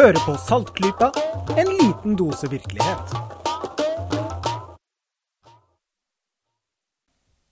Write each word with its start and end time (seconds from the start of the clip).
Hører 0.00 0.16
på 0.24 0.32
Saltklypa, 0.40 1.10
en 1.60 1.68
liten 1.76 2.14
dose 2.16 2.48
virkelighet. 2.48 3.10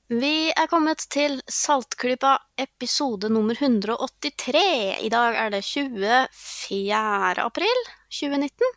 Vi 0.08 0.48
er 0.48 0.70
kommet 0.72 1.04
til 1.12 1.42
Saltklypa 1.44 2.38
episode 2.56 3.29
nummer 3.29 3.52
183. 3.52 4.64
I 5.04 5.12
dag 5.12 5.36
er 5.42 5.53
det 5.58 5.61
24. 5.68 6.25
april 7.44 7.84
2019. 8.08 8.72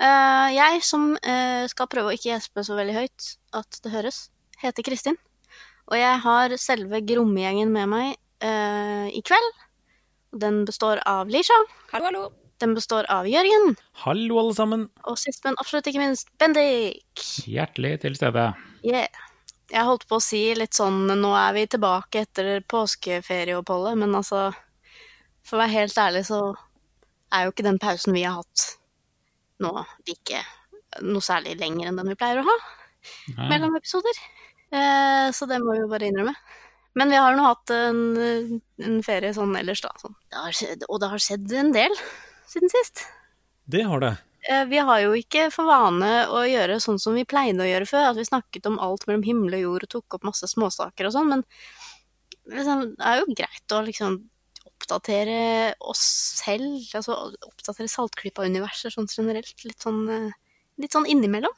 Eh, 0.00 0.48
jeg 0.56 0.82
som 0.88 1.10
eh, 1.20 1.68
skal 1.68 1.92
prøve 1.92 2.08
å 2.08 2.16
ikke 2.16 2.32
gjespe 2.32 2.64
så 2.64 2.80
veldig 2.80 2.96
høyt 3.02 3.32
at 3.52 3.82
det 3.84 3.92
høres, 4.00 4.30
heter 4.64 4.88
Kristin. 4.88 5.20
Og 5.92 6.00
jeg 6.00 6.24
har 6.24 6.56
selve 6.56 7.04
Grommegjengen 7.04 7.68
med 7.68 7.92
meg 7.98 8.14
eh, 8.40 9.12
i 9.12 9.20
kveld. 9.20 9.66
Den 10.32 10.64
består 10.64 11.04
av 11.04 11.28
Lisha. 11.28 11.66
Hallo, 11.92 12.08
hallo. 12.08 12.30
Den 12.62 12.76
består 12.78 13.08
av 13.10 13.26
Jørgen. 13.26 13.74
Hallo, 14.04 14.36
alle 14.38 14.54
sammen. 14.54 14.82
Og 15.10 15.16
sist, 15.18 15.42
men 15.42 15.56
absolutt 15.58 15.88
ikke 15.90 15.98
minst, 15.98 16.28
Bendik. 16.38 17.24
Hjertelig 17.50 17.96
til 18.04 18.14
stede. 18.14 18.52
Yeah. 18.86 19.10
Jeg 19.72 19.88
holdt 19.88 20.04
på 20.06 20.18
å 20.20 20.22
si 20.22 20.42
litt 20.54 20.76
sånn 20.76 21.06
Nå 21.08 21.30
er 21.38 21.54
vi 21.56 21.64
tilbake 21.72 22.26
etter 22.26 22.60
påskeferieoppholdet, 22.68 23.96
men 23.98 24.14
altså 24.18 24.50
For 25.42 25.56
å 25.56 25.62
være 25.62 25.72
helt 25.72 25.98
ærlig, 25.98 26.26
så 26.28 26.40
er 27.32 27.46
jo 27.46 27.54
ikke 27.54 27.66
den 27.66 27.80
pausen 27.82 28.14
vi 28.14 28.26
har 28.26 28.36
hatt 28.38 28.66
nå 29.62 29.72
like 30.08 30.42
noe 31.06 31.24
særlig 31.24 31.54
lenger 31.58 31.88
enn 31.88 31.98
den 31.98 32.10
vi 32.12 32.18
pleier 32.20 32.42
å 32.42 32.46
ha 32.46 32.56
Nei. 33.38 33.46
mellom 33.54 33.78
episoder. 33.78 34.18
Eh, 34.74 35.28
så 35.32 35.48
det 35.48 35.58
må 35.62 35.72
vi 35.72 35.80
jo 35.80 35.88
bare 35.90 36.10
innrømme. 36.10 36.34
Men 36.98 37.14
vi 37.14 37.18
har 37.22 37.38
nå 37.38 37.46
hatt 37.46 37.72
en, 37.72 38.02
en 38.84 38.98
ferie 39.06 39.32
sånn 39.32 39.54
ellers, 39.56 39.80
da. 39.82 39.94
Sånn. 40.02 40.14
Det 40.28 40.42
har 40.44 40.58
skjedd, 40.58 40.84
og 40.90 41.00
det 41.00 41.10
har 41.14 41.24
skjedd 41.24 41.54
en 41.62 41.72
del 41.72 41.96
siden 42.52 42.72
sist. 42.72 43.04
Det 43.72 43.82
har 43.88 44.02
det. 44.02 44.12
Eh, 44.48 44.64
Vi 44.66 44.78
har 44.78 45.00
jo 45.04 45.14
ikke 45.18 45.46
for 45.54 45.70
vane 45.70 46.10
å 46.32 46.42
gjøre 46.48 46.80
sånn 46.82 46.98
som 47.02 47.14
vi 47.14 47.24
pleide 47.28 47.62
å 47.62 47.68
gjøre 47.68 47.88
før, 47.88 48.10
at 48.10 48.18
vi 48.18 48.26
snakket 48.26 48.66
om 48.70 48.80
alt 48.82 49.06
mellom 49.06 49.24
himmel 49.26 49.58
og 49.58 49.64
jord 49.66 49.86
og 49.86 49.94
tok 49.96 50.18
opp 50.18 50.28
masse 50.32 50.48
småsaker 50.50 51.08
og 51.08 51.14
sånn, 51.14 51.30
men 51.30 51.44
liksom, 52.50 52.92
det 52.98 53.06
er 53.06 53.20
jo 53.22 53.36
greit 53.38 53.76
å 53.76 53.82
liksom 53.86 54.18
oppdatere 54.66 55.74
oss 55.78 56.02
selv, 56.42 56.80
altså 56.98 57.14
oppdatere 57.46 57.90
Saltklypa-universet 57.90 58.96
sånn 58.96 59.10
generelt, 59.10 59.54
litt 59.64 59.82
sånn, 59.84 60.02
eh, 60.10 60.32
litt 60.82 60.94
sånn 60.94 61.06
innimellom. 61.06 61.54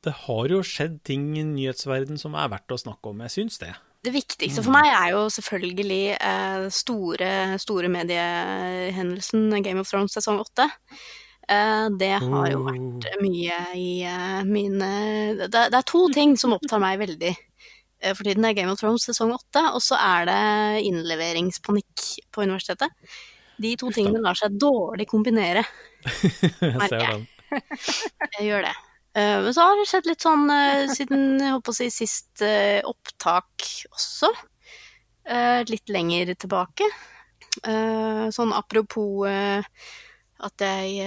Det 0.00 0.14
har 0.24 0.48
jo 0.48 0.62
skjedd 0.64 1.02
ting 1.04 1.34
i 1.36 1.42
nyhetsverden 1.44 2.16
som 2.18 2.34
er 2.38 2.48
verdt 2.48 2.72
å 2.72 2.78
snakke 2.80 3.10
om. 3.10 3.20
Jeg 3.26 3.34
syns 3.34 3.58
det. 3.60 3.74
Det 4.00 4.12
viktigste 4.14 4.62
for 4.64 4.72
meg 4.72 4.86
er 4.88 5.10
jo 5.12 5.26
selvfølgelig 5.28 6.04
eh, 6.16 6.68
store, 6.72 7.32
store 7.60 7.90
mediehendelsen 7.92 9.50
Game 9.60 9.82
of 9.82 9.90
Thrones 9.90 10.16
sesong 10.16 10.40
åtte. 10.40 10.70
Eh, 11.50 11.86
det 11.98 12.14
har 12.22 12.48
jo 12.52 12.62
vært 12.64 13.08
mye 13.20 13.58
i 13.74 13.90
eh, 14.06 14.40
mine 14.46 14.90
det, 15.40 15.50
det 15.50 15.78
er 15.80 15.86
to 15.88 16.04
ting 16.14 16.36
som 16.38 16.54
opptar 16.54 16.80
meg 16.82 17.00
veldig 17.02 17.32
eh, 17.34 18.12
for 18.14 18.22
tiden. 18.24 18.44
Det 18.46 18.52
er 18.52 18.58
Game 18.62 18.72
of 18.72 18.80
Thrones 18.80 19.04
sesong 19.10 19.34
åtte, 19.36 19.64
og 19.74 19.82
så 19.84 19.98
er 19.98 20.30
det 20.30 20.40
innleveringspanikk 20.88 22.06
på 22.32 22.46
universitetet. 22.46 22.94
De 23.60 23.74
to 23.76 23.90
tingene 23.92 24.22
lar 24.24 24.38
seg 24.38 24.56
dårlig 24.56 25.08
kombinere. 25.10 25.66
Merker 26.80 27.02
jeg. 27.02 27.26
Jeg 28.38 28.46
gjør 28.46 28.70
det. 28.70 28.76
Eh, 29.14 29.42
Men 29.42 29.54
så 29.54 29.60
har 29.60 29.78
det 29.78 29.88
skjedd 29.90 30.06
litt 30.06 30.22
sånn 30.22 30.50
eh, 30.54 30.86
siden 30.92 31.24
jeg 31.42 31.54
håper 31.56 31.74
å 31.74 31.78
si, 31.80 31.88
sist 31.94 32.44
eh, 32.46 32.80
opptak 32.86 33.66
også. 33.90 34.32
Litt 35.70 35.90
lenger 35.92 36.32
tilbake. 36.34 36.86
Sånn 38.34 38.54
apropos 38.56 39.28
at 39.28 40.64
jeg 40.64 41.04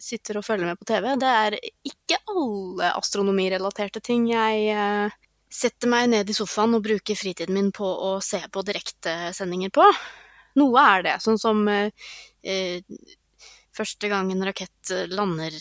sitter 0.00 0.38
og 0.38 0.46
følger 0.46 0.70
med 0.70 0.78
på 0.80 0.86
TV. 0.88 1.10
Det 1.20 1.32
er 1.42 1.56
ikke 1.90 2.20
alle 2.32 2.92
astronomirelaterte 2.94 4.00
ting 4.00 4.24
jeg 4.30 5.10
setter 5.52 5.90
meg 5.90 6.06
ned 6.14 6.32
i 6.32 6.38
sofaen 6.38 6.78
og 6.78 6.86
bruker 6.86 7.18
fritiden 7.18 7.58
min 7.58 7.74
på 7.76 7.84
å 7.84 8.14
se 8.24 8.40
på 8.46 8.64
direktesendinger 8.70 9.74
på. 9.74 9.84
Noe 10.62 10.88
er 10.94 11.04
det, 11.10 11.18
sånn 11.26 11.42
som 11.42 11.66
første 13.74 14.08
gang 14.10 14.30
en 14.32 14.44
rakett 14.46 14.92
eh, 14.94 15.10
lander 15.10 15.54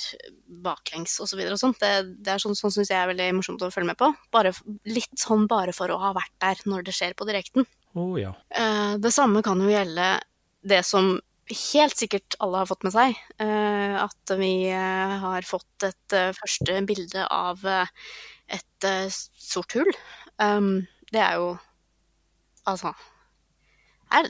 baklengs 0.64 1.18
og 1.24 1.30
så 1.30 1.38
videre 1.40 1.58
og 1.58 1.62
sånt. 1.62 1.80
Det, 1.82 2.16
det 2.24 2.36
er 2.36 2.44
sånn, 2.44 2.58
sånn 2.58 2.74
syns 2.74 2.92
jeg 2.92 3.00
er 3.00 3.10
veldig 3.12 3.30
morsomt 3.40 3.66
å 3.66 3.72
følge 3.74 3.92
med 3.92 4.00
på. 4.00 4.12
Bare, 4.34 4.54
litt 4.90 5.14
sånn 5.20 5.48
bare 5.52 5.76
for 5.76 5.94
å 5.94 6.00
ha 6.02 6.14
vært 6.16 6.36
der 6.44 6.64
når 6.70 6.88
det 6.88 6.96
skjer 6.98 7.18
på 7.18 7.28
direkten. 7.30 7.68
Oh, 8.00 8.16
ja. 8.20 8.34
Eh, 8.54 8.96
det 9.02 9.14
samme 9.14 9.44
kan 9.46 9.62
jo 9.62 9.72
gjelde 9.72 10.16
det 10.64 10.82
som 10.88 11.16
helt 11.54 12.00
sikkert 12.00 12.38
alle 12.44 12.62
har 12.62 12.70
fått 12.70 12.86
med 12.88 12.96
seg. 12.96 13.18
eh, 13.44 13.96
at 14.00 14.36
vi 14.40 14.54
har 14.72 15.48
fått 15.48 15.88
et 15.90 16.20
første 16.40 16.80
bilde 16.88 17.28
av 17.28 17.66
et 17.68 18.88
sort 19.38 19.76
hull. 19.76 19.92
Um, 20.42 20.88
det 21.14 21.22
er 21.22 21.38
jo 21.42 21.54
Altså 22.64 22.94
er, 24.14 24.30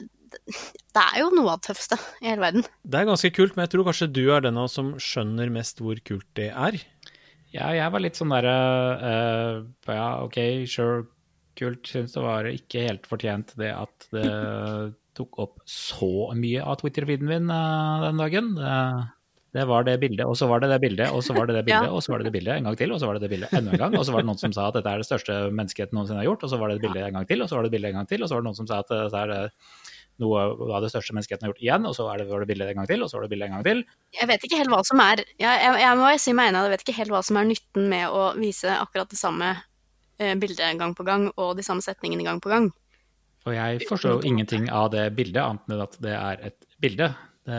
Det 0.94 1.02
er 1.02 1.20
jo 1.20 1.30
noe 1.34 1.52
av 1.54 1.60
det 1.60 1.68
tøffeste 1.68 1.98
i 2.22 2.28
hele 2.30 2.42
verden. 2.44 2.66
Det 2.82 3.00
er 3.00 3.08
ganske 3.08 3.30
kult, 3.34 3.56
men 3.56 3.66
jeg 3.66 3.74
tror 3.74 3.88
kanskje 3.88 4.10
du 4.14 4.24
er 4.34 4.44
den 4.44 4.58
av 4.60 4.68
oss 4.68 4.76
som 4.78 4.92
skjønner 5.02 5.52
mest 5.54 5.82
hvor 5.82 5.98
kult 6.06 6.26
det 6.38 6.50
er. 6.52 6.78
Ja, 7.54 7.70
jeg 7.76 7.90
var 7.94 8.02
litt 8.02 8.18
sånn 8.18 8.34
derre 8.34 8.54
uh, 8.98 9.58
Ja, 9.90 10.08
OK, 10.24 10.38
sure, 10.70 11.04
kult. 11.58 11.86
Syns 11.86 12.16
det 12.16 12.22
var 12.24 12.48
ikke 12.50 12.86
helt 12.88 13.06
fortjent 13.06 13.54
det 13.60 13.70
at 13.74 14.08
det 14.14 14.28
tok 15.14 15.36
opp 15.38 15.60
så 15.70 16.32
mye 16.34 16.64
av 16.66 16.80
Twitter-feeden 16.80 17.28
min 17.30 17.52
uh, 17.52 18.02
den 18.08 18.18
dagen. 18.18 18.56
Det, 18.58 18.78
det 19.54 19.68
var 19.70 19.86
det 19.86 19.94
bildet, 20.02 20.26
og 20.26 20.34
så 20.34 20.48
var 20.50 20.64
det 20.64 20.72
det 20.72 20.80
bildet, 20.82 21.12
og 21.14 21.22
så 21.22 21.36
var 21.36 21.46
det 21.46 21.54
det 21.60 21.62
bildet, 21.68 21.86
Ja. 21.90 21.94
og 21.94 22.02
så 22.02 22.10
var 22.10 22.18
det 22.18 22.26
det 22.26 22.34
bildet 22.34 22.56
en 22.58 22.66
gang 22.66 22.78
til, 22.80 22.90
og 22.90 22.98
så 22.98 23.06
var 23.06 23.20
det 23.20 23.22
det 23.28 23.30
bildet 23.36 23.54
enda 23.54 23.76
en 23.76 23.82
gang. 23.84 23.94
Og 23.94 24.02
så 24.08 24.14
var 24.16 24.24
det 24.24 24.30
noen 24.32 24.40
som 24.40 24.56
sa 24.56 24.66
at 24.66 24.80
dette 24.80 24.90
er 24.90 25.04
det 25.04 25.06
største 25.06 25.36
menneskeheten 25.54 25.94
noensinne 25.94 26.18
har 26.24 26.26
gjort, 26.32 26.42
og 26.42 26.50
så 26.50 26.58
var 26.58 26.72
det 26.72 26.80
det 26.80 26.88
bildet 26.88 27.06
en 27.06 27.20
gang 27.20 27.28
til, 27.30 27.44
og 27.44 27.50
så 27.50 27.54
var 27.54 27.62
det 27.62 27.70
det 27.70 27.76
bildet 27.78 27.94
en 27.94 28.00
gang 28.00 28.10
til, 28.10 28.24
og 28.24 28.30
så 28.30 28.34
var 28.34 28.42
det 28.42 28.48
noen 28.50 28.58
som 28.58 28.70
sa 28.72 28.80
at 28.82 28.90
dette 28.90 29.22
er 29.22 29.30
det 29.30 29.42
noe 30.22 30.44
av 30.76 30.84
det 30.84 30.92
største 30.92 31.14
menneskeheten 31.16 31.46
har 31.46 31.52
gjort 31.52 31.64
igjen, 31.64 31.86
og 31.88 31.94
så 31.96 32.06
er 32.12 32.20
det, 32.20 32.28
var 32.30 32.44
det 32.44 32.48
bildet 32.52 32.70
en 32.70 32.80
gang 32.80 32.88
til, 32.90 33.02
og 33.02 33.10
så 33.10 33.18
var 33.18 33.26
det 33.26 33.32
bildet 33.32 33.48
en 33.48 33.56
gang 33.56 33.66
til. 33.66 33.82
Jeg 34.14 34.30
vet 34.30 34.46
ikke 34.46 34.60
helt 34.60 34.70
hva 34.70 34.80
som 34.86 35.02
er 35.02 35.24
Jeg, 35.24 35.48
jeg, 35.50 35.74
jeg 35.82 35.98
må 35.98 36.12
si 36.22 36.34
meg 36.36 36.50
enig, 36.50 36.62
jeg 36.62 36.74
vet 36.74 36.86
ikke 36.86 36.96
helt 37.00 37.14
hva 37.16 37.22
som 37.26 37.40
er 37.40 37.50
nytten 37.50 37.90
med 37.90 38.14
å 38.14 38.24
vise 38.38 38.76
akkurat 38.78 39.10
det 39.10 39.18
samme 39.18 39.50
eh, 40.22 40.34
bildet 40.38 40.80
gang 40.80 40.94
på 40.94 41.06
gang, 41.08 41.28
og 41.34 41.54
de 41.58 41.66
samme 41.66 41.84
setningene 41.84 42.26
gang 42.26 42.42
på 42.44 42.52
gang. 42.52 42.70
Og 43.44 43.52
jeg 43.52 43.84
forstår 43.90 44.18
jo 44.18 44.28
ingenting 44.30 44.70
av 44.72 44.88
det 44.94 45.08
bildet, 45.16 45.42
annet 45.42 45.74
enn 45.74 45.84
at 45.84 45.96
det 46.00 46.14
er 46.16 46.44
et 46.48 46.68
bilde. 46.80 47.10
Det, 47.44 47.58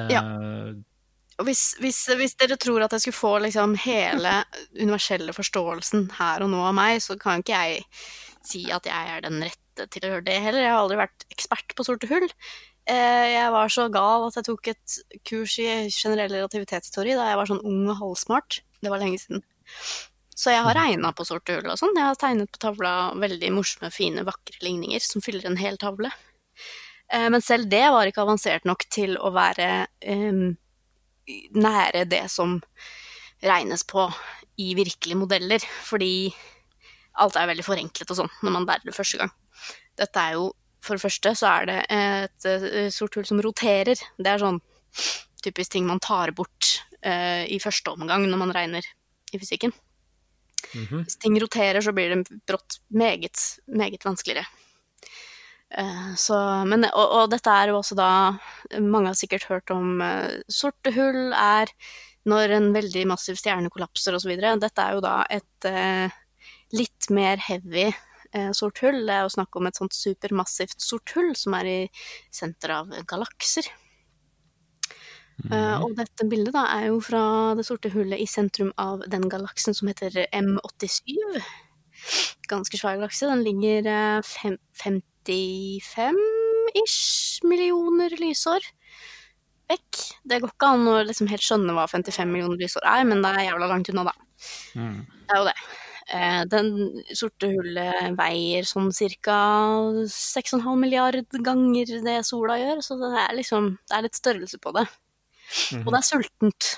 Og 1.35 1.49
hvis, 1.49 1.75
hvis, 1.83 1.99
hvis 2.17 2.33
dere 2.39 2.57
tror 2.57 2.85
at 2.85 2.95
jeg 2.95 3.03
skulle 3.03 3.19
få 3.19 3.33
liksom 3.43 3.75
hele 3.83 4.39
universelle 4.79 5.35
forståelsen 5.35 6.07
her 6.17 6.45
og 6.45 6.49
nå 6.53 6.63
av 6.71 6.73
meg, 6.77 7.03
så 7.03 7.19
kan 7.21 7.43
ikke 7.43 7.59
jeg 7.59 7.83
si 8.45 8.63
at 8.73 8.87
jeg 8.89 9.13
er 9.13 9.21
den 9.25 9.43
rette 9.43 9.64
til 9.75 10.05
å 10.07 10.11
gjøre 10.13 10.25
det 10.27 10.37
heller. 10.43 10.63
Jeg 10.63 10.71
har 10.73 10.81
aldri 10.83 10.97
vært 10.99 11.25
ekspert 11.33 11.75
på 11.77 11.85
sorte 11.87 12.09
hull. 12.11 12.27
Eh, 12.87 13.27
Jeg 13.35 13.51
var 13.53 13.69
så 13.73 13.87
gal 13.93 14.27
at 14.27 14.35
jeg 14.39 14.47
tok 14.47 14.67
et 14.71 14.97
kurs 15.27 15.57
i 15.59 15.67
generell 15.89 16.31
relativitetsteori 16.31 17.15
da 17.17 17.29
jeg 17.31 17.39
var 17.41 17.49
sånn 17.49 17.63
ung 17.65 17.87
og 17.89 17.99
halvsmart. 18.01 18.59
Det 18.81 18.91
var 18.93 19.01
lenge 19.01 19.19
siden. 19.21 19.43
Så 20.35 20.51
jeg 20.51 20.63
har 20.65 20.75
regna 20.75 21.13
på 21.15 21.25
sorte 21.25 21.55
hull 21.55 21.69
og 21.71 21.79
sånn. 21.79 21.95
Jeg 21.95 22.09
har 22.09 22.17
tegnet 22.19 22.51
på 22.51 22.59
tavla 22.59 23.13
veldig 23.15 23.51
morsomme, 23.55 23.91
fine, 23.93 24.25
vakre 24.27 24.59
ligninger 24.61 24.99
som 25.03 25.23
fyller 25.23 25.47
en 25.47 25.57
hel 25.57 25.77
tavle. 25.81 26.11
Eh, 27.11 27.29
Men 27.29 27.41
selv 27.41 27.69
det 27.71 27.85
var 27.91 28.05
ikke 28.07 28.25
avansert 28.25 28.65
nok 28.67 28.85
til 28.89 29.15
å 29.17 29.31
være 29.35 29.87
um, 30.11 30.57
nære 31.55 32.05
det 32.11 32.25
som 32.29 32.59
regnes 33.45 33.83
på 33.87 34.05
i 34.61 34.73
virkelige 34.77 35.17
modeller, 35.19 35.59
fordi 35.83 36.33
alt 37.19 37.35
er 37.39 37.47
veldig 37.49 37.65
forenklet 37.65 38.11
og 38.11 38.17
sånn 38.21 38.31
når 38.43 38.51
man 38.51 38.67
lærer 38.67 38.85
det 38.89 38.95
første 38.95 39.19
gang. 39.21 39.31
Dette 39.99 40.21
er 40.21 40.37
jo, 40.37 40.49
for 40.83 40.97
det 40.97 41.05
første 41.05 41.33
så 41.39 41.51
er 41.51 41.69
det 41.69 41.79
et 41.93 42.47
eh, 42.49 42.89
sort 42.93 43.15
hull 43.17 43.27
som 43.27 43.41
roterer. 43.43 43.95
Det 43.95 44.31
er 44.31 44.41
sånn 44.41 44.59
typisk 45.45 45.75
ting 45.75 45.87
man 45.87 46.01
tar 46.01 46.33
bort 46.35 46.71
uh, 47.05 47.43
i 47.45 47.59
første 47.61 47.91
omgang 47.93 48.25
når 48.25 48.39
man 48.41 48.53
regner 48.55 48.85
i 49.33 49.39
fysikken. 49.41 49.73
Mhm. 50.73 51.03
Hvis 51.05 51.19
ting 51.21 51.35
roterer, 51.41 51.81
så 51.83 51.93
blir 51.95 52.13
det 52.13 52.39
brått 52.47 52.79
meget, 52.89 53.59
meget 53.67 54.05
vanskeligere. 54.05 54.47
Eh, 55.69 56.15
Så, 56.15 56.37
men, 56.65 56.85
og, 56.85 57.07
og 57.19 57.29
dette 57.33 57.51
er 57.51 57.71
jo 57.71 57.79
også 57.79 57.95
da 57.97 58.09
Mange 58.79 59.09
har 59.09 59.17
sikkert 59.17 59.47
hørt 59.49 59.71
om 59.73 60.01
uh, 60.01 60.37
sorte 60.47 60.93
hull 60.95 61.33
er 61.33 61.71
når 62.25 62.53
en 62.55 62.67
veldig 62.73 63.05
massiv 63.09 63.37
stjerne 63.37 63.69
kollapser 63.69 64.15
osv. 64.17 64.31
Dette 64.61 64.81
er 64.81 64.95
jo 64.95 65.01
da 65.03 65.17
et 65.29 65.67
uh, 65.69 66.09
litt 66.73 67.09
mer 67.13 67.41
heavy 67.41 67.91
sort 68.57 68.81
hull. 68.83 68.99
Det 69.07 69.15
er 69.15 69.25
jo 69.25 69.35
snakk 69.37 69.55
om 69.55 69.69
et 69.69 69.79
sånt 69.79 69.95
supermassivt 69.95 70.79
sort 70.83 71.15
hull 71.15 71.31
som 71.39 71.55
er 71.59 71.71
i 71.71 71.79
senteret 72.33 72.83
av 72.83 73.09
galakser. 73.09 73.65
Eh, 75.51 75.77
og 75.83 75.97
dette 75.97 76.25
bildet 76.31 76.53
da 76.55 76.63
er 76.77 76.85
jo 76.87 77.01
fra 77.03 77.21
det 77.59 77.65
sorte 77.67 77.89
hullet 77.91 78.21
i 78.23 78.27
sentrum 78.29 78.71
av 78.81 79.01
den 79.11 79.25
galaksen 79.31 79.73
som 79.75 79.87
heter 79.91 80.11
M87. 80.31 81.41
Ganske 82.49 82.77
svær 82.79 82.95
galakse. 82.99 83.27
Den 83.27 83.43
ligger 83.45 83.79
eh, 83.91 84.21
55-ish 84.79 87.43
millioner 87.47 88.11
lysår 88.21 88.61
vekk. 89.69 89.93
Det 90.23 90.41
går 90.41 90.51
ikke 90.53 90.71
an 90.77 90.87
å 90.91 90.93
liksom 91.07 91.27
helt 91.31 91.45
skjønne 91.45 91.73
hva 91.75 91.85
55 91.89 92.31
millioner 92.31 92.59
lysår 92.61 92.83
er, 92.87 93.03
men 93.09 93.23
det 93.25 93.31
er 93.33 93.47
jævla 93.49 93.65
langt 93.71 93.89
unna, 93.91 94.03
da. 94.07 94.15
Mm. 94.77 94.99
Det 95.25 95.33
er 95.33 95.39
jo 95.41 95.47
det. 95.49 95.59
Eh, 96.13 96.43
Den 96.45 96.71
sorte 97.17 97.49
hullet 97.49 98.13
veier 98.17 98.67
sånn 98.67 98.91
ca. 98.93 99.39
6,5 100.05 100.75
milliard 100.77 101.25
ganger 101.45 101.97
det 102.05 102.19
sola 102.27 102.59
gjør, 102.61 102.83
så 102.85 102.97
det 103.01 103.11
er 103.23 103.35
liksom 103.39 103.77
Det 103.89 103.97
er 103.97 104.05
litt 104.05 104.19
størrelse 104.19 104.59
på 104.61 104.73
det. 104.77 104.85
Og 105.81 105.91
det 105.91 105.99
er 105.99 106.05
sultent. 106.09 106.69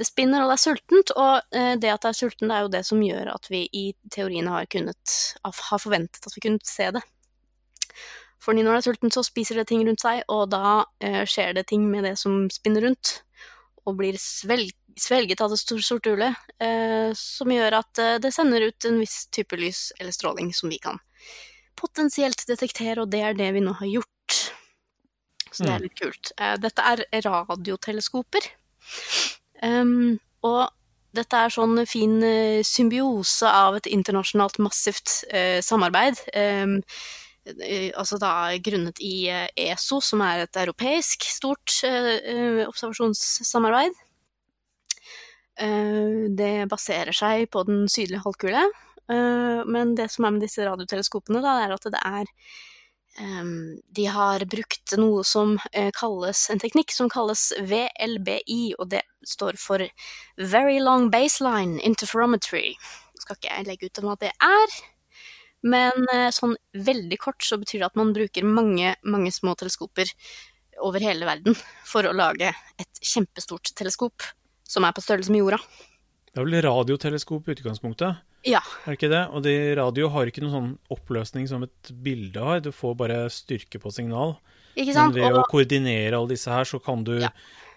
Det 0.00 0.06
spinner, 0.08 0.42
og 0.42 0.48
det 0.48 0.56
er 0.56 0.64
sultent, 0.64 1.10
og 1.20 1.42
eh, 1.52 1.74
det 1.76 1.92
at 1.92 2.00
det 2.00 2.08
er 2.08 2.16
sultent, 2.16 2.48
det 2.48 2.56
er 2.56 2.64
jo 2.64 2.72
det 2.72 2.84
som 2.88 3.02
gjør 3.04 3.34
at 3.34 3.48
vi 3.52 3.66
i 3.76 3.86
teorien 4.12 4.48
har 4.48 4.68
kunnet 4.72 5.16
har 5.44 5.80
forventet 5.82 6.24
at 6.24 6.36
vi 6.36 6.44
kunne 6.46 6.64
se 6.64 6.88
det. 6.96 7.02
Fordi 8.40 8.62
når 8.64 8.72
det 8.72 8.80
er 8.80 8.86
sultent, 8.88 9.16
så 9.16 9.24
spiser 9.26 9.60
det 9.60 9.66
ting 9.68 9.84
rundt 9.84 10.00
seg, 10.00 10.22
og 10.32 10.46
da 10.54 10.86
eh, 11.04 11.26
skjer 11.28 11.52
det 11.58 11.66
ting 11.68 11.84
med 11.90 12.06
det 12.08 12.14
som 12.16 12.46
spinner 12.52 12.86
rundt, 12.88 13.18
og 13.84 13.98
blir 14.00 14.16
svelg, 14.20 14.72
svelget 14.98 15.40
av 15.44 15.52
det 15.52 15.60
store 15.60 15.84
sorte 15.84 16.14
hullet, 16.14 16.36
eh, 16.62 17.10
som 17.16 17.52
gjør 17.52 17.78
at 17.78 18.00
eh, 18.02 18.16
det 18.22 18.32
sender 18.34 18.66
ut 18.68 18.88
en 18.88 18.98
viss 19.02 19.26
type 19.34 19.58
lys 19.58 19.90
eller 20.00 20.14
stråling 20.16 20.54
som 20.56 20.72
vi 20.72 20.80
kan 20.82 20.98
potensielt 21.80 22.44
detektere, 22.48 23.02
og 23.02 23.12
det 23.12 23.22
er 23.24 23.38
det 23.38 23.52
vi 23.56 23.62
nå 23.64 23.74
har 23.80 23.90
gjort. 23.90 24.36
Så 25.50 25.64
det 25.66 25.72
er 25.72 25.84
litt 25.84 25.96
kult. 25.98 26.32
Eh, 26.38 26.56
dette 26.62 26.84
er 26.92 27.04
radioteleskoper. 27.26 28.44
Um, 29.62 30.20
og 30.46 30.68
dette 31.16 31.36
er 31.36 31.52
sånn 31.52 31.82
fin 31.90 32.22
symbiose 32.64 33.48
av 33.50 33.80
et 33.80 33.88
internasjonalt 33.90 34.60
massivt 34.62 35.24
eh, 35.34 35.58
samarbeid. 35.64 36.20
Um, 36.38 36.76
eh, 37.50 37.90
altså 37.98 38.20
da 38.22 38.54
grunnet 38.62 39.02
i 39.02 39.26
ESO, 39.58 39.98
som 40.04 40.22
er 40.24 40.44
et 40.44 40.62
europeisk 40.62 41.26
stort 41.26 41.80
observasjonssamarbeid. 42.68 43.98
Eh, 45.60 46.26
det 46.36 46.70
baserer 46.70 47.12
seg 47.16 47.46
på 47.52 47.64
den 47.68 47.86
sydlige 47.92 48.24
halvkule. 48.24 48.66
Eh, 49.10 49.62
men 49.68 49.94
det 49.98 50.10
som 50.14 50.26
er 50.26 50.36
med 50.36 50.44
disse 50.46 50.64
radioteleskopene, 50.66 51.42
da, 51.44 51.58
er 51.64 51.76
at 51.76 51.88
det 51.90 52.00
er 52.00 52.34
Ehm, 53.18 53.80
de 53.90 54.06
har 54.06 54.44
brukt 54.46 54.94
noe 54.98 55.24
som 55.26 55.56
eh, 55.72 55.90
kalles 55.96 56.44
en 56.52 56.60
teknikk 56.62 56.92
som 56.94 57.10
kalles 57.10 57.50
VLBI, 57.58 58.76
og 58.78 58.90
det 58.94 59.02
står 59.26 59.58
for 59.58 59.82
Very 60.38 60.78
Long 60.80 61.10
Baseline 61.10 61.80
Interferometry. 61.86 62.76
Nå 62.78 63.24
skal 63.24 63.38
ikke 63.38 63.50
jeg 63.50 63.68
legge 63.68 63.90
ut 63.90 64.02
om 64.02 64.10
hva 64.10 64.16
det 64.20 64.30
er, 64.30 64.78
men 65.74 66.06
sånn 66.32 66.54
veldig 66.72 67.18
kort 67.20 67.44
så 67.44 67.58
betyr 67.60 67.82
det 67.82 67.90
at 67.90 67.98
man 68.00 68.14
bruker 68.16 68.46
mange, 68.48 68.94
mange 69.04 69.32
små 69.34 69.52
teleskoper 69.60 70.08
over 70.80 71.04
hele 71.04 71.26
verden 71.28 71.58
for 71.84 72.06
å 72.08 72.14
lage 72.16 72.54
et 72.80 73.02
kjempestort 73.04 73.74
teleskop 73.76 74.24
som 74.70 74.86
er 74.86 74.94
på 74.96 75.02
størrelse 75.04 75.32
med 75.34 75.42
jorda. 75.42 75.58
Det 76.30 76.38
er 76.38 76.46
vel 76.46 76.60
radioteleskop 76.62 77.48
i 77.50 77.56
utgangspunktet, 77.56 78.20
Ja, 78.46 78.60
er 78.86 78.94
det 78.94 78.96
ikke 78.96 79.10
det? 79.12 79.24
Og 79.36 79.42
de 79.44 79.52
radio 79.76 80.06
har 80.14 80.30
ikke 80.30 80.40
noen 80.40 80.54
sånn 80.54 80.68
oppløsning 80.94 81.48
som 81.50 81.64
et 81.66 81.90
bilde 82.00 82.40
har, 82.40 82.62
du 82.64 82.70
får 82.72 82.94
bare 82.96 83.18
styrke 83.28 83.80
på 83.82 83.90
signal. 83.92 84.36
ikke 84.78 84.94
Men 84.94 85.12
ved 85.12 85.26
ved 85.26 85.40
å 85.42 85.48
koordinere 85.50 86.16
alle 86.16 86.30
disse 86.32 86.48
her, 86.54 86.64
så 86.64 86.80
kan 86.80 87.02
du, 87.04 87.18
Ja. 87.20 87.28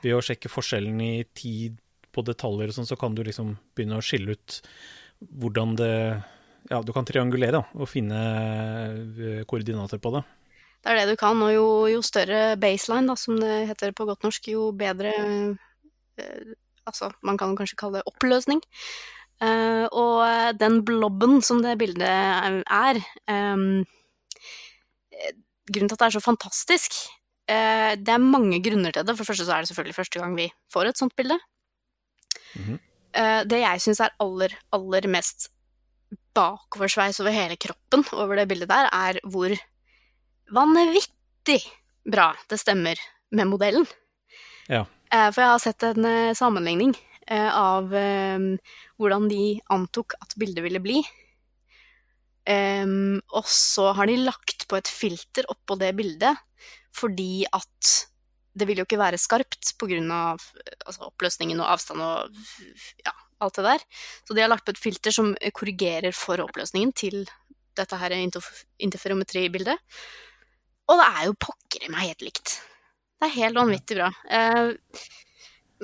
ved 0.03 0.13
å 0.15 0.21
sjekke 0.23 0.47
forskjellen 0.53 1.01
i 1.01 1.25
tid 1.35 1.75
på 2.13 2.23
detaljer 2.23 2.69
og 2.69 2.77
sånn, 2.77 2.87
så 2.87 2.95
kan 2.99 3.15
du 3.15 3.23
liksom 3.23 3.57
begynne 3.75 3.97
å 3.97 4.05
skille 4.05 4.37
ut 4.37 4.61
hvordan 5.33 5.75
det 5.75 6.23
Ja, 6.71 6.79
du 6.81 6.93
kan 6.93 7.03
triangulere 7.03 7.51
da, 7.51 7.65
og 7.75 7.89
finne 7.91 8.15
eh, 9.19 9.43
koordinater 9.43 9.99
på 9.99 10.13
det. 10.15 10.23
Det 10.83 10.91
er 10.91 10.95
det 11.01 11.09
du 11.11 11.17
kan, 11.19 11.35
og 11.43 11.51
jo, 11.51 11.65
jo 11.91 11.99
større 12.01 12.55
baseline, 12.55 13.07
da, 13.07 13.15
som 13.19 13.35
det 13.39 13.67
heter 13.67 13.91
på 13.91 14.05
godt 14.07 14.23
norsk, 14.23 14.47
jo 14.47 14.69
bedre 14.71 15.11
eh, 16.17 16.53
Altså, 16.89 17.11
man 17.23 17.37
kan 17.39 17.55
kanskje 17.57 17.79
kalle 17.79 17.99
det 17.99 18.07
oppløsning. 18.09 18.61
Uh, 19.43 19.87
og 19.91 20.59
den 20.59 20.81
blobben 20.87 21.41
som 21.43 21.59
det 21.63 21.73
bildet 21.81 22.07
er 22.07 22.99
eh, 23.27 23.63
Grunnen 25.73 25.89
til 25.89 25.95
at 25.95 25.99
det 25.99 26.05
er 26.05 26.13
så 26.15 26.21
fantastisk 26.23 26.95
uh, 27.51 27.91
Det 27.97 28.13
er 28.13 28.21
mange 28.21 28.61
grunner 28.63 28.93
til 28.93 29.03
det. 29.03 29.15
For 29.17 29.23
det 29.23 29.31
første 29.31 29.47
så 29.47 29.55
er 29.55 29.63
det 29.63 29.71
selvfølgelig 29.71 29.97
første 29.97 30.21
gang 30.21 30.37
vi 30.37 30.47
får 30.71 30.91
et 30.91 31.01
sånt 31.01 31.15
bilde. 31.15 31.39
Mm 32.55 32.63
-hmm. 32.63 32.79
uh, 33.19 33.41
det 33.49 33.59
jeg 33.59 33.81
syns 33.81 33.99
er 33.99 34.15
aller, 34.19 34.55
aller 34.71 35.07
mest 35.07 35.49
bakoversveis 36.33 37.19
over 37.19 37.31
hele 37.31 37.55
kroppen 37.55 38.05
over 38.13 38.35
det 38.35 38.47
bildet 38.47 38.69
der, 38.69 38.89
er 38.93 39.19
hvor 39.23 39.53
vanvittig 40.51 41.61
bra 42.11 42.33
det 42.49 42.59
stemmer 42.59 42.99
med 43.31 43.45
modellen. 43.45 43.87
Ja. 44.69 44.85
Eh, 45.13 45.29
For 45.29 45.43
jeg 45.43 45.51
har 45.51 45.61
sett 45.61 45.85
en 45.85 46.07
eh, 46.09 46.35
sammenligning 46.37 46.95
eh, 47.27 47.49
av 47.53 47.93
eh, 47.93 48.47
hvordan 48.97 49.27
de 49.29 49.43
antok 49.73 50.17
at 50.21 50.33
bildet 50.39 50.65
ville 50.65 50.81
bli. 50.83 51.03
Og 52.43 53.45
så 53.47 53.85
har 53.95 54.09
de 54.09 54.17
lagt 54.19 54.65
på 54.67 54.75
et 54.75 54.89
filter 54.91 55.45
oppå 55.47 55.77
det 55.79 55.93
bildet, 55.95 56.35
fordi 56.91 57.45
at 57.47 57.91
det 58.51 58.67
vil 58.67 58.81
jo 58.81 58.83
ikke 58.83 58.99
være 58.99 59.19
skarpt 59.21 59.69
pga. 59.79 60.33
Altså 60.83 61.07
oppløsningen 61.07 61.61
og 61.63 61.69
avstand 61.71 62.03
og 62.03 62.35
ja, 63.05 63.13
alt 63.39 63.61
det 63.61 63.65
der. 63.69 63.85
Så 64.27 64.35
de 64.35 64.43
har 64.43 64.51
lagt 64.51 64.67
på 64.67 64.75
et 64.75 64.83
filter 64.83 65.15
som 65.15 65.31
korrigerer 65.55 66.11
for 66.11 66.43
oppløsningen 66.43 66.91
til 66.91 67.23
dette 67.79 68.01
her 68.03 68.17
interferometribildet. 68.19 69.79
Og 70.91 70.99
det 70.99 71.09
er 71.13 71.25
jo 71.29 71.39
pokker 71.47 71.87
i 71.87 71.93
meg 71.95 72.11
helt 72.11 72.27
likt. 72.27 72.57
Det 73.23 73.29
er 73.29 73.37
helt 73.39 73.55
vanvittig 73.55 73.95
bra. 73.95 74.09
Eh, 74.35 74.73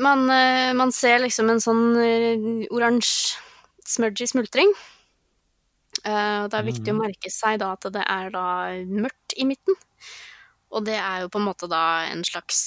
man, 0.04 0.26
eh, 0.28 0.74
man 0.76 0.90
ser 0.92 1.22
liksom 1.24 1.48
en 1.54 1.62
sånn 1.64 1.86
eh, 1.96 2.66
oransje 2.76 3.40
smudgy 3.88 4.28
smultring. 4.28 4.74
Og 6.00 6.50
det 6.52 6.56
er 6.56 6.68
viktig 6.68 6.92
å 6.94 6.98
merke 6.98 7.32
seg 7.32 7.58
da 7.60 7.74
at 7.76 7.88
det 7.92 8.04
er 8.04 8.30
da 8.32 8.44
mørkt 8.88 9.34
i 9.40 9.48
midten. 9.48 9.76
Og 10.72 10.86
det 10.88 10.96
er 11.00 11.24
jo 11.24 11.32
på 11.32 11.40
en 11.42 11.48
måte 11.48 11.68
da 11.72 12.06
en 12.12 12.22
slags, 12.28 12.60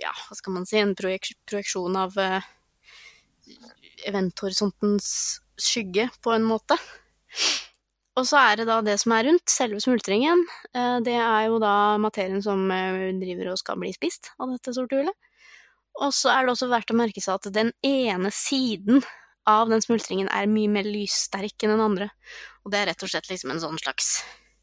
ja, 0.00 0.10
hva 0.26 0.36
skal 0.36 0.56
man 0.56 0.66
si, 0.68 0.80
en 0.80 0.96
projek 0.98 1.30
projeksjon 1.48 1.96
av 1.96 2.18
eventhorisontens 4.10 5.08
skygge, 5.56 6.10
på 6.20 6.34
en 6.34 6.44
måte. 6.44 6.76
Og 8.16 8.24
så 8.24 8.38
er 8.40 8.60
det 8.60 8.66
da 8.68 8.78
det 8.84 8.96
som 9.02 9.12
er 9.12 9.26
rundt, 9.28 9.44
selve 9.52 9.80
smultringen. 9.82 10.44
Eh, 10.72 10.98
Det 11.04 11.16
er 11.20 11.48
jo 11.50 11.60
da 11.60 11.98
materien 12.00 12.42
som 12.42 12.64
eh, 12.72 13.12
driver 13.20 13.52
og 13.52 13.60
skal 13.60 13.78
bli 13.82 13.92
spist 13.92 14.32
av 14.40 14.54
dette 14.54 14.72
sorte 14.72 14.96
hullet. 14.96 15.16
Og 16.00 16.12
så 16.12 16.32
er 16.32 16.44
det 16.44 16.52
også 16.52 16.68
verdt 16.68 16.92
å 16.92 16.96
merke 16.96 17.22
seg 17.24 17.38
at 17.38 17.52
den 17.52 17.72
ene 17.84 18.32
siden 18.32 19.04
av 19.48 19.70
den 19.70 19.80
smultringen 19.84 20.28
er 20.28 20.48
mye 20.50 20.68
mer 20.68 20.84
lyssterk 20.88 21.64
enn 21.64 21.72
den 21.76 21.84
andre. 21.84 22.10
Og 22.64 22.72
det 22.72 22.80
er 22.80 22.90
rett 22.90 23.04
og 23.06 23.12
slett 23.12 23.30
liksom 23.30 23.52
en 23.54 23.62
sånn 23.62 23.78
slags 23.80 24.10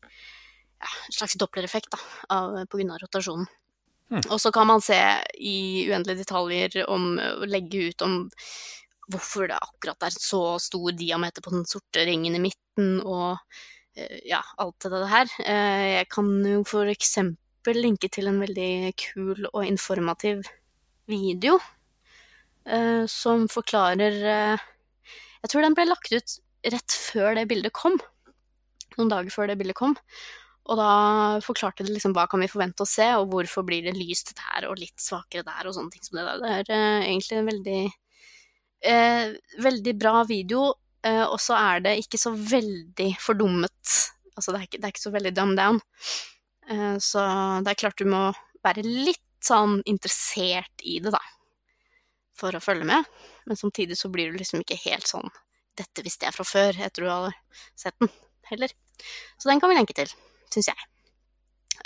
ja, 0.03 0.89
en 1.07 1.15
slags 1.15 1.37
dopplereffekt 1.39 1.93
da, 1.93 1.99
av, 2.35 2.57
på 2.67 2.77
grunn 2.77 2.91
av 2.93 3.01
rotasjonen. 3.01 3.47
Og 4.29 4.37
så 4.37 4.51
kan 4.53 4.67
man 4.69 4.81
se 4.83 4.99
i 5.41 5.87
uendelige 5.89 6.21
detaljer 6.21 6.83
om 6.91 7.15
å 7.17 7.47
legge 7.49 7.87
ut 7.89 8.03
om 8.05 8.17
hvorfor 9.13 9.47
det 9.51 9.59
akkurat 9.59 10.07
er 10.07 10.15
så 10.15 10.41
stor 10.61 10.95
diameter 10.97 11.45
på 11.45 11.53
den 11.53 11.65
sorte 11.69 12.05
ringen 12.07 12.35
i 12.37 12.41
midten, 12.43 12.99
og 13.05 13.37
eh, 13.95 14.19
ja, 14.29 14.41
alt 14.61 14.77
det 14.83 14.91
der. 15.05 15.33
Eh, 15.45 15.87
Jeg 15.99 16.09
kan 16.13 16.29
jo 16.49 16.63
for 16.67 16.89
eksempel 16.91 17.79
linke 17.79 18.09
til 18.11 18.27
en 18.27 18.41
veldig 18.43 18.93
kul 18.99 19.47
og 19.53 19.63
informativ 19.65 20.43
video 21.07 21.57
eh, 22.65 23.03
som 23.11 23.47
forklarer 23.51 24.15
Jeg 24.23 25.51
tror 25.51 25.63
den 25.63 25.75
ble 25.75 25.87
lagt 25.87 26.11
ut 26.11 26.37
rett 26.73 26.95
før 26.95 27.35
det 27.35 27.49
bildet 27.51 27.75
kom. 27.75 27.97
Noen 28.97 29.11
dager 29.11 29.33
før 29.33 29.49
det 29.51 29.57
bildet 29.59 29.75
kom. 29.75 29.97
Og 30.63 30.79
da 30.79 30.91
forklarte 31.43 31.83
det 31.83 31.91
liksom 31.91 32.13
hva 32.15 32.23
kan 32.31 32.39
vi 32.39 32.47
forvente 32.51 32.85
å 32.85 32.87
se, 32.87 33.05
og 33.19 33.27
hvorfor 33.33 33.65
blir 33.67 33.83
det 33.83 33.97
lyst 33.97 34.31
der 34.37 34.69
og 34.69 34.79
litt 34.79 34.95
svakere 35.01 35.43
der, 35.43 35.67
og 35.67 35.75
sånne 35.75 35.91
ting 35.91 36.05
som 36.05 36.19
det 36.19 36.23
der. 36.29 36.63
Det 36.69 36.77
er 36.77 37.07
egentlig 37.09 37.39
en 37.39 37.49
veldig, 37.51 37.81
eh, 38.85 39.33
veldig 39.63 39.93
bra 39.99 40.23
video, 40.29 40.73
eh, 41.05 41.23
og 41.23 41.39
så 41.41 41.57
er 41.59 41.83
det 41.85 41.97
ikke 42.03 42.19
så 42.21 42.33
veldig 42.35 43.09
fordummet. 43.21 43.93
Altså 44.33 44.53
det 44.53 44.59
er 44.59 44.67
ikke, 44.67 44.79
det 44.79 44.87
er 44.87 44.95
ikke 44.95 45.05
så 45.05 45.13
veldig 45.13 45.33
dumb 45.37 45.55
down. 45.59 45.79
Eh, 46.69 46.97
så 47.03 47.27
det 47.63 47.73
er 47.73 47.81
klart 47.83 48.01
du 48.01 48.09
må 48.09 48.25
være 48.63 48.85
litt 48.87 49.23
sånn 49.43 49.81
interessert 49.89 50.83
i 50.87 50.99
det, 51.03 51.11
da, 51.13 51.21
for 52.39 52.55
å 52.55 52.63
følge 52.63 52.87
med. 52.87 53.09
Men 53.49 53.59
samtidig 53.59 53.97
så 53.99 54.11
blir 54.11 54.31
du 54.31 54.39
liksom 54.39 54.63
ikke 54.63 54.79
helt 54.85 55.09
sånn 55.09 55.27
'dette 55.73 56.03
visste 56.05 56.27
jeg 56.27 56.35
fra 56.35 56.45
før', 56.45 56.77
etter 56.85 57.01
du 57.01 57.09
har 57.09 57.33
sett 57.75 57.95
den, 57.99 58.11
heller. 58.45 58.69
Så 59.41 59.49
den 59.49 59.59
kan 59.59 59.71
vi 59.71 59.77
lenke 59.79 59.95
til 59.97 60.11
syns 60.53 60.69
jeg. 60.69 60.89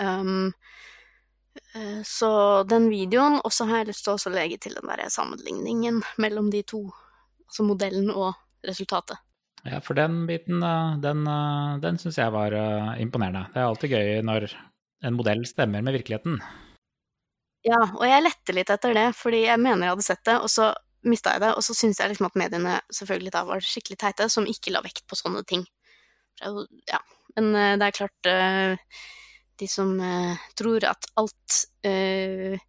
Um, 0.04 0.52
så 2.08 2.30
den 2.70 2.88
videoen, 2.90 3.38
og 3.44 3.54
så 3.54 3.68
har 3.70 3.82
jeg 3.82 3.92
lyst 3.92 4.06
til 4.08 4.16
å 4.16 4.34
legge 4.34 4.58
til 4.62 4.76
den 4.78 4.90
der 4.90 5.08
sammenligningen 5.14 6.02
mellom 6.22 6.52
de 6.54 6.64
to, 6.68 6.84
altså 7.48 7.66
modellen 7.68 8.10
og 8.14 8.34
resultatet. 8.66 9.20
Ja, 9.68 9.82
for 9.84 9.98
den 9.98 10.26
biten, 10.28 10.64
eh, 10.64 10.98
den, 11.04 11.28
eh, 11.28 11.78
den 11.84 11.98
syns 12.00 12.18
jeg 12.18 12.32
var 12.32 12.54
eh, 12.54 13.02
imponerende. 13.02 13.48
Det 13.54 13.62
er 13.62 13.68
alltid 13.68 13.94
gøy 13.96 14.22
når 14.24 14.48
en 15.04 15.18
modell 15.18 15.44
stemmer 15.46 15.84
med 15.84 15.98
virkeligheten. 15.98 16.40
Ja, 17.68 17.82
og 17.82 18.06
jeg 18.08 18.24
lette 18.24 18.56
litt 18.56 18.70
etter 18.72 18.94
det, 18.96 19.08
fordi 19.18 19.44
jeg 19.44 19.60
mener 19.60 19.88
jeg 19.88 19.96
hadde 19.96 20.06
sett 20.06 20.24
det, 20.30 20.38
og 20.40 20.50
så 20.52 20.72
mista 21.08 21.34
jeg 21.36 21.44
det. 21.44 21.52
Og 21.58 21.66
så 21.66 21.76
syns 21.76 22.00
jeg 22.00 22.14
liksom 22.14 22.30
at 22.30 22.40
mediene 22.40 22.78
selvfølgelig 22.94 23.34
da 23.36 23.44
var 23.50 23.66
skikkelig 23.66 24.00
teite, 24.04 24.30
som 24.32 24.48
ikke 24.48 24.72
la 24.76 24.84
vekt 24.86 25.04
på 25.10 25.20
sånne 25.20 25.44
ting. 25.48 25.66
Ja. 26.40 27.02
Men 27.36 27.54
eh, 27.56 27.76
det 27.78 27.88
er 27.88 27.98
klart 27.98 28.30
eh, 28.32 29.02
De 29.58 29.68
som 29.70 29.96
eh, 30.00 30.44
tror 30.58 30.86
at 30.86 31.08
alt 31.18 31.62
eh, 31.88 32.60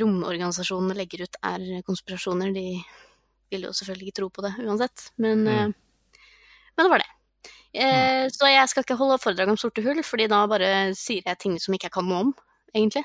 romorganisasjonene 0.00 0.94
legger 0.98 1.24
ut 1.26 1.40
er 1.42 1.64
konspirasjoner, 1.86 2.52
de 2.54 2.78
vil 3.50 3.66
jo 3.66 3.74
selvfølgelig 3.74 4.10
ikke 4.10 4.20
tro 4.20 4.30
på 4.30 4.44
det 4.46 4.52
uansett. 4.62 5.08
Men, 5.18 5.46
eh, 5.50 5.68
men 6.76 6.86
det 6.86 6.92
var 6.92 7.02
det. 7.02 7.10
Eh, 7.74 8.28
Så 8.30 8.46
jeg 8.46 8.70
skal 8.70 8.86
ikke 8.86 8.98
holde 9.00 9.18
foredrag 9.18 9.50
om 9.50 9.58
sorte 9.58 9.82
hull, 9.82 10.02
fordi 10.06 10.28
da 10.30 10.44
bare 10.46 10.94
sier 10.94 11.26
jeg 11.26 11.40
ting 11.42 11.58
som 11.58 11.74
ikke 11.74 11.90
jeg 11.90 11.96
kan 11.98 12.06
noe 12.06 12.28
om, 12.28 12.34
egentlig. 12.74 13.04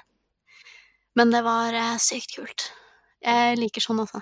Men 1.17 1.33
det 1.33 1.41
var 1.43 1.73
eh, 1.73 1.95
sykt 1.97 2.35
kult. 2.37 2.69
Jeg 3.25 3.57
liker 3.59 3.83
sånn, 3.83 3.99
altså. 4.05 4.21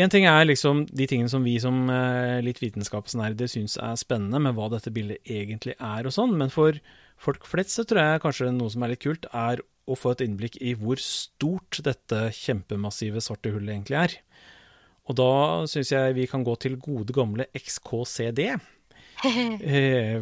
En 0.00 0.12
ting 0.12 0.24
er 0.28 0.46
liksom 0.46 0.84
de 0.86 1.06
tingene 1.08 1.28
som 1.32 1.42
vi 1.44 1.56
som 1.60 1.88
eh, 1.90 2.38
litt 2.44 2.60
vitenskapsnerder 2.62 3.48
syns 3.50 3.76
er 3.80 3.96
spennende, 4.00 4.38
med 4.40 4.54
hva 4.56 4.68
dette 4.72 4.92
bildet 4.94 5.24
egentlig 5.24 5.74
er 5.76 6.06
og 6.06 6.14
sånn, 6.14 6.36
men 6.38 6.52
for 6.52 6.76
folk 7.20 7.44
flest 7.48 7.76
så 7.76 7.84
tror 7.88 8.00
jeg 8.02 8.22
kanskje 8.24 8.50
noe 8.56 8.72
som 8.72 8.82
er 8.86 8.94
litt 8.94 9.02
kult, 9.04 9.26
er 9.36 9.60
å 9.90 9.96
få 9.98 10.12
et 10.14 10.22
innblikk 10.24 10.56
i 10.62 10.72
hvor 10.78 11.00
stort 11.02 11.80
dette 11.84 12.28
kjempemassive 12.36 13.20
svarte 13.24 13.52
hullet 13.52 13.74
egentlig 13.74 13.98
er. 14.00 14.14
Og 15.10 15.16
da 15.18 15.30
syns 15.70 15.90
jeg 15.92 16.14
vi 16.14 16.26
kan 16.30 16.44
gå 16.46 16.54
til 16.62 16.76
gode 16.80 17.14
gamle 17.16 17.48
XKCD. 17.58 18.46
Eh, 19.20 20.16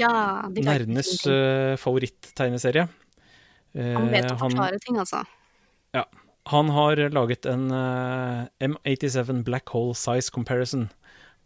ja, 0.00 0.10
Nerdenes 0.48 1.10
eh, 1.28 1.74
favoritt-tegneserie. 1.76 2.86
Han 3.76 4.06
vet 4.08 4.24
å 4.30 4.30
Eh, 4.32 4.38
han- 4.40 4.40
forklare 4.40 4.78
ting, 4.80 4.96
altså. 5.02 5.20
Ja. 5.92 6.06
Han 6.48 6.70
har 6.72 6.96
laget 7.12 7.44
en 7.50 7.66
uh, 7.74 8.46
M87 8.62 9.42
Black 9.44 9.68
Hole 9.74 9.92
Size 9.98 10.30
Comparison, 10.32 10.86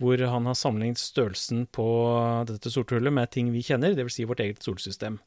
hvor 0.00 0.21
han 0.33 0.49
har 0.49 0.57
sammenlignet 0.57 1.00
størrelsen 1.00 1.66
på 1.76 1.87
dette 2.49 2.73
sorte 2.73 2.97
hullet 2.97 3.12
med 3.12 3.30
ting 3.35 3.50
vi 3.52 3.62
kjenner, 3.64 3.92
dvs. 3.97 4.16
Si 4.16 4.26
vårt 4.28 4.40
eget 4.40 4.64
solsystem. 4.64 5.19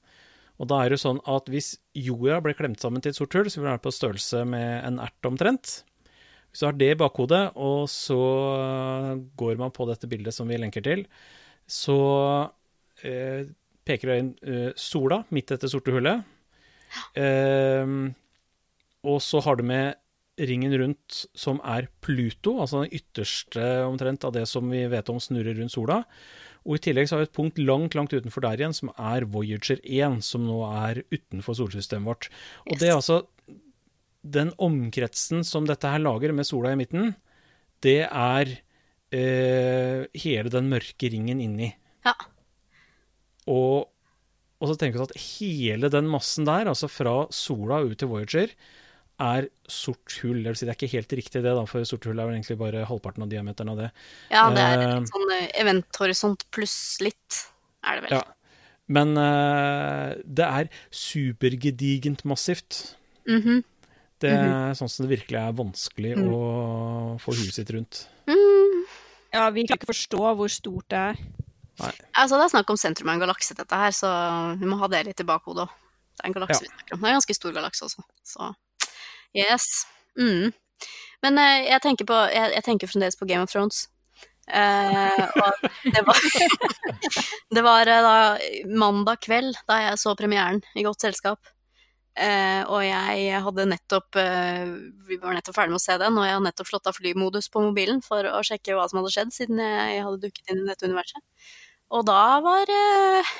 Og 0.62 0.70
da 0.70 0.84
er 0.84 0.94
det 0.94 1.02
sånn 1.02 1.22
at 1.30 1.50
hvis 1.50 1.76
jorda 1.98 2.40
ble 2.44 2.56
klemt 2.58 2.82
sammen 2.82 3.02
til 3.02 3.14
et 3.14 3.18
sort 3.18 3.34
hull, 3.38 3.50
så 3.50 3.60
vil 3.60 3.68
den 3.68 3.74
være 3.76 3.86
på 3.86 3.94
størrelse 3.94 4.44
med 4.50 4.70
en 4.86 5.00
ert 5.02 5.30
omtrent. 5.30 5.80
Hvis 6.50 6.62
du 6.62 6.68
har 6.68 6.78
det 6.78 6.92
i 6.94 7.00
bakhodet, 7.00 7.44
og 7.58 7.88
så 7.90 8.20
går 9.40 9.58
man 9.62 9.74
på 9.74 9.88
dette 9.90 10.10
bildet 10.10 10.36
som 10.36 10.50
vi 10.50 10.60
lenker 10.62 10.86
til, 10.86 11.08
så 11.66 11.98
eh, 13.02 13.50
peker 13.88 14.12
det 14.12 14.18
inn 14.22 14.30
eh, 14.46 14.70
sola 14.78 15.24
midt 15.34 15.56
etter 15.56 15.72
sorte 15.72 15.96
hullet. 15.96 16.22
Eh, 17.18 17.96
og 19.04 19.20
så 19.26 19.42
har 19.44 19.58
du 19.58 19.66
med 19.66 19.98
ringen 20.42 20.74
rundt 20.80 21.20
som 21.38 21.60
er 21.62 21.88
Pluto, 22.02 22.56
altså 22.62 22.84
den 22.84 22.96
ytterste 22.98 23.66
omtrent 23.86 24.26
av 24.26 24.34
det 24.36 24.48
som 24.50 24.66
vi 24.72 24.82
vet 24.90 25.12
om 25.14 25.22
snurrer 25.22 25.60
rundt 25.60 25.76
sola. 25.76 26.02
Og 26.64 26.78
i 26.78 26.84
tillegg 26.86 27.10
så 27.10 27.18
har 27.18 27.24
vi 27.24 27.30
et 27.30 27.36
punkt 27.36 27.60
langt, 27.60 27.96
langt 27.98 28.16
utenfor 28.16 28.46
der 28.46 28.62
igjen, 28.62 28.76
som 28.76 28.90
er 28.96 29.28
Voyager 29.30 29.82
1, 29.84 30.22
som 30.26 30.46
nå 30.48 30.62
er 30.70 31.04
utenfor 31.12 31.58
solsystemet 31.60 32.08
vårt. 32.08 32.30
Og 32.70 32.80
det 32.80 32.90
er 32.90 32.96
altså 32.96 33.24
den 34.24 34.54
omkretsen 34.64 35.44
som 35.46 35.68
dette 35.68 35.90
her 35.92 36.02
lager, 36.02 36.32
med 36.32 36.48
sola 36.48 36.72
i 36.72 36.80
midten, 36.80 37.12
det 37.84 38.06
er 38.08 38.54
eh, 39.12 40.06
hele 40.24 40.54
den 40.54 40.70
mørke 40.72 41.12
ringen 41.12 41.44
inni. 41.44 41.74
Ja. 42.08 42.16
Og, 43.52 43.92
og 44.64 44.72
så 44.72 44.78
tenker 44.80 45.02
vi 45.02 45.10
at 45.10 45.26
hele 45.26 45.92
den 45.92 46.08
massen 46.12 46.48
der, 46.48 46.72
altså 46.72 46.88
fra 46.88 47.26
sola 47.36 47.82
ut 47.84 48.00
til 48.00 48.12
Voyager, 48.14 48.56
er 49.24 49.48
sort 49.70 50.18
hull. 50.22 50.42
Det 50.44 50.52
vil 50.52 50.56
si, 50.60 50.66
det 50.68 50.74
er 50.74 50.80
ikke 50.80 50.92
helt 50.98 51.16
riktig 51.20 51.42
det, 51.44 51.54
da, 51.56 51.64
for 51.70 51.84
sort 51.88 52.06
hull 52.10 52.20
er 52.20 52.28
vel 52.30 52.36
egentlig 52.38 52.58
bare 52.60 52.86
halvparten 52.90 53.24
av 53.26 53.30
diameteren 53.32 53.70
av 53.74 53.78
det. 53.82 53.90
Ja, 54.32 54.46
det 54.54 54.64
er 54.64 54.78
Eh, 54.84 54.94
litt 55.00 55.12
sånn 55.14 55.32
eh, 55.38 55.50
eventhorisont 55.64 56.46
pluss 56.52 56.78
litt, 57.02 57.40
er 57.84 58.00
det 58.02 58.10
vel. 58.10 58.18
Ja. 58.20 58.24
Men 58.94 59.16
eh, 59.18 60.16
det 60.28 60.46
er 60.48 60.70
supergedigent 60.92 62.24
massivt. 62.28 62.96
Mhm. 63.28 63.64
Det 64.24 64.30
er 64.32 64.72
sånn 64.80 64.88
som 64.90 65.04
det 65.06 65.18
virkelig 65.20 65.36
er 65.36 65.52
vanskelig 65.58 66.14
Mm. 66.16 66.30
å 66.32 67.20
få 67.20 67.34
huet 67.36 67.54
sitt 67.54 67.70
rundt. 67.76 68.06
mm. 68.28 68.86
Ja, 69.34 69.50
vi 69.50 69.66
kan 69.68 69.76
ikke 69.78 69.90
forstå 69.92 70.36
hvor 70.38 70.48
stort 70.48 70.88
det 70.90 70.98
er. 70.98 71.18
Altså, 72.16 72.38
det 72.38 72.46
er 72.46 72.54
snakk 72.54 72.70
om 72.70 72.78
sentrum 72.78 73.10
av 73.10 73.16
en 73.16 73.28
galakse, 73.28 73.56
dette 73.58 73.74
her, 73.76 73.90
så 73.92 74.08
vi 74.60 74.66
må 74.66 74.78
ha 74.80 74.88
det 74.88 75.06
litt 75.08 75.20
i 75.20 75.24
bakhodet 75.26 75.66
òg. 75.66 75.70
Det 76.16 76.24
er 76.24 76.28
en 76.30 76.34
galakse 76.38 76.62
Ja. 76.62 76.70
vi 76.70 76.70
snakker 76.70 76.94
om. 76.94 77.00
Det 77.02 77.08
er 77.10 77.12
en 77.12 77.20
ganske 77.20 77.36
stor 77.36 77.52
galakse 77.52 77.82
også, 77.84 78.04
så 78.24 78.56
yes. 79.38 79.66
Mm. 80.20 80.52
Men 81.24 81.40
eh, 81.40 81.66
jeg, 81.70 81.82
tenker 81.84 82.08
på, 82.10 82.20
jeg, 82.34 82.54
jeg 82.58 82.66
tenker 82.66 82.92
fremdeles 82.92 83.20
på 83.20 83.28
Game 83.30 83.46
of 83.46 83.52
Thrones. 83.52 83.88
Eh, 84.44 85.24
og 85.40 85.68
det 85.88 86.02
var, 86.04 86.20
det 87.56 87.64
var 87.64 87.88
eh, 87.88 88.04
da 88.04 88.16
mandag 88.76 89.22
kveld 89.24 89.56
da 89.70 89.80
jeg 89.86 90.02
så 90.02 90.16
premieren 90.20 90.60
i 90.76 90.84
Godt 90.84 91.06
selskap. 91.06 91.54
Eh, 92.14 92.62
og 92.70 92.84
jeg 92.86 93.40
hadde 93.42 93.64
nettopp 93.72 94.20
eh, 94.22 94.68
Vi 95.08 95.16
var 95.18 95.34
nettopp 95.34 95.56
ferdig 95.56 95.74
med 95.74 95.80
å 95.80 95.82
se 95.82 95.96
den, 95.98 96.20
og 96.20 96.28
jeg 96.28 96.36
hadde 96.36 96.46
nettopp 96.46 96.70
slått 96.70 96.90
av 96.92 96.98
flymodus 97.00 97.50
på 97.50 97.64
mobilen 97.64 98.04
for 98.06 98.28
å 98.30 98.44
sjekke 98.46 98.76
hva 98.78 98.86
som 98.90 99.00
hadde 99.00 99.14
skjedd, 99.16 99.34
siden 99.34 99.64
jeg 99.64 100.04
hadde 100.06 100.22
dukket 100.28 100.54
inn 100.54 100.62
i 100.62 100.70
dette 100.70 100.86
universet. 100.86 101.24
Og 101.94 102.06
da 102.06 102.22
var 102.46 102.70
eh, 102.70 103.34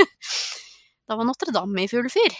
Da 1.06 1.14
var 1.14 1.28
Notre-Dame 1.28 1.84
i 1.84 1.90
full 1.90 2.08
fyr. 2.10 2.34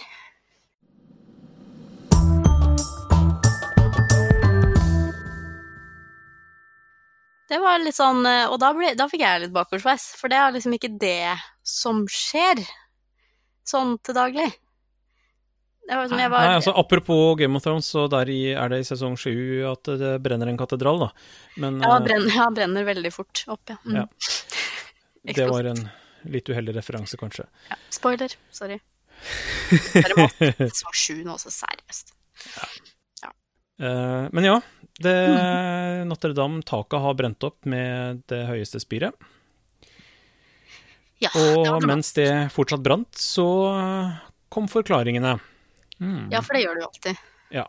Det 7.47 7.59
var 7.63 7.79
litt 7.83 7.97
sånn 7.97 8.27
eh, 8.27 8.45
Og 8.51 8.59
da, 8.63 8.73
ble, 8.75 8.93
da 8.99 9.07
fikk 9.11 9.23
jeg 9.23 9.45
litt 9.45 9.55
bakoversveis, 9.55 10.09
for 10.19 10.33
det 10.33 10.39
er 10.41 10.55
liksom 10.57 10.75
ikke 10.77 10.93
det 11.01 11.35
som 11.67 12.05
skjer 12.11 12.63
sånn 13.67 13.97
til 14.07 14.17
daglig. 14.17 14.47
Det 15.87 15.95
var 15.95 16.09
som 16.11 16.19
jeg 16.19 16.31
var 16.33 16.49
Nei, 16.49 16.57
altså 16.59 16.75
Apropos 16.79 17.37
Game 17.39 17.59
of 17.59 17.63
Thrones, 17.63 17.87
så 17.93 18.07
der 18.11 18.31
i, 18.33 18.41
er 18.59 18.73
det 18.73 18.81
i 18.83 18.89
sesong 18.89 19.15
sju 19.19 19.63
at 19.71 19.87
det 20.01 20.17
brenner 20.25 20.51
en 20.51 20.59
katedral, 20.59 21.07
da. 21.07 21.11
Men 21.63 21.79
Ja, 21.83 21.95
eh, 21.95 22.03
brenner, 22.09 22.35
ja, 22.35 22.49
brenner 22.55 22.89
veldig 22.89 23.15
fort 23.15 23.45
opp, 23.47 23.63
ja. 23.71 23.79
Mm. 23.87 24.01
Ja. 24.03 24.09
det 25.39 25.49
var 25.51 25.71
en 25.71 25.87
litt 26.27 26.51
uheldig 26.51 26.75
referanse, 26.81 27.19
kanskje. 27.21 27.47
ja. 27.71 27.79
Spoiler. 27.95 28.35
Sorry. 28.51 28.81
Dere 29.95 30.19
må 30.19 30.27
sesong 30.35 30.99
sju 30.99 31.23
nå, 31.23 31.39
så 31.41 31.55
seriøst. 31.55 32.13
Eh, 33.77 34.27
men 34.33 34.45
ja, 34.45 34.61
det 35.03 35.15
Mm. 35.29 36.09
Notre-Dame-taket 36.09 37.01
har 37.03 37.15
brent 37.19 37.45
opp 37.45 37.65
med 37.69 38.23
det 38.31 38.47
høyeste 38.49 38.81
spiret. 38.81 39.13
Ja, 41.19 41.31
det 41.33 41.57
var 41.57 41.75
Og 41.77 41.81
bra. 41.83 41.87
mens 41.95 42.13
det 42.13 42.29
fortsatt 42.53 42.83
brant, 42.85 43.13
så 43.17 43.47
kom 44.53 44.69
forklaringene. 44.69 45.39
Mm. 46.01 46.31
Ja, 46.33 46.43
for 46.45 46.53
det 46.55 46.63
gjør 46.65 46.75
det 46.75 46.83
jo 46.85 46.89
alltid. 46.93 47.17
Jeg 47.57 47.67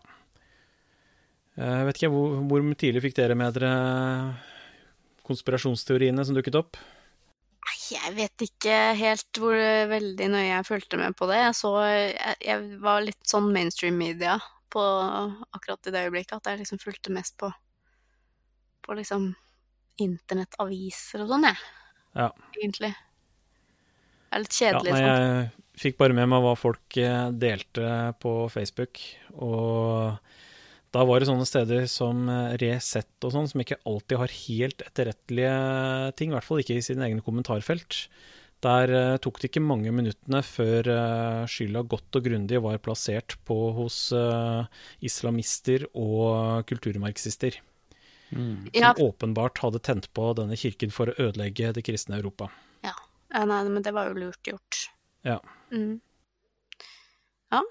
Eh, 1.57 1.83
vet 1.87 1.95
ikke, 1.97 2.11
hvor, 2.13 2.35
hvor 2.45 2.61
tidlig 2.77 3.01
fikk 3.01 3.15
dere 3.17 3.33
med 3.33 3.55
dere 3.55 4.35
konspirasjonsteoriene 5.25 6.21
som 6.25 6.35
dukket 6.37 6.53
opp? 6.59 6.77
Jeg 7.89 8.13
vet 8.13 8.43
ikke 8.45 8.75
helt 8.99 9.39
hvor 9.41 9.57
veldig 9.89 10.27
nøye 10.31 10.51
jeg 10.51 10.67
fulgte 10.67 10.99
med 11.01 11.15
på 11.17 11.25
det. 11.31 11.39
Jeg, 11.41 11.55
så, 11.57 11.71
jeg, 11.81 12.35
jeg 12.45 12.77
var 12.83 13.01
litt 13.01 13.23
sånn 13.27 13.49
mainstream 13.55 13.97
media 13.97 14.37
på 14.73 14.83
akkurat 15.55 15.89
i 15.89 15.93
det 15.95 16.05
øyeblikket, 16.07 16.37
at 16.39 16.51
jeg 16.51 16.61
liksom 16.63 16.79
fulgte 16.81 17.13
mest 17.15 17.37
på, 17.39 17.49
på 18.85 18.97
liksom 18.99 19.29
internettaviser 20.03 21.23
og 21.23 21.31
sånn, 21.33 21.47
jeg. 21.49 21.61
Ja. 22.17 22.27
Egentlig. 22.57 22.91
Det 24.27 24.35
er 24.37 24.43
litt 24.43 24.57
Ja, 24.59 24.59
kjedelig 24.59 24.93
nei, 24.93 24.99
sånn. 25.01 25.15
jeg 25.15 25.81
fikk 25.83 25.97
bare 26.01 26.15
med 26.17 26.29
meg 26.33 26.43
hva 26.43 26.53
folk 26.59 26.97
eh, 27.01 27.29
delte 27.39 27.91
på 28.21 28.33
Facebook, 28.53 29.01
og 29.37 30.17
da 30.95 31.03
var 31.05 31.19
det 31.21 31.27
sånne 31.29 31.45
steder 31.47 31.85
som 31.91 32.25
eh, 32.31 32.55
Resett 32.61 33.27
og 33.27 33.33
sånn, 33.35 33.47
som 33.51 33.61
ikke 33.63 33.79
alltid 33.87 34.21
har 34.21 34.33
helt 34.47 34.83
etterrettelige 34.87 35.55
ting, 36.19 36.31
i 36.31 36.37
hvert 36.37 36.47
fall 36.47 36.61
ikke 36.63 36.79
i 36.79 36.85
sine 36.85 37.05
egne 37.07 37.23
kommentarfelt. 37.25 38.05
Der 38.65 38.89
uh, 38.89 39.17
tok 39.21 39.37
det 39.41 39.51
ikke 39.51 39.61
mange 39.61 39.91
minuttene 39.93 40.41
før 40.41 40.87
uh, 40.89 41.43
skylda 41.49 41.83
godt 41.85 42.17
og 42.17 42.25
grundig 42.25 42.61
var 42.65 42.79
plassert 42.81 43.35
på 43.45 43.57
hos 43.77 43.99
uh, 44.17 44.65
islamister 45.05 45.85
og 45.93 46.65
kulturmarxister, 46.69 47.61
Mm. 48.31 48.69
Ja, 48.73 48.93
som 48.95 49.05
åpenbart 49.05 49.57
hadde 49.63 49.79
tent 49.79 50.09
på 50.13 50.33
denne 50.35 50.57
kirken 50.59 50.91
for 50.91 51.07
å 51.07 51.15
ødelegge 51.29 51.71
det 51.75 51.85
kristne 51.87 52.19
Europa. 52.19 52.49
ja, 52.83 52.91
nei, 53.31 53.61
men 53.69 53.83
det 53.83 53.93
var 53.95 54.09
jo 54.09 54.17
lurt 54.19 54.47
gjort. 54.47 54.81
Ja. 55.23 55.39
Mm. 55.71 55.99
Ja. 57.51 57.61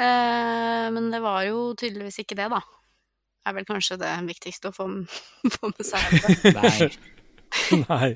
Eh, 0.00 0.90
men 0.94 1.10
det 1.10 1.20
var 1.20 1.44
jo 1.46 1.70
tydeligvis 1.78 2.22
ikke 2.22 2.38
det, 2.38 2.48
da. 2.52 2.60
Det 2.60 3.50
Er 3.50 3.56
vel 3.56 3.66
kanskje 3.68 3.96
det 4.00 4.10
viktigste 4.28 4.70
å 4.70 4.74
få, 4.74 4.88
få 5.56 5.72
med 5.72 5.86
seg. 5.86 6.18
Nei. 6.58 6.90
Nei. 7.88 8.10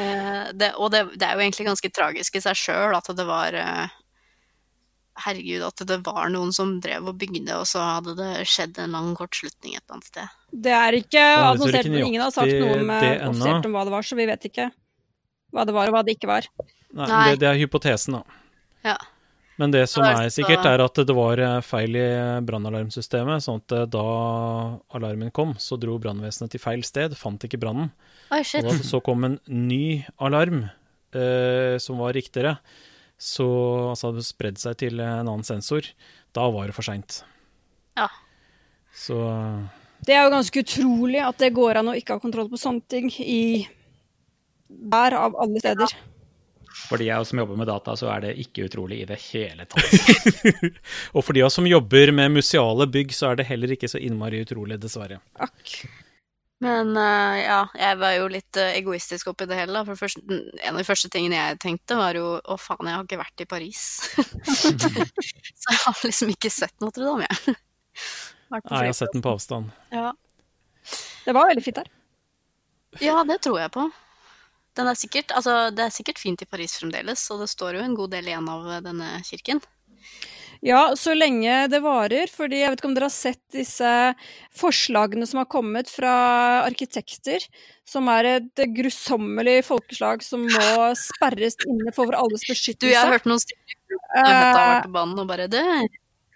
Eh, 0.00 0.52
det, 0.56 0.72
og 0.76 0.92
det, 0.94 1.06
det 1.16 1.26
er 1.26 1.36
jo 1.36 1.44
egentlig 1.44 1.68
ganske 1.70 1.90
tragisk 1.94 2.38
i 2.38 2.44
seg 2.44 2.58
sjøl 2.58 2.96
at 2.96 3.08
det 3.16 3.26
var 3.28 3.56
eh, 3.56 3.94
herregud, 5.26 5.64
at 5.66 5.84
det 5.88 5.98
var 6.06 6.30
noen 6.32 6.52
som 6.56 6.76
drev 6.82 7.10
og 7.12 7.18
bygde, 7.20 7.54
og 7.56 7.66
så 7.68 7.82
hadde 7.98 8.14
det 8.18 8.46
skjedd 8.48 8.78
en 8.82 8.96
lang 8.96 9.10
kortslutning 9.18 9.76
et 9.76 9.82
eller 9.82 9.98
annet 9.98 10.10
sted. 10.10 10.36
Det 10.68 10.76
er 10.76 10.98
ikke 10.98 11.24
annonsert, 11.38 11.90
Men 11.92 12.06
ingen 12.06 12.24
har 12.24 12.34
sagt 12.34 12.52
noe 12.52 12.78
med, 12.80 13.08
offisielt 13.28 13.68
om 13.68 13.76
hva 13.76 13.84
det 13.88 13.96
var, 13.96 14.06
så 14.08 14.18
vi 14.18 14.28
vet 14.30 14.48
ikke 14.48 14.70
hva 15.52 15.66
det 15.68 15.74
var 15.76 15.90
og 15.90 15.96
hva 15.98 16.04
det 16.06 16.16
ikke 16.16 16.30
var. 16.30 16.48
Nei, 16.92 17.08
Nei. 17.08 17.24
Det, 17.32 17.42
det 17.42 17.50
er 17.50 17.60
hypotesen, 17.60 18.20
da. 18.20 18.40
Ja. 18.86 18.96
Men 19.60 19.72
det 19.74 19.82
som 19.90 20.04
er 20.04 20.16
er 20.24 20.30
sikkert, 20.32 20.64
er 20.64 20.80
at 20.80 21.00
det 21.06 21.14
var 21.16 21.40
eh, 21.42 21.58
feil 21.64 21.96
i 21.98 22.06
brannalarmsystemet. 22.46 23.44
Sånn 23.44 23.60
at 23.60 23.74
eh, 23.76 23.88
da 23.92 24.04
alarmen 24.96 25.32
kom, 25.34 25.52
så 25.60 25.76
dro 25.80 25.98
brannvesenet 26.00 26.54
til 26.54 26.62
feil 26.62 26.84
sted, 26.88 27.16
fant 27.18 27.44
ikke 27.44 27.60
brannen. 27.60 27.92
Oh, 28.32 28.40
Og 28.40 28.70
da 28.70 28.78
så 28.88 29.02
kom 29.04 29.26
en 29.28 29.36
ny 29.46 30.06
alarm 30.24 30.64
eh, 31.12 31.76
som 31.82 32.00
var 32.00 32.16
riktigere, 32.16 32.56
så 33.20 33.46
altså 33.92 34.08
hadde 34.08 34.22
det 34.22 34.30
spredd 34.30 34.62
seg 34.62 34.78
til 34.80 35.02
en 35.04 35.28
annen 35.28 35.46
sensor, 35.46 35.86
da 36.34 36.48
var 36.50 36.70
det 36.70 36.76
for 36.78 36.88
seint. 36.88 37.20
Ja. 37.98 38.08
Så 38.96 39.20
Det 40.04 40.16
er 40.16 40.24
jo 40.24 40.32
ganske 40.32 40.64
utrolig 40.64 41.20
at 41.22 41.38
det 41.44 41.52
går 41.54 41.80
an 41.80 41.92
å 41.92 41.98
ikke 41.98 42.16
ha 42.16 42.22
kontroll 42.22 42.48
på 42.50 42.60
sånne 42.60 42.82
ting 42.88 43.12
i 43.20 43.68
hver 44.72 45.14
av 45.18 45.36
alle 45.36 45.60
steder. 45.60 45.92
For 46.88 47.00
de 47.00 47.10
av 47.12 47.22
oss 47.22 47.32
som 47.32 47.40
jobber 47.42 47.58
med 47.60 47.68
data, 47.68 47.94
så 47.96 48.08
er 48.12 48.24
det 48.26 48.36
ikke 48.42 48.66
utrolig 48.68 49.02
i 49.02 49.08
det 49.08 49.18
hele 49.30 49.66
tatt. 49.68 49.92
Og 51.16 51.24
for 51.24 51.36
de 51.36 51.42
av 51.44 51.50
oss 51.50 51.58
som 51.60 51.68
jobber 51.68 52.12
med 52.16 52.34
museale 52.38 52.86
bygg, 52.90 53.12
så 53.16 53.32
er 53.32 53.40
det 53.40 53.48
heller 53.50 53.74
ikke 53.76 53.90
så 53.90 54.00
innmari 54.00 54.42
utrolig, 54.44 54.80
dessverre. 54.82 55.20
Akk. 55.42 55.74
Men 56.62 56.92
uh, 56.94 57.36
ja, 57.40 57.62
jeg 57.74 57.98
var 57.98 58.12
jo 58.14 58.26
litt 58.30 58.58
uh, 58.60 58.68
egoistisk 58.70 59.32
oppi 59.32 59.48
det 59.50 59.58
hele. 59.58 59.74
da. 59.74 59.82
For 59.82 59.96
det 59.96 60.02
første, 60.04 60.38
en 60.62 60.76
av 60.76 60.78
de 60.78 60.86
første 60.86 61.10
tingene 61.10 61.40
jeg 61.40 61.58
tenkte, 61.64 61.98
var 61.98 62.18
jo 62.18 62.36
å 62.38 62.58
faen, 62.60 62.86
jeg 62.86 62.98
har 62.98 63.08
ikke 63.08 63.22
vært 63.22 63.42
i 63.42 63.48
Paris. 63.50 63.80
så 64.60 64.70
jeg 64.70 65.80
har 65.82 66.04
liksom 66.06 66.30
ikke 66.34 66.52
sett 66.54 66.76
Notre 66.84 67.08
Dame, 67.08 67.26
jeg. 67.26 67.56
Nei, 68.52 68.60
jeg 68.68 68.92
har 68.92 68.94
sett 68.94 69.14
den 69.14 69.24
på 69.24 69.32
avstand. 69.32 69.72
Ja. 69.90 70.12
Det 71.24 71.34
var 71.34 71.48
veldig 71.48 71.64
fint 71.64 71.78
der. 71.80 71.90
ja, 73.00 73.22
det 73.24 73.40
tror 73.42 73.58
jeg 73.62 73.72
på. 73.72 73.86
Den 74.78 74.88
er 74.88 74.96
sikkert, 74.96 75.32
altså, 75.36 75.70
det 75.74 75.84
er 75.84 75.94
sikkert 75.94 76.20
fint 76.20 76.42
i 76.44 76.48
Paris 76.48 76.78
fremdeles, 76.80 77.24
og 77.32 77.42
det 77.44 77.50
står 77.52 77.76
jo 77.76 77.84
en 77.84 77.96
god 77.98 78.14
del 78.14 78.30
igjen 78.30 78.48
av 78.48 78.68
eh, 78.70 78.84
denne 78.84 79.14
kirken. 79.28 79.60
Ja, 80.62 80.92
så 80.96 81.10
lenge 81.14 81.66
det 81.66 81.80
varer. 81.82 82.30
fordi 82.30 82.60
jeg 82.60 82.70
vet 82.70 82.80
ikke 82.80 82.88
om 82.88 82.94
dere 82.94 83.08
har 83.08 83.14
sett 83.14 83.40
disse 83.50 83.92
forslagene 84.54 85.26
som 85.26 85.40
har 85.42 85.48
kommet 85.50 85.90
fra 85.90 86.12
arkitekter, 86.62 87.42
som 87.82 88.06
er 88.12 88.28
et 88.36 88.62
grusommelig 88.76 89.64
folkeslag 89.66 90.22
som 90.22 90.44
må 90.46 90.92
sperres 90.98 91.58
inne 91.66 91.90
for 91.96 92.14
alles 92.14 92.46
Du, 92.46 92.86
jeg 92.86 92.94
har 92.94 93.10
hørt 93.10 93.26
noen 93.26 93.42
stykker 93.42 93.98
som 93.98 94.28
har 94.28 94.54
vært 94.54 94.86
på 94.86 94.94
banen 94.94 95.18
og 95.18 95.26
bare 95.32 95.48
det. 95.50 95.66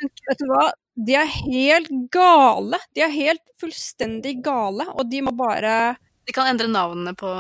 Vet 0.02 0.43
du 0.43 0.50
hva? 0.50 0.73
De 1.07 1.14
er 1.14 1.31
helt 1.31 1.93
gale. 2.12 2.81
De 2.97 3.05
er 3.07 3.14
helt 3.14 3.45
fullstendig 3.61 4.40
gale, 4.45 4.88
og 4.97 5.07
de 5.12 5.23
må 5.23 5.33
bare 5.38 5.95
De 6.26 6.35
kan 6.35 6.49
endre 6.50 6.68
navnene 6.71 7.14
på, 7.18 7.30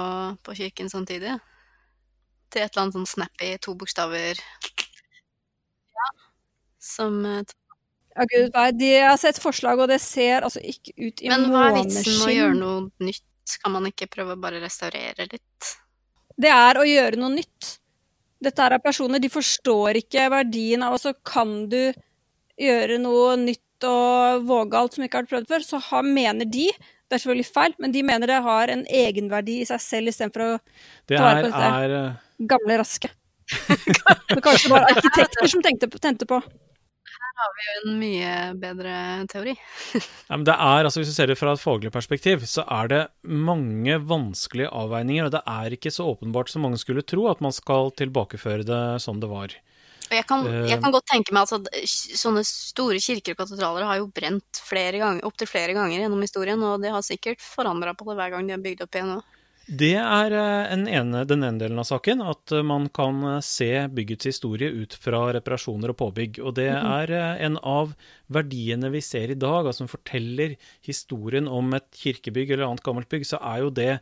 på 0.46 0.54
kirken 0.54 0.90
samtidig. 0.90 1.34
Til 2.54 2.62
et 2.62 2.70
eller 2.70 2.84
annet 2.84 2.98
sånn 3.00 3.08
snappy 3.10 3.52
to 3.62 3.74
bokstaver. 3.78 4.38
Ja. 5.96 6.10
Som 6.82 7.24
eh, 7.26 7.42
Ja, 8.16 8.24
gud, 8.30 8.52
nei, 8.54 8.68
de 8.78 8.92
har 9.02 9.18
sett 9.20 9.40
forslag, 9.42 9.80
og 9.82 9.90
det 9.90 9.98
ser 10.00 10.46
altså 10.46 10.62
ikke 10.62 10.94
ut 10.96 11.20
i 11.20 11.28
måneskinn. 11.28 11.42
Men 11.42 11.50
hva 11.52 11.64
er 11.66 11.74
vitsen 11.82 12.14
med 12.14 12.28
å 12.28 12.36
gjøre 12.36 12.54
noe 12.60 13.08
nytt? 13.10 13.56
Kan 13.62 13.74
man 13.74 13.90
ikke 13.90 14.08
prøve 14.10 14.34
å 14.34 14.40
bare 14.40 14.62
restaurere 14.62 15.26
litt? 15.28 15.72
Det 16.36 16.52
er 16.52 16.80
å 16.80 16.86
gjøre 16.86 17.20
noe 17.20 17.34
nytt. 17.34 17.74
Dette 18.46 18.64
er 18.64 18.78
personer, 18.84 19.20
de 19.20 19.28
forstår 19.32 19.96
ikke 20.02 20.26
verdien 20.28 20.82
av 20.84 20.92
Og 20.92 21.00
så 21.00 21.14
kan 21.24 21.54
du 21.72 21.80
gjøre 22.60 22.98
noe 23.00 23.36
nytt 23.40 23.86
og 23.88 24.44
vågalt 24.48 24.96
som 24.96 25.04
ikke 25.04 25.18
har 25.18 25.24
vært 25.24 25.32
prøvd 25.34 25.48
før, 25.52 25.64
så 25.64 25.80
har, 25.90 26.04
mener 26.04 26.48
de 26.48 26.70
Det 27.06 27.16
er 27.16 27.22
selvfølgelig 27.22 27.48
feil, 27.54 27.74
men 27.82 27.92
de 27.94 28.02
mener 28.02 28.26
det 28.30 28.42
har 28.42 28.72
en 28.72 28.84
egenverdi 28.90 29.60
i 29.62 29.66
seg 29.68 29.82
selv 29.82 30.10
istedenfor 30.10 30.42
å 30.42 30.52
Det 31.06 31.16
Ta 31.16 31.22
vare 31.22 31.36
her 31.36 31.44
på 31.44 31.50
dette. 31.52 31.72
er 31.86 31.96
eh, 32.00 32.46
gamle 32.52 32.78
raske. 32.82 33.10
Men 34.32 34.40
kanskje 34.42 34.66
det 34.66 34.72
var 34.72 34.88
arkitekter 34.90 35.46
som 35.52 35.62
tenkte 35.62 35.86
på, 35.92 36.00
tente 36.02 36.26
på. 36.26 36.40
En 37.84 37.92
mye 38.00 38.32
bedre 38.58 38.94
teori. 39.30 39.52
Ja, 40.26 40.34
men 40.34 40.42
det 40.48 40.54
er, 40.56 40.86
altså 40.88 40.98
Hvis 40.98 41.12
du 41.12 41.14
ser 41.14 41.28
det 41.30 41.36
fra 41.38 41.52
et 41.54 41.62
faglig 41.62 41.92
perspektiv, 41.94 42.42
så 42.50 42.64
er 42.80 42.88
det 42.90 43.00
mange 43.22 44.00
vanskelige 44.02 44.72
avveininger. 44.74 45.28
Og 45.28 45.34
det 45.36 45.42
er 45.46 45.76
ikke 45.76 45.92
så 45.94 46.08
åpenbart 46.10 46.50
som 46.50 46.64
mange 46.66 46.80
skulle 46.82 47.04
tro 47.06 47.28
at 47.30 47.44
man 47.44 47.54
skal 47.54 47.92
tilbakeføre 47.94 48.66
det 48.66 48.80
som 49.04 49.20
det 49.22 49.30
var. 49.30 49.54
Jeg 50.10 50.26
kan, 50.26 50.46
Eh. 50.46 50.68
jeg 50.70 50.80
kan 50.82 50.92
godt 50.92 51.06
tenke 51.10 51.32
meg 51.34 51.42
at 51.50 51.70
sånne 51.86 52.44
store 52.46 52.98
kirker 53.02 53.34
og 53.34 53.38
katedraler 53.42 53.84
har 53.84 53.96
jo 53.98 54.06
brent 54.06 54.60
flere 54.62 54.98
ganger, 54.98 55.24
opptil 55.24 55.48
flere 55.50 55.74
ganger 55.74 56.00
gjennom 56.00 56.20
historien, 56.22 56.62
og 56.62 56.82
de 56.82 56.92
har 56.94 57.02
sikkert 57.02 57.40
forandra 57.40 57.94
på 57.96 58.06
det 58.06 58.16
hver 58.16 58.30
gang 58.30 58.46
de 58.46 58.52
har 58.54 58.62
bygd 58.62 58.82
opp 58.82 58.94
igjen 58.94 59.16
òg. 59.16 59.24
Det 59.66 59.96
er 59.98 60.30
eh, 60.30 60.72
en 60.72 60.86
ene, 60.86 61.24
den 61.26 61.42
ene 61.42 61.58
delen 61.58 61.80
av 61.82 61.88
saken, 61.88 62.20
at 62.22 62.52
eh, 62.54 62.62
man 62.62 62.86
kan 62.94 63.18
eh, 63.26 63.40
se 63.42 63.88
byggets 63.90 64.28
historie 64.30 64.70
ut 64.70 64.94
fra 64.94 65.24
reparasjoner 65.34 65.90
og 65.90 65.98
påbygg. 65.98 66.38
Og 66.38 66.54
det 66.54 66.68
er 66.70 67.10
eh, 67.10 67.42
en 67.48 67.58
av 67.66 67.96
verdiene 68.30 68.92
vi 68.94 69.02
ser 69.02 69.34
i 69.34 69.34
dag, 69.34 69.66
altså 69.66 69.82
som 69.82 69.90
forteller 69.90 70.54
historien 70.86 71.50
om 71.50 71.74
et 71.74 71.88
kirkebygg 71.98 72.54
eller 72.54 72.68
annet 72.68 72.84
gammelt 72.86 73.10
bygg, 73.10 73.26
så 73.26 73.42
er 73.42 73.64
jo 73.64 73.74
det 73.74 73.96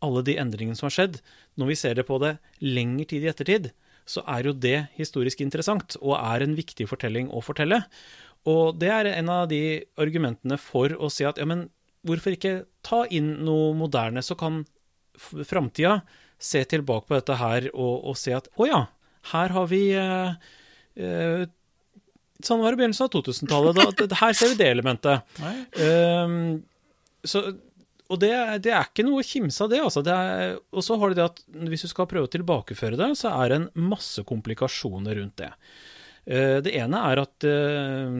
alle 0.00 0.24
de 0.24 0.38
endringene 0.40 0.76
som 0.80 0.88
har 0.88 0.96
skjedd. 0.96 1.20
Når 1.60 1.74
vi 1.74 1.80
ser 1.84 2.00
det 2.00 2.08
på 2.08 2.16
det 2.24 2.38
lengre 2.64 3.04
tid 3.12 3.28
i 3.28 3.32
ettertid, 3.34 3.70
så 4.06 4.22
er 4.28 4.44
jo 4.50 4.52
det 4.52 4.88
historisk 4.98 5.40
interessant, 5.40 5.96
og 6.02 6.16
er 6.18 6.44
en 6.44 6.54
viktig 6.58 6.86
fortelling 6.90 7.30
å 7.32 7.40
fortelle. 7.44 7.82
Og 8.46 8.76
det 8.78 8.90
er 8.92 9.08
en 9.14 9.30
av 9.32 9.48
de 9.48 9.62
argumentene 9.96 10.58
for 10.60 10.92
å 11.00 11.08
si 11.12 11.24
at 11.24 11.38
ja, 11.40 11.46
men 11.48 11.70
hvorfor 12.04 12.34
ikke 12.36 12.66
ta 12.84 13.04
inn 13.08 13.30
noe 13.46 13.72
moderne, 13.78 14.20
så 14.20 14.36
kan 14.36 14.62
framtida 15.16 16.02
se 16.38 16.60
tilbake 16.68 17.06
på 17.08 17.16
dette 17.16 17.36
her 17.40 17.70
og, 17.72 18.04
og 18.10 18.16
se 18.20 18.34
at 18.36 18.48
å 18.60 18.66
ja, 18.68 18.82
her 19.32 19.54
har 19.54 19.68
vi 19.70 19.84
eh, 19.96 20.34
eh, 21.00 21.44
Sånn 22.44 22.60
var 22.60 22.74
det 22.74 22.76
i 22.76 22.80
begynnelsen 22.82 23.06
av 23.06 23.12
2000-tallet. 23.14 23.76
da- 23.78 24.06
da- 24.10 24.16
Her 24.20 24.34
ser 24.36 24.50
vi 24.50 24.56
det 24.58 24.66
elementet. 24.74 25.22
Ehm, 25.80 26.58
så, 27.24 27.40
og 28.12 28.20
det, 28.20 28.30
det 28.66 28.72
er 28.74 28.84
ikke 28.84 29.04
noe 29.06 29.22
å 29.22 29.26
kimse 29.26 29.64
av, 29.64 29.70
det. 29.72 29.80
altså. 29.80 30.02
det 30.04 30.14
er, 30.14 30.56
og 30.74 30.84
så 30.84 30.96
har 31.00 31.10
du 31.10 31.18
det 31.18 31.24
at 31.24 31.42
hvis 31.70 31.86
du 31.86 31.90
skal 31.90 32.08
prøve 32.10 32.28
å 32.28 32.32
tilbakeføre 32.34 32.98
det, 33.00 33.10
så 33.16 33.32
er 33.32 33.50
det 33.50 33.60
en 33.60 33.90
masse 33.92 34.24
komplikasjoner 34.28 35.16
rundt 35.20 35.38
det. 35.40 35.52
Eh, 36.28 36.58
det 36.64 36.74
ene 36.76 37.00
er 37.08 37.22
at 37.22 37.46
eh, 37.48 38.18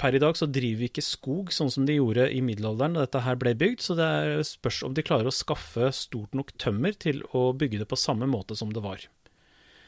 per 0.00 0.16
i 0.16 0.20
dag 0.22 0.36
så 0.40 0.48
driver 0.48 0.80
vi 0.80 0.88
ikke 0.90 1.04
skog 1.04 1.52
sånn 1.52 1.72
som 1.72 1.84
de 1.88 1.98
gjorde 1.98 2.30
i 2.32 2.40
middelalderen 2.44 2.96
da 2.96 3.04
dette 3.04 3.22
her 3.26 3.36
ble 3.40 3.52
bygd, 3.60 3.84
så 3.84 3.96
det 3.98 4.06
er 4.06 4.40
spørs 4.48 4.82
om 4.88 4.96
de 4.96 5.04
klarer 5.04 5.28
å 5.28 5.34
skaffe 5.34 5.92
stort 5.96 6.36
nok 6.36 6.54
tømmer 6.60 6.96
til 6.96 7.22
å 7.36 7.50
bygge 7.56 7.82
det 7.82 7.90
på 7.92 8.00
samme 8.00 8.28
måte 8.30 8.56
som 8.56 8.72
det 8.72 8.84
var. 8.84 9.04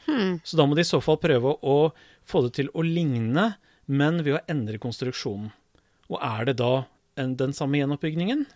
Hmm. 0.05 0.39
Så 0.45 0.57
da 0.57 0.65
må 0.65 0.77
de 0.77 0.85
i 0.85 0.89
så 0.89 1.01
fall 1.01 1.19
prøve 1.21 1.55
å 1.61 1.77
få 2.25 2.45
det 2.45 2.55
til 2.57 2.71
å 2.73 2.85
ligne, 2.85 3.51
men 3.89 4.21
ved 4.25 4.37
å 4.37 4.45
endre 4.49 4.81
konstruksjonen. 4.81 5.51
Og 6.09 6.17
er 6.25 6.49
det 6.49 6.57
da 6.61 6.73
en, 7.21 7.35
den 7.37 7.53
samme 7.53 7.77
gjenoppbyggingen? 7.77 8.47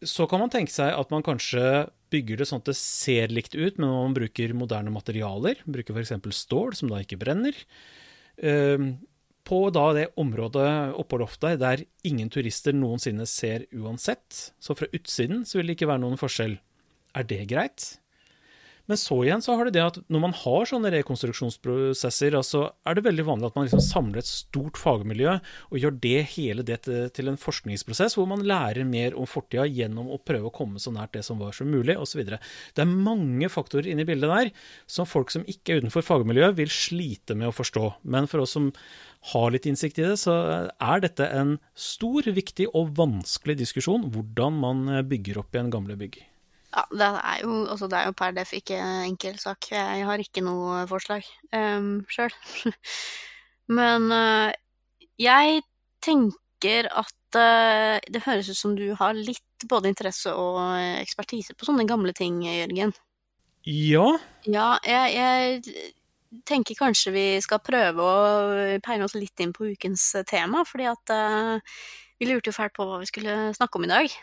Så 0.00 0.24
kan 0.30 0.40
man 0.40 0.52
tenke 0.52 0.72
seg 0.72 0.94
at 0.96 1.10
man 1.12 1.24
kanskje 1.26 1.90
bygger 2.10 2.40
det 2.40 2.46
sånn 2.48 2.62
at 2.62 2.70
det 2.70 2.76
ser 2.78 3.32
likt 3.32 3.54
ut, 3.54 3.76
men 3.78 3.90
man 3.90 4.16
bruker 4.16 4.54
moderne 4.56 4.92
materialer. 4.94 5.60
Bruker 5.68 5.94
f.eks. 5.96 6.14
stål, 6.40 6.74
som 6.78 6.90
da 6.90 7.02
ikke 7.04 7.20
brenner. 7.20 7.56
Ehm, 8.42 8.98
På 9.44 9.70
da 9.72 9.86
det 9.96 10.08
området 10.20 10.94
oppå 11.00 11.18
loftet 11.18 11.58
der 11.62 11.84
ingen 12.06 12.28
turister 12.30 12.74
noensinne 12.76 13.24
ser 13.26 13.64
uansett. 13.72 14.52
Så 14.60 14.76
fra 14.76 14.86
utsiden 14.92 15.44
så 15.48 15.58
vil 15.58 15.70
det 15.70 15.78
ikke 15.78 15.88
være 15.90 16.02
noen 16.04 16.20
forskjell. 16.20 16.58
Er 17.16 17.24
det 17.26 17.46
greit? 17.50 17.86
Men 18.90 18.98
så 18.98 19.20
igjen 19.22 19.42
så 19.44 19.54
har 19.54 19.68
du 19.68 19.74
det 19.74 19.82
at 19.84 19.98
når 20.10 20.22
man 20.24 20.32
har 20.34 20.66
sånne 20.66 20.90
rekonstruksjonsprosesser, 20.96 22.34
altså 22.34 22.64
er 22.82 22.96
det 22.98 23.04
veldig 23.06 23.26
vanlig 23.28 23.46
at 23.46 23.58
man 23.58 23.68
liksom 23.68 23.82
samler 23.84 24.18
et 24.18 24.26
stort 24.26 24.80
fagmiljø 24.80 25.36
og 25.38 25.76
gjør 25.78 25.94
det 26.02 26.24
hele 26.32 26.64
det 26.66 26.80
til, 26.88 27.04
til 27.14 27.30
en 27.30 27.38
forskningsprosess 27.38 28.18
hvor 28.18 28.26
man 28.26 28.42
lærer 28.42 28.88
mer 28.88 29.14
om 29.14 29.28
fortida 29.30 29.68
gjennom 29.70 30.10
å 30.10 30.18
prøve 30.18 30.50
å 30.50 30.54
komme 30.56 30.82
så 30.82 30.90
nært 30.94 31.14
det 31.14 31.22
som 31.26 31.38
var 31.38 31.54
som 31.54 31.70
mulig, 31.70 31.94
osv. 32.02 32.24
Det 32.26 32.82
er 32.82 32.90
mange 32.90 33.46
faktorer 33.52 33.92
inne 33.92 34.02
i 34.02 34.08
bildet 34.08 34.32
der 34.32 34.50
som 34.90 35.06
folk 35.06 35.30
som 35.30 35.46
ikke 35.46 35.76
er 35.76 35.84
utenfor 35.84 36.02
fagmiljøet, 36.06 36.58
vil 36.58 36.74
slite 36.74 37.38
med 37.38 37.52
å 37.52 37.54
forstå. 37.54 37.84
Men 38.10 38.26
for 38.30 38.42
oss 38.42 38.56
som 38.58 38.72
har 39.30 39.54
litt 39.54 39.68
innsikt 39.70 40.00
i 40.02 40.08
det, 40.08 40.16
så 40.18 40.34
er 40.74 41.06
dette 41.06 41.30
en 41.30 41.58
stor, 41.78 42.26
viktig 42.26 42.72
og 42.74 42.96
vanskelig 42.98 43.60
diskusjon 43.62 44.10
hvordan 44.10 44.58
man 44.66 44.84
bygger 45.06 45.44
opp 45.44 45.54
igjen 45.54 45.70
gamle 45.70 45.98
bygg. 46.00 46.18
Ja, 46.70 46.84
det 46.94 47.06
er 47.18 47.40
jo, 47.42 47.54
altså 47.66 47.88
det 47.90 47.98
er 47.98 48.10
jo 48.10 48.16
per 48.18 48.34
def 48.36 48.52
ikke 48.54 48.78
enkel 49.08 49.38
sak. 49.42 49.72
Jeg 49.74 50.06
har 50.06 50.22
ikke 50.22 50.44
noe 50.46 50.84
forslag 50.90 51.26
um, 51.50 52.00
sjøl. 52.12 52.34
Men 53.78 54.06
uh, 54.14 54.50
jeg 55.20 55.64
tenker 56.04 56.86
at 56.94 57.38
uh, 57.38 57.98
det 58.06 58.22
høres 58.26 58.50
ut 58.52 58.58
som 58.58 58.76
du 58.78 58.86
har 58.98 59.18
litt 59.18 59.66
både 59.68 59.90
interesse 59.90 60.32
og 60.32 60.56
eh, 60.72 61.02
ekspertise 61.02 61.52
på 61.52 61.66
sånne 61.68 61.84
gamle 61.84 62.14
ting, 62.16 62.38
Jørgen. 62.46 62.94
Ja, 63.68 64.06
Ja, 64.48 64.78
jeg, 64.88 65.18
jeg 65.18 66.40
tenker 66.48 66.78
kanskje 66.78 67.12
vi 67.12 67.24
skal 67.44 67.60
prøve 67.60 68.00
å 68.00 68.78
peile 68.80 69.04
oss 69.04 69.18
litt 69.18 69.42
inn 69.44 69.52
på 69.52 69.68
ukens 69.74 70.06
tema, 70.30 70.64
fordi 70.64 70.88
at 70.88 71.12
uh, 71.12 71.82
vi 72.16 72.30
lurte 72.30 72.48
jo 72.48 72.56
fælt 72.56 72.72
på 72.76 72.86
hva 72.88 73.02
vi 73.02 73.10
skulle 73.10 73.36
snakke 73.58 73.76
om 73.76 73.84
i 73.84 73.92
dag. 73.92 74.16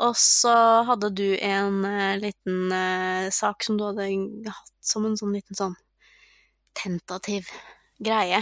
Og 0.00 0.16
så 0.16 0.52
hadde 0.88 1.10
du 1.12 1.26
en 1.44 1.82
eh, 1.84 2.16
liten 2.16 2.72
eh, 2.72 3.26
sak 3.34 3.66
som 3.66 3.76
du 3.76 3.84
hadde 3.84 4.06
hatt 4.48 4.72
som 4.80 5.04
en 5.04 5.18
sånn 5.18 5.34
liten 5.36 5.58
sånn 5.58 5.74
tentativ 6.72 7.50
greie. 8.00 8.40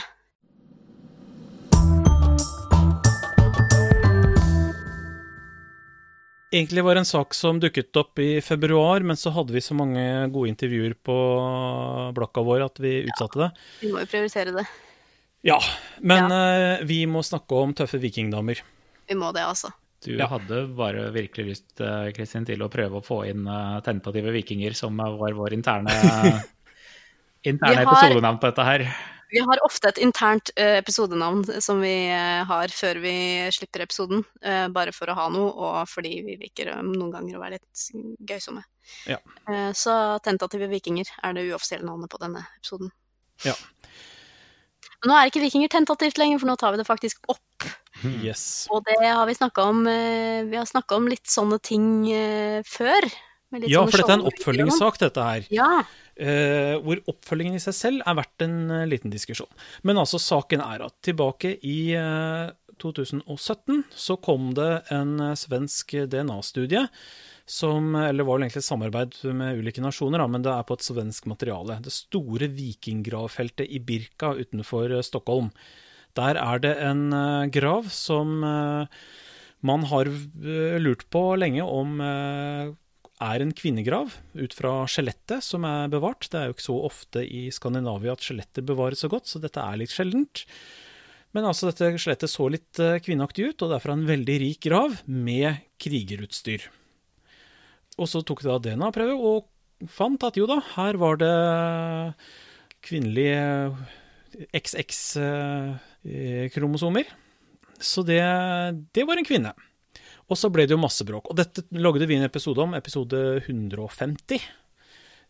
Egentlig 6.54 6.84
var 6.86 6.94
det 6.94 7.02
en 7.02 7.10
sak 7.10 7.34
som 7.36 7.58
dukket 7.60 7.98
opp 8.00 8.22
i 8.22 8.38
februar, 8.40 9.02
men 9.04 9.18
så 9.18 9.34
hadde 9.34 9.52
vi 9.52 9.60
så 9.60 9.74
mange 9.76 10.04
gode 10.32 10.52
intervjuer 10.54 10.94
på 10.94 11.16
blokka 12.16 12.46
vår 12.46 12.64
at 12.68 12.80
vi 12.80 12.94
utsatte 13.02 13.42
det. 13.42 13.50
Vi 13.82 13.90
må 13.92 14.06
jo 14.06 14.12
prioritere 14.14 14.54
det. 14.60 14.64
Ja, 15.44 15.58
men 16.00 16.32
ja. 16.32 16.78
vi 16.86 17.02
må 17.10 17.20
snakke 17.26 17.58
om 17.66 17.74
tøffe 17.76 18.00
vikingdamer. 18.00 18.62
Vi 19.10 19.18
må 19.18 19.34
det, 19.34 19.44
altså. 19.44 19.74
Du 20.04 20.12
Ja. 20.14 20.28
hadde 20.30 20.66
bare 20.78 21.08
virkelig 21.10 21.46
lyst 21.48 21.80
eh, 21.82 22.12
Kristin, 22.14 22.44
til 22.46 22.62
å 22.62 22.68
prøve 22.70 23.00
å 23.00 23.04
få 23.04 23.24
inn 23.26 23.46
eh, 23.50 23.80
tentative 23.82 24.30
vikinger, 24.30 24.74
som 24.78 24.98
eh, 25.00 25.16
var 25.18 25.32
vår 25.34 25.56
interne, 25.56 25.90
interne 27.50 27.82
har- 27.82 27.86
episodenavn 27.86 28.38
på 28.38 28.50
dette 28.52 28.66
her. 28.68 28.84
Vi 29.28 29.42
har 29.44 29.60
ofte 29.66 29.90
et 29.90 29.98
internt 30.00 30.48
episodenavn 30.56 31.42
som 31.60 31.82
vi 31.84 31.90
har 32.48 32.72
før 32.72 32.96
vi 33.02 33.10
slipper 33.52 33.82
episoden, 33.84 34.22
bare 34.72 34.94
for 34.96 35.12
å 35.12 35.16
ha 35.18 35.26
noe, 35.28 35.50
og 35.52 35.82
fordi 35.92 36.14
vi 36.24 36.36
liker 36.40 36.70
noen 36.80 37.10
ganger 37.12 37.36
å 37.36 37.42
være 37.42 37.58
litt 37.58 37.82
gøysomme. 38.24 38.62
Ja. 39.04 39.18
Så 39.76 39.92
Tentative 40.24 40.70
vikinger 40.72 41.12
er 41.20 41.36
det 41.36 41.44
uoffisielle 41.50 41.84
navnet 41.84 42.08
på 42.08 42.22
denne 42.22 42.40
episoden. 42.56 42.88
Ja. 43.44 43.52
Men 45.04 45.12
nå 45.12 45.18
er 45.20 45.28
ikke 45.28 45.44
vikinger 45.44 45.68
tentativt 45.76 46.16
lenger, 46.16 46.40
for 46.40 46.48
nå 46.48 46.56
tar 46.56 46.72
vi 46.72 46.80
det 46.80 46.88
faktisk 46.88 47.28
opp. 47.28 47.68
Yes. 48.06 48.68
Og 48.70 48.84
det 48.86 48.98
har 49.02 49.26
vi 49.26 49.34
snakka 49.34 49.64
om 49.70 49.86
eh, 49.90 50.44
Vi 50.46 50.58
har 50.58 50.66
snakka 50.68 50.98
om 50.98 51.08
litt 51.10 51.26
sånne 51.26 51.58
ting 51.64 51.88
eh, 52.12 52.60
før. 52.66 53.08
med 53.50 53.64
litt 53.64 53.72
Ja, 53.72 53.82
for 53.88 53.98
dette 53.98 54.14
er 54.14 54.20
en 54.20 54.28
oppfølgingssak, 54.28 55.00
dette 55.02 55.24
her. 55.24 55.48
Ja. 55.54 55.72
Uh, 56.18 56.74
hvor 56.82 56.98
oppfølgingen 57.12 57.54
i 57.54 57.62
seg 57.62 57.76
selv 57.78 58.02
er 58.02 58.16
verdt 58.18 58.42
en 58.42 58.56
uh, 58.72 58.86
liten 58.90 59.12
diskusjon. 59.12 59.50
Men 59.86 60.00
altså, 60.02 60.18
saken 60.18 60.64
er 60.64 60.82
at 60.88 60.96
tilbake 61.06 61.54
i 61.62 61.94
uh, 61.94 62.50
2017 62.82 63.84
så 63.94 64.16
kom 64.22 64.52
det 64.58 64.70
en 64.94 65.16
svensk 65.38 65.94
DNA-studie 66.10 66.84
som 67.48 67.94
Eller 67.96 68.26
var 68.28 68.36
vel 68.36 68.44
egentlig 68.44 68.60
et 68.60 68.66
samarbeid 68.66 69.14
med 69.32 69.62
ulike 69.62 69.80
nasjoner, 69.80 70.20
da, 70.20 70.26
men 70.28 70.42
det 70.44 70.50
er 70.52 70.66
på 70.68 70.76
et 70.76 70.84
svensk 70.84 71.30
materiale. 71.30 71.78
Det 71.80 71.94
store 71.94 72.50
vikinggravfeltet 72.52 73.72
i 73.72 73.80
Birka 73.80 74.34
utenfor 74.36 74.92
Stockholm. 75.06 75.48
Der 76.18 76.38
er 76.40 76.62
det 76.62 76.74
en 76.82 77.12
eh, 77.14 77.48
grav 77.54 77.88
som 77.94 78.42
eh, 78.42 78.98
man 79.66 79.86
har 79.90 80.10
eh, 80.10 80.78
lurt 80.82 81.06
på 81.12 81.22
lenge 81.38 81.62
om 81.64 81.98
er 83.18 83.42
en 83.42 83.50
kvinnegrav, 83.50 84.12
ut 84.38 84.52
fra 84.54 84.72
skjelettet 84.90 85.42
som 85.42 85.64
er 85.66 85.90
bevart. 85.90 86.28
Det 86.30 86.38
er 86.38 86.50
jo 86.50 86.54
ikke 86.54 86.68
så 86.68 86.76
ofte 86.86 87.24
i 87.26 87.48
Skandinavia 87.54 88.14
at 88.14 88.22
skjeletter 88.22 88.66
bevares 88.66 89.02
så 89.02 89.10
godt, 89.10 89.26
så 89.26 89.42
dette 89.42 89.62
er 89.62 89.80
litt 89.80 89.94
sjeldent. 89.94 90.44
Men 91.34 91.48
altså, 91.50 91.66
dette 91.68 91.98
skjelettet 91.98 92.30
så 92.30 92.46
litt 92.54 92.78
kvinneaktig 92.78 93.50
ut, 93.50 93.64
og 93.66 93.74
derfor 93.74 93.96
en 93.96 94.06
veldig 94.06 94.36
rik 94.44 94.62
grav 94.68 94.94
med 95.10 95.64
krigerutstyr. 95.82 96.68
Og 97.98 98.06
så 98.06 98.22
tok 98.22 98.44
de 98.44 98.52
da 98.52 98.60
DNA-prøve 98.68 99.18
og 99.18 99.90
fant 99.90 100.22
at 100.26 100.38
jo 100.38 100.46
da, 100.46 100.60
her 100.76 100.98
var 101.02 101.18
det 101.18 101.34
kvinnelige 102.86 103.42
XX-kromosomer. 104.54 107.06
Så 107.78 108.02
det, 108.06 108.20
det 108.94 109.04
var 109.06 109.16
en 109.18 109.26
kvinne. 109.26 109.52
Og 110.28 110.36
så 110.36 110.50
ble 110.52 110.66
det 110.68 110.74
jo 110.74 110.80
masse 110.82 111.04
bråk. 111.08 111.30
Og 111.30 111.36
dette 111.38 111.62
lagde 111.78 112.06
vi 112.08 112.16
en 112.18 112.26
episode 112.26 112.60
om, 112.62 112.74
episode 112.76 113.18
150. 113.46 114.40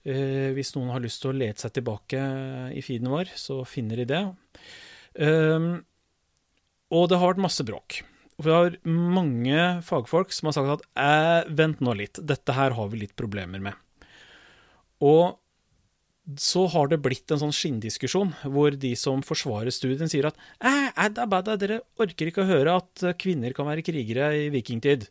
Eh, 0.09 0.51
hvis 0.57 0.75
noen 0.75 0.91
har 0.95 1.05
lyst 1.05 1.21
til 1.23 1.31
å 1.33 1.39
lete 1.39 1.61
seg 1.65 1.73
tilbake 1.79 2.19
i 2.75 2.83
feeden 2.85 3.13
vår, 3.13 3.27
så 3.39 3.55
finner 3.69 3.97
de 4.03 4.07
det. 4.11 4.23
Eh, 5.23 5.69
og 6.89 7.11
det 7.11 7.19
har 7.21 7.35
vært 7.35 7.47
masse 7.47 7.65
bråk. 7.67 7.91
For 8.39 8.47
Vi 8.47 8.55
har 8.55 8.79
mange 8.87 9.63
fagfolk 9.83 10.31
som 10.35 10.49
har 10.49 10.57
sagt 10.57 10.75
at 10.77 10.87
eh, 11.03 11.51
vent 11.59 11.83
nå 11.83 11.95
litt, 11.99 12.21
dette 12.23 12.55
her 12.55 12.77
har 12.79 12.87
vi 12.93 13.03
litt 13.03 13.17
problemer 13.19 13.63
med. 13.63 13.75
Og 15.03 15.39
så 16.37 16.67
har 16.69 16.91
det 16.91 17.01
blitt 17.01 17.31
en 17.33 17.41
sånn 17.41 17.55
skinndiskusjon 17.55 18.35
hvor 18.53 18.75
de 18.77 18.91
som 18.99 19.23
forsvarer 19.25 19.73
studien, 19.73 20.11
sier 20.11 20.29
at 20.29 20.37
eh, 20.61 20.91
adda, 21.01 21.25
badda, 21.31 21.57
dere 21.61 21.79
orker 22.01 22.29
ikke 22.29 22.45
å 22.45 22.51
høre 22.51 22.75
at 22.83 23.05
kvinner 23.21 23.55
kan 23.57 23.69
være 23.71 23.85
krigere 23.87 24.29
i 24.37 24.49
vikingtid. 24.53 25.07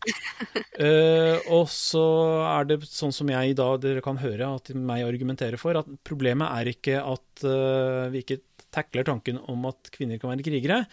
uh, 0.78 1.38
og 1.58 1.66
så 1.74 2.06
er 2.46 2.70
det 2.70 2.82
sånn 2.86 3.16
som 3.16 3.32
jeg 3.34 3.58
da 3.58 3.72
dere 3.82 4.04
kan 4.06 4.22
høre 4.22 4.52
at 4.60 4.74
meg 4.76 5.08
argumenterer 5.08 5.58
for, 5.62 5.80
at 5.80 5.90
problemet 6.06 6.54
er 6.54 6.74
ikke 6.76 7.02
at 7.02 7.48
uh, 7.48 8.06
vi 8.14 8.22
ikke 8.22 8.42
takler 8.74 9.08
tanken 9.08 9.40
om 9.50 9.66
at 9.72 9.90
kvinner 9.94 10.22
kan 10.22 10.36
være 10.36 10.46
krigere, 10.46 10.84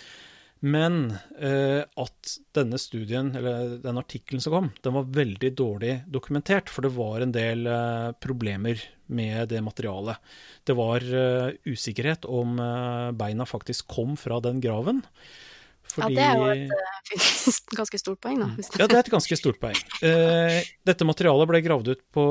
men 0.64 1.12
eh, 1.36 1.82
at 1.84 2.34
denne 2.56 2.78
studien, 2.80 3.28
eller 3.36 3.76
den 3.84 4.00
artikkelen 4.00 4.40
som 4.40 4.54
kom, 4.54 4.70
den 4.80 4.94
var 4.96 5.10
veldig 5.12 5.50
dårlig 5.58 5.98
dokumentert, 6.08 6.72
for 6.72 6.86
det 6.86 6.94
var 6.96 7.20
en 7.20 7.34
del 7.34 7.68
eh, 7.68 8.12
problemer 8.24 8.80
med 9.12 9.50
det 9.52 9.60
materialet. 9.60 10.32
Det 10.64 10.76
var 10.78 11.04
eh, 11.04 11.50
usikkerhet 11.68 12.24
om 12.24 12.56
eh, 12.56 13.10
beina 13.12 13.44
faktisk 13.44 13.92
kom 13.92 14.16
fra 14.16 14.40
den 14.40 14.62
graven. 14.64 15.04
ja, 15.98 16.08
det 16.08 16.24
er 16.24 16.40
jo 16.40 16.48
et 16.54 16.72
eh, 16.72 17.60
ganske 17.82 18.00
stort 18.00 18.22
poeng, 18.24 18.40
da. 18.40 18.48
Hvis 18.56 18.72
Ja, 18.72 18.88
det 18.88 18.96
er 18.96 19.04
et 19.04 19.14
ganske 19.18 19.36
stort 19.36 19.60
poeng. 19.60 19.76
Eh, 20.00 20.62
dette 20.88 21.04
materialet 21.04 21.50
ble 21.50 21.60
gravd 21.66 21.92
ut 21.92 22.06
på 22.16 22.24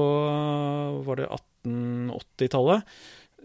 var 1.05 1.21
det 1.21 1.29
1880-tallet. 1.29 2.97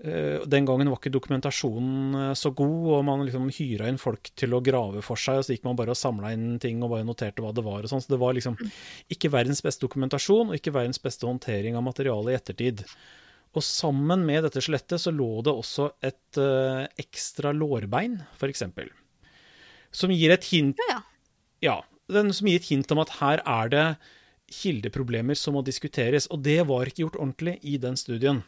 Eh, 0.05 0.45
den 0.47 0.67
gangen 0.67 0.91
var 0.93 1.01
ikke 1.01 1.11
dokumentasjonen 1.11 2.15
eh, 2.15 2.35
så 2.39 2.53
god, 2.55 2.83
og 2.95 3.07
man 3.09 3.25
liksom 3.27 3.49
hyra 3.51 3.89
inn 3.91 3.99
folk 3.99 4.31
til 4.39 4.55
å 4.55 4.63
grave 4.63 5.03
for 5.03 5.19
seg, 5.19 5.41
og 5.41 5.47
så 5.47 5.57
gikk 5.57 5.65
man 5.67 5.79
bare 5.79 5.95
og 5.95 5.99
samla 5.99 6.31
inn 6.37 6.61
ting 6.63 6.85
og 6.85 6.93
bare 6.93 7.07
noterte 7.07 7.43
hva 7.43 7.51
det 7.55 7.65
var 7.67 7.83
og 7.83 7.91
sånn. 7.91 8.05
Så 8.05 8.13
det 8.13 8.21
var 8.23 8.37
liksom 8.37 8.55
ikke 9.11 9.33
verdens 9.35 9.63
beste 9.65 9.83
dokumentasjon, 9.87 10.53
og 10.53 10.59
ikke 10.59 10.75
verdens 10.77 11.03
beste 11.03 11.27
håndtering 11.27 11.79
av 11.79 11.87
materialet 11.89 12.31
i 12.31 12.39
ettertid. 12.39 12.85
Og 13.57 13.65
sammen 13.65 14.23
med 14.29 14.45
dette 14.47 14.63
skjelettet 14.63 15.03
så 15.03 15.11
lå 15.11 15.41
det 15.43 15.55
også 15.57 15.89
et 16.05 16.39
uh, 16.39 16.85
ekstra 17.01 17.51
lårbein, 17.57 18.19
eksempel. 18.45 18.91
Som 19.91 20.13
gir 20.13 20.35
et 20.35 20.45
hint 20.51 20.79
Ja, 20.85 20.99
ja. 20.99 21.01
ja, 21.65 21.77
den 22.13 22.29
som 22.37 22.47
gir 22.47 22.61
et 22.61 22.69
hint 22.69 22.93
om 22.93 23.01
at 23.03 23.15
her 23.23 23.41
er 23.41 23.73
det 23.73 23.87
kildeproblemer 24.53 25.37
som 25.37 25.57
må 25.57 25.65
diskuteres, 25.65 26.29
og 26.29 26.45
det 26.45 26.61
var 26.69 26.87
ikke 26.87 27.07
gjort 27.07 27.19
ordentlig 27.19 27.57
i 27.65 27.81
den 27.81 27.97
studien. 27.99 28.45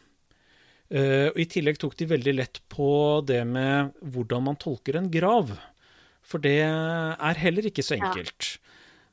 Og 0.91 1.37
I 1.39 1.45
tillegg 1.47 1.77
tok 1.79 1.93
de 1.95 2.07
veldig 2.09 2.33
lett 2.35 2.59
på 2.67 2.87
det 3.23 3.45
med 3.47 3.93
hvordan 4.13 4.43
man 4.49 4.57
tolker 4.59 4.97
en 4.99 5.07
grav, 5.13 5.53
for 6.19 6.43
det 6.43 6.57
er 6.65 7.39
heller 7.39 7.69
ikke 7.69 7.85
så 7.85 7.95
enkelt. 7.95 8.57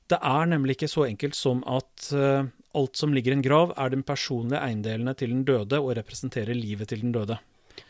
Det 0.09 0.19
er 0.25 0.49
nemlig 0.49 0.79
ikke 0.79 0.88
så 0.88 1.05
enkelt 1.09 1.37
som 1.37 1.61
at 1.69 2.09
uh, 2.17 2.49
alt 2.79 2.97
som 2.97 3.12
ligger 3.12 3.35
i 3.35 3.38
en 3.38 3.45
grav, 3.45 3.75
er 3.77 3.93
den 3.93 4.05
personlige 4.07 4.61
eiendelene 4.64 5.14
til 5.19 5.35
den 5.35 5.45
døde 5.49 5.81
og 5.83 5.95
representerer 5.99 6.57
livet 6.57 6.88
til 6.93 7.03
den 7.05 7.12
døde. 7.12 7.38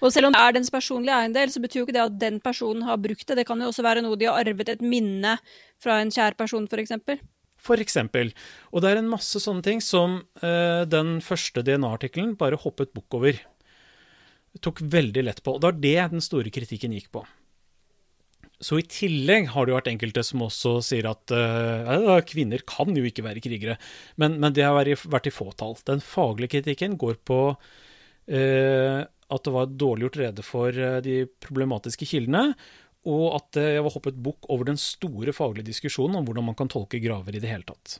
Og 0.04 0.12
selv 0.12 0.28
om 0.28 0.34
det 0.34 0.40
er 0.42 0.54
dens 0.54 0.70
personlige 0.70 1.16
eiendel, 1.16 1.50
så 1.50 1.62
betyr 1.62 1.80
jo 1.80 1.86
ikke 1.86 1.96
det 1.96 2.04
at 2.04 2.18
den 2.20 2.38
personen 2.44 2.84
har 2.86 2.98
brukt 3.00 3.24
det. 3.26 3.38
Det 3.38 3.46
kan 3.48 3.60
jo 3.62 3.70
også 3.70 3.84
være 3.86 4.02
noe 4.04 4.18
de 4.20 4.28
har 4.28 4.38
arvet 4.42 4.74
et 4.74 4.84
minne 4.84 5.38
fra 5.80 6.00
en 6.02 6.12
kjær 6.12 6.36
person, 6.38 6.66
f.eks. 6.68 6.98
For 7.58 7.80
eksempel. 7.82 8.32
Og 8.70 8.82
det 8.82 8.90
er 8.90 9.00
en 9.00 9.10
masse 9.10 9.40
sånne 9.42 9.64
ting 9.66 9.80
som 9.82 10.20
uh, 10.42 10.82
den 10.90 11.18
første 11.24 11.64
DNA-artikkelen 11.66 12.36
bare 12.38 12.60
hoppet 12.60 12.92
bukk 12.94 13.18
over. 13.18 13.40
Tok 14.64 14.82
veldig 14.82 15.26
lett 15.26 15.42
på. 15.44 15.56
Og 15.56 15.60
det 15.62 15.68
var 15.70 15.82
det 15.82 15.98
den 16.14 16.24
store 16.24 16.52
kritikken 16.54 16.94
gikk 16.96 17.10
på. 17.14 17.24
Så 18.58 18.80
i 18.80 18.86
tillegg 18.90 19.52
har 19.52 19.66
det 19.66 19.70
jo 19.70 19.76
vært 19.78 19.90
enkelte 19.92 20.24
som 20.26 20.42
også 20.42 20.72
sier 20.82 21.06
at 21.06 21.30
uh, 21.30 22.16
kvinner 22.26 22.64
kan 22.66 22.90
jo 22.90 23.04
ikke 23.06 23.22
være 23.22 23.42
krigere. 23.44 23.76
Men, 24.18 24.40
men 24.42 24.56
det 24.56 24.64
har 24.66 24.74
vært 24.74 24.96
i, 24.96 24.98
vært 25.14 25.30
i 25.30 25.34
fåtall. 25.34 25.76
Den 25.86 26.02
faglige 26.02 26.56
kritikken 26.56 26.98
går 26.98 27.20
på 27.28 27.38
uh, 27.54 29.00
at 29.28 29.44
det 29.44 29.54
var 29.54 29.70
dårlig 29.70 30.08
gjort 30.08 30.20
rede 30.22 30.44
for 30.46 30.72
eh, 30.72 31.00
de 31.04 31.16
problematiske 31.44 32.06
kildene, 32.08 32.54
og 33.08 33.26
at 33.36 33.50
det 33.58 33.66
var 33.84 33.92
hoppet 33.94 34.16
bukk 34.24 34.48
over 34.52 34.70
den 34.70 34.80
store 34.80 35.34
faglige 35.36 35.68
diskusjonen 35.68 36.18
om 36.18 36.24
hvordan 36.26 36.48
man 36.48 36.56
kan 36.58 36.70
tolke 36.72 37.00
graver 37.02 37.36
i 37.36 37.42
det 37.42 37.50
hele 37.50 37.66
tatt. 37.68 37.98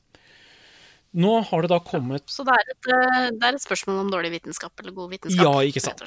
Nå 1.17 1.39
har 1.49 1.65
det 1.65 1.71
da 1.73 1.79
kommet 1.81 2.29
Så 2.29 2.45
det 2.45 2.53
er, 2.53 2.73
et, 2.75 2.89
eh, 2.93 3.29
det 3.33 3.47
er 3.49 3.57
et 3.57 3.65
spørsmål 3.65 4.03
om 4.03 4.11
dårlig 4.13 4.35
vitenskap 4.37 4.83
eller 4.83 4.93
god 4.93 5.15
vitenskap. 5.15 5.41
Ja, 5.41 5.55
ikke 5.65 5.81
sant. 5.81 6.03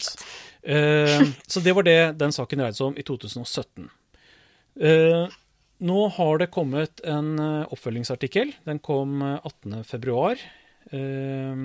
Eh, 0.61 1.23
så 1.49 1.63
det 1.65 1.73
var 1.73 1.87
det 1.87 1.97
den 2.21 2.35
saken 2.35 2.61
dreide 2.61 2.77
seg 2.77 2.91
om 2.91 2.99
i 3.01 3.05
2017. 3.07 3.89
Uh, 4.81 5.25
nå 5.81 6.01
har 6.13 6.37
det 6.37 6.51
kommet 6.53 7.01
en 7.09 7.33
eh, 7.41 7.71
oppfølgingsartikkel. 7.73 8.53
Den 8.67 8.79
kom 8.85 9.21
eh, 9.25 9.39
18. 9.49 9.81
februar. 9.87 10.41
Eh, 10.93 11.63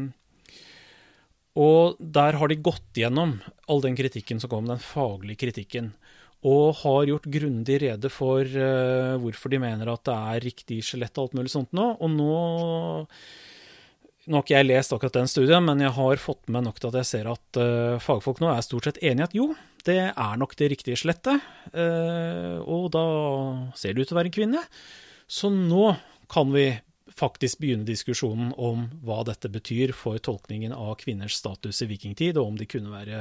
Og 1.57 2.01
der 2.01 2.37
har 2.37 2.49
de 2.53 2.57
gått 2.61 2.97
gjennom 2.97 3.39
all 3.69 3.81
den 3.85 3.97
kritikken 3.97 4.41
som 4.41 4.53
kom, 4.53 4.67
den 4.69 4.81
faglige 4.81 5.41
kritikken. 5.47 5.95
Og 6.45 6.77
har 6.83 7.09
gjort 7.09 7.29
grundig 7.33 7.81
rede 7.83 8.11
for 8.13 8.45
uh, 8.45 9.17
hvorfor 9.23 9.53
de 9.53 9.61
mener 9.63 9.89
at 9.91 10.05
det 10.07 10.17
er 10.17 10.45
riktig 10.45 10.83
skjelett 10.85 11.17
og 11.17 11.29
alt 11.29 11.37
mulig 11.39 11.53
sånt 11.55 11.77
nå. 11.77 11.95
Og 12.01 12.13
nå 12.13 12.39
Nå 14.27 14.41
har 14.41 14.43
ikke 14.43 14.57
jeg 14.57 14.67
lest 14.67 14.91
akkurat 14.91 15.15
den 15.21 15.29
studien, 15.31 15.63
men 15.63 15.79
jeg 15.85 15.95
har 15.95 16.19
fått 16.19 16.49
med 16.51 16.65
nok 16.67 16.81
til 16.83 16.89
at 16.91 16.97
jeg 16.99 17.07
ser 17.13 17.29
at 17.31 17.59
uh, 17.63 18.03
fagfolk 18.03 18.41
nå 18.43 18.49
er 18.51 18.65
stort 18.67 18.89
sett 18.89 18.99
enige 18.99 19.29
at 19.29 19.37
jo, 19.39 19.45
det 19.87 20.01
er 20.09 20.41
nok 20.41 20.57
det 20.59 20.73
riktige 20.73 20.99
skjelettet. 20.99 21.45
Uh, 21.71 22.59
og 22.67 22.89
da 22.97 23.05
ser 23.79 23.95
det 23.95 24.03
ut 24.03 24.11
til 24.11 24.17
å 24.17 24.19
være 24.19 24.33
en 24.33 24.35
kvinne. 24.35 24.65
Så 25.31 25.53
nå 25.55 25.93
kan 26.27 26.51
vi 26.51 26.73
faktisk 27.17 27.63
begynne 27.63 27.87
diskusjonen 27.87 28.51
om 28.59 28.89
hva 29.07 29.23
dette 29.27 29.49
betyr 29.53 29.95
for 29.97 30.19
tolkningen 30.19 30.75
av 30.75 30.97
kvinners 31.01 31.39
status 31.39 31.85
i 31.87 31.91
vikingtid, 31.91 32.37
og 32.37 32.51
om 32.51 32.59
de 32.59 32.67
kunne 32.67 32.93
være 32.93 33.21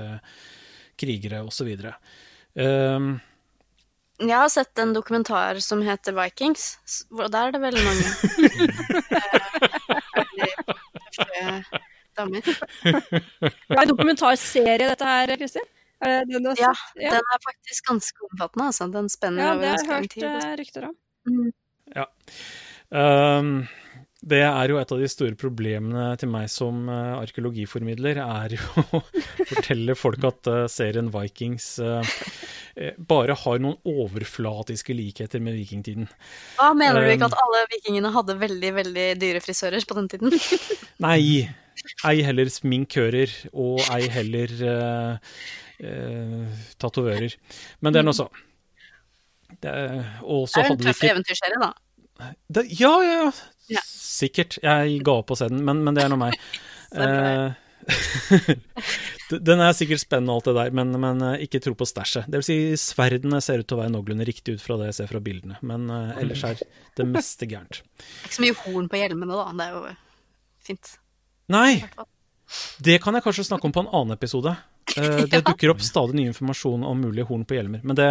krigere 0.99 1.43
osv. 1.45 1.69
Um, 2.55 3.19
Jeg 4.19 4.37
har 4.39 4.47
sett 4.49 4.79
en 4.79 4.93
dokumentar 4.95 5.59
som 5.59 5.81
heter 5.83 6.13
Vikings, 6.15 6.77
og 7.11 7.27
der 7.33 7.47
er 7.49 7.51
det 7.51 7.59
veldig 7.61 7.83
mange 7.83 8.05
eh, 11.41 11.61
damer. 12.15 12.41
Det 12.45 12.53
er 13.75 13.81
en 13.83 13.89
dokumentarserie, 13.91 14.87
dette 14.87 15.05
her, 15.09 15.35
Kristin? 15.39 15.65
Den 16.05 16.43
du 16.43 16.49
har 16.51 16.57
Ja, 16.59 16.73
sett? 16.75 17.01
Ja, 17.03 17.11
Den 17.17 17.23
er 17.35 17.39
faktisk 17.43 17.85
ganske 17.89 18.17
omfattende, 18.29 18.65
altså. 18.71 18.83
Den 18.93 19.09
spenner 19.09 19.43
ja 19.43 19.49
over 19.55 19.61
det 19.61 19.69
har 19.71 19.77
jeg 19.79 19.87
hørt 19.95 20.09
tid. 20.15 20.23
eh, 20.23 20.55
rykter 20.59 20.81
om. 20.89 20.95
Mm. 21.25 21.51
um, 22.91 23.67
det 24.25 24.41
er 24.41 24.71
jo 24.71 24.79
et 24.79 24.91
av 24.91 25.01
de 25.01 25.07
store 25.09 25.37
problemene 25.37 26.05
til 26.17 26.29
meg 26.33 26.47
som 26.49 26.87
uh, 26.89 27.17
arkeologiformidler, 27.19 28.17
er 28.23 28.55
jo 28.57 28.83
å 28.97 29.01
fortelle 29.51 29.95
folk 29.97 30.25
at 30.25 30.49
uh, 30.49 30.61
serien 30.71 31.11
Vikings 31.13 31.67
eh, 31.83 32.15
bare 32.97 33.35
har 33.37 33.61
noen 33.61 33.77
overflatiske 33.85 34.95
likheter 34.97 35.43
med 35.45 35.57
vikingtiden. 35.59 36.09
Hva 36.57 36.71
mener 36.77 37.05
du 37.05 37.11
ikke 37.13 37.29
at 37.29 37.37
alle 37.43 37.61
vikingene 37.75 38.11
hadde 38.15 38.37
veldig, 38.41 38.73
veldig 38.79 39.05
dyre 39.21 39.43
frisører 39.45 39.85
på 39.85 39.99
den 39.99 40.09
tiden? 40.15 40.33
Nei, 41.05 41.45
ei 42.09 42.17
heller 42.25 42.49
sminkører, 42.49 43.31
og 43.53 43.85
ei 43.93 44.09
heller 44.09 44.57
uh, 44.65 45.39
uh, 45.85 46.65
tatovører. 46.81 47.37
Men 47.85 47.93
det 47.93 48.01
er 48.01 48.09
nå 48.09 48.15
så. 48.17 48.29
Det, 49.61 49.69
er 49.69 49.99
jo 50.25 50.45
en 50.45 50.81
tøff 50.81 50.97
ikke 50.97 51.13
eventyrserie, 51.13 51.61
da. 51.61 52.31
det, 52.49 52.65
Ja, 52.79 52.95
ja, 53.05 53.27
ja. 53.69 53.83
Sikkert. 54.15 54.59
Jeg 54.63 55.03
ga 55.05 55.19
opp 55.21 55.33
å 55.33 55.37
se 55.39 55.49
den, 55.51 55.63
men, 55.67 55.83
men 55.85 55.97
det 55.97 56.05
er 56.05 56.13
nå 56.13 56.19
meg. 56.21 56.39
Eh, 56.95 57.51
den 59.47 59.61
er 59.61 59.73
sikkert 59.77 60.01
spennende 60.01 60.33
og 60.33 60.39
alt 60.39 60.47
det 60.47 60.53
der, 60.57 60.75
men, 60.77 60.93
men 61.01 61.21
eh, 61.25 61.43
ikke 61.45 61.61
tro 61.63 61.73
på 61.77 61.87
stæsjet. 61.89 62.27
Det 62.29 62.41
vil 62.41 62.47
si, 62.47 62.57
sverdene 62.79 63.41
ser 63.43 63.61
ut 63.61 63.67
til 63.69 63.77
å 63.77 63.81
være 63.81 63.93
noenlunde 63.93 64.27
riktig 64.27 64.57
ut 64.57 64.63
fra 64.63 64.77
det 64.79 64.91
jeg 64.91 64.97
ser 64.99 65.11
fra 65.11 65.21
bildene, 65.25 65.57
men 65.65 65.89
uh, 65.91 66.13
ellers 66.21 66.45
er 66.47 66.61
det 66.97 67.07
meste 67.09 67.49
gærent. 67.49 67.81
Det 67.81 68.05
er 68.05 68.29
Ikke 68.29 68.37
så 68.37 68.45
mye 68.45 68.59
horn 68.61 68.87
på 68.91 69.01
hjelmene, 69.01 69.41
da. 69.41 69.49
Det 69.51 69.67
er 69.67 69.75
jo 69.75 69.83
fint. 70.69 70.93
Nei, 71.53 71.69
det 72.85 72.97
kan 73.03 73.17
jeg 73.17 73.25
kanskje 73.27 73.47
snakke 73.49 73.69
om 73.69 73.75
på 73.75 73.85
en 73.85 73.91
annen 73.91 74.15
episode. 74.17 74.55
Uh, 74.95 75.21
Det 75.33 75.43
dukker 75.45 75.75
opp 75.75 75.83
stadig 75.85 76.17
ny 76.17 76.29
informasjon 76.31 76.87
om 76.87 77.05
mulige 77.05 77.27
horn 77.29 77.45
på 77.49 77.59
hjelmer, 77.59 77.83
men 77.85 77.97
det, 77.97 78.09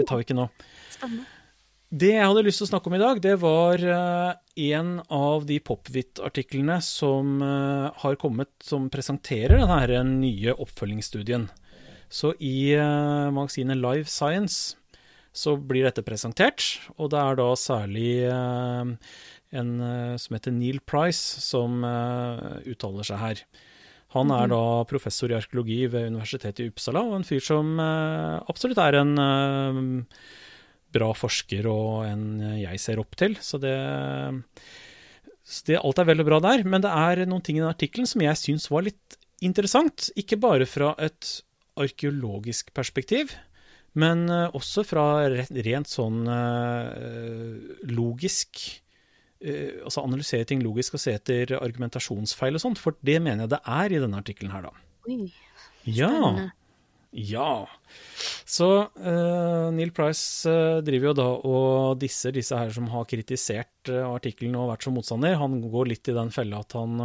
det 0.00 0.08
tar 0.08 0.22
vi 0.22 0.28
ikke 0.28 0.40
nå. 0.40 0.48
Spennende. 0.96 1.28
Det 1.92 2.14
jeg 2.14 2.24
hadde 2.24 2.42
lyst 2.46 2.62
til 2.62 2.64
å 2.64 2.70
snakke 2.70 2.88
om 2.88 2.94
i 2.96 3.02
dag, 3.02 3.18
det 3.20 3.34
var 3.42 3.82
eh, 3.84 4.30
en 4.72 4.94
av 5.12 5.42
de 5.44 5.58
Popvit-artiklene 5.60 6.78
som 6.80 7.42
eh, 7.44 7.88
har 8.00 8.16
kommet 8.16 8.48
som 8.64 8.86
presenterer 8.88 9.60
denne 9.60 9.98
nye 10.08 10.54
oppfølgingsstudien. 10.56 11.50
Så 12.08 12.32
i 12.40 12.72
eh, 12.72 13.28
magasinet 13.36 13.76
Live 13.76 14.08
Science 14.08 14.78
så 15.36 15.58
blir 15.60 15.84
dette 15.84 16.04
presentert, 16.06 16.64
og 16.96 17.12
det 17.12 17.20
er 17.20 17.36
da 17.42 17.50
særlig 17.60 18.08
en 18.28 19.70
som 20.20 20.36
heter 20.36 20.52
Neil 20.52 20.80
Price 20.84 21.40
som 21.40 21.80
uttaler 22.68 23.08
seg 23.08 23.20
her. 23.20 23.40
Han 24.12 24.32
er 24.36 24.52
da 24.52 24.60
professor 24.88 25.32
i 25.32 25.38
arkeologi 25.38 25.86
ved 25.88 26.10
Universitetet 26.12 26.60
i 26.60 26.68
Uppsala, 26.68 27.00
og 27.00 27.16
en 27.16 27.24
fyr 27.24 27.40
som 27.40 27.80
absolutt 27.80 28.80
er 28.84 29.00
en 29.00 29.16
bra 30.92 31.10
forsker 31.16 31.66
og 31.70 32.04
en 32.06 32.24
jeg 32.60 32.80
ser 32.82 33.00
opp 33.02 33.16
til. 33.18 33.36
Så 33.40 33.58
det, 33.62 33.72
så 35.42 35.64
det 35.68 35.78
Alt 35.80 35.98
er 36.02 36.08
veldig 36.10 36.26
bra 36.28 36.38
der. 36.44 36.64
Men 36.68 36.84
det 36.84 36.92
er 36.92 37.24
noen 37.28 37.42
ting 37.44 37.58
i 37.58 37.62
den 37.64 37.70
artikkelen 37.72 38.08
som 38.10 38.22
jeg 38.24 38.38
syns 38.40 38.68
var 38.72 38.84
litt 38.86 39.18
interessant. 39.42 40.10
Ikke 40.20 40.38
bare 40.40 40.68
fra 40.70 40.92
et 41.02 41.38
arkeologisk 41.80 42.68
perspektiv, 42.76 43.32
men 43.96 44.26
eh, 44.30 44.50
også 44.56 44.84
fra 44.88 45.06
re- 45.32 45.48
rent 45.64 45.88
sånn 45.88 46.22
eh, 46.28 47.82
logisk 47.92 48.60
eh, 49.40 49.80
Altså 49.84 50.04
analysere 50.04 50.46
ting 50.48 50.62
logisk 50.64 50.96
og 50.96 51.02
se 51.02 51.14
etter 51.18 51.54
argumentasjonsfeil 51.58 52.56
og 52.56 52.62
sånt, 52.62 52.80
for 52.80 52.96
det 53.04 53.18
mener 53.24 53.44
jeg 53.46 53.54
det 53.56 53.62
er 53.68 53.92
i 53.96 54.00
denne 54.04 54.20
artikkelen 54.22 54.52
her, 54.54 54.68
da. 54.68 54.74
Oi, 55.08 55.26
Ja. 55.88 56.12
Ja. 57.12 57.48
Så 58.52 58.68
uh, 58.84 59.68
Neil 59.72 59.94
Price 59.96 60.48
uh, 60.50 60.82
driver 60.84 61.10
jo 61.10 61.16
da 61.16 61.28
og 61.48 62.00
disser 62.02 62.34
disse 62.36 62.56
her 62.58 62.72
som 62.74 62.90
har 62.92 63.06
kritisert 63.08 63.88
uh, 63.88 64.10
artikkelen 64.10 64.58
og 64.60 64.68
vært 64.74 64.84
som 64.84 64.96
motstander. 64.98 65.38
Han 65.40 65.62
går 65.72 65.88
litt 65.88 66.10
i 66.12 66.16
den 66.16 66.32
fella 66.34 66.60
at 66.60 66.76
han 66.76 67.00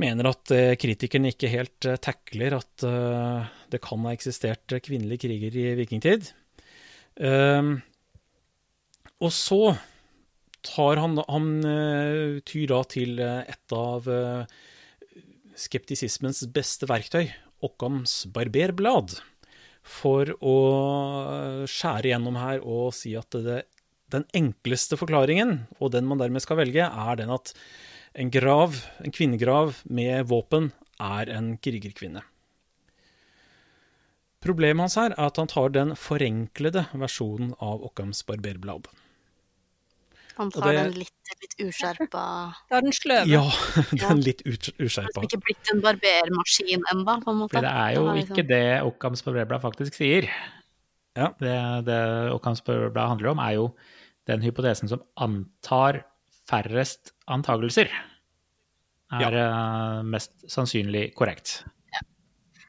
mener 0.00 0.30
at 0.30 0.48
kritikerne 0.80 1.34
ikke 1.34 1.50
helt 1.52 1.84
takler 2.00 2.54
at 2.56 2.84
det 3.68 3.80
kan 3.84 4.06
ha 4.06 4.14
eksistert 4.16 4.72
kvinnelige 4.86 5.26
kriger 5.26 5.58
i 5.60 5.64
vikingtid. 5.76 6.30
Og 9.20 9.34
så 9.36 9.58
tar 10.64 11.02
han, 11.02 11.20
han 11.28 11.50
tyr 12.48 12.72
da 12.72 12.80
til 12.88 13.20
et 13.20 13.76
av 13.76 14.08
skeptisismens 15.60 16.40
beste 16.56 16.88
verktøy, 16.88 17.26
Occams 17.60 18.22
barberblad, 18.32 19.18
for 19.82 20.30
å 20.38 20.56
skjære 21.68 22.12
gjennom 22.12 22.38
her 22.38 22.62
og 22.62 22.92
si 22.96 23.14
at 23.18 23.34
det, 23.44 23.62
den 24.14 24.26
enkleste 24.36 24.98
forklaringen, 25.00 25.64
og 25.80 25.94
den 25.94 26.06
man 26.08 26.20
dermed 26.20 26.44
skal 26.44 26.60
velge, 26.60 26.86
er 26.86 27.18
den 27.18 27.32
at 27.34 27.54
en 28.18 28.30
grav, 28.32 28.76
en 29.02 29.14
kvinnegrav 29.14 29.80
med 29.88 30.28
våpen, 30.30 30.70
er 31.02 31.32
en 31.32 31.56
krigerkvinne. 31.58 32.22
Problemet 34.42 34.84
hans 34.84 34.98
her 34.98 35.14
er 35.14 35.28
at 35.30 35.38
han 35.38 35.50
tar 35.50 35.72
den 35.74 35.94
forenklede 35.98 36.88
versjonen 36.98 37.54
av 37.62 37.84
Occams 37.86 38.24
barberblad. 38.26 38.88
Han 40.38 40.50
tar 40.50 40.62
det- 40.72 40.76
den 40.82 40.92
litt, 40.92 41.32
litt 41.42 41.54
uskjerpa 41.68 42.22
Det 42.68 42.76
er 42.76 42.80
den 42.82 42.92
sløve. 42.92 43.26
Ja, 43.28 43.42
Ja. 44.00 44.08
den 44.08 44.20
litt 44.20 44.42
uskjerpa. 44.46 45.22
ikke 45.26 45.40
blitt 45.42 45.72
en 45.72 45.80
barbermaskin 45.84 46.82
enda, 46.92 47.18
på 47.20 47.30
en 47.30 47.38
måte. 47.42 47.52
For 47.56 47.60
det 47.66 47.72
er 47.72 47.94
jo 47.94 48.06
liksom- 48.12 48.36
ikke 48.36 48.48
det 48.48 48.82
Occams 48.82 49.22
Barberblad 49.22 49.60
faktisk 49.62 49.94
sier. 49.94 50.28
Ja. 51.16 51.28
Det, 51.38 51.84
det 51.84 52.32
Occams 52.32 52.60
Barberblad 52.64 53.08
handler 53.08 53.30
om, 53.34 53.38
er 53.38 53.52
jo 53.58 53.74
den 54.26 54.40
hypotesen 54.42 54.88
som 54.88 55.02
antar 55.16 56.04
færrest 56.48 57.12
antagelser. 57.28 57.88
Er 59.12 59.32
ja. 59.36 60.02
mest 60.02 60.32
sannsynlig 60.48 61.14
korrekt. 61.14 61.64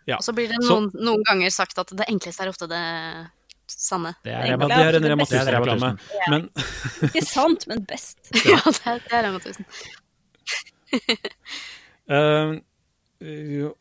Ja. 0.06 0.17
Og 0.17 0.23
så 0.26 0.34
blir 0.36 0.49
det 0.52 0.58
Så- 0.62 0.73
noen, 0.76 0.91
noen 0.99 1.23
ganger 1.23 1.49
sagt 1.49 1.78
at 1.80 1.88
det 1.95 2.06
enkleste 2.10 2.41
er 2.43 2.49
ofte 2.52 2.67
det 2.67 2.82
sanne. 3.86 4.13
Det 4.26 4.34
er 4.34 4.54
Rema, 4.54 4.69
er 4.72 4.98
en 4.98 5.06
det 5.06 5.12
Rema 5.13 5.28
1000-reklame. 5.28 5.89
Men 6.32 6.50
Ikke 7.10 7.26
sant, 7.28 7.67
men 7.72 7.84
best. 7.89 8.19
Ja, 8.43 8.60
det 8.67 8.84
er, 8.89 9.02
det 9.04 9.17
er 9.17 9.28
Rema 9.28 9.39
1000. 9.41 9.65
Uh, 12.13 12.60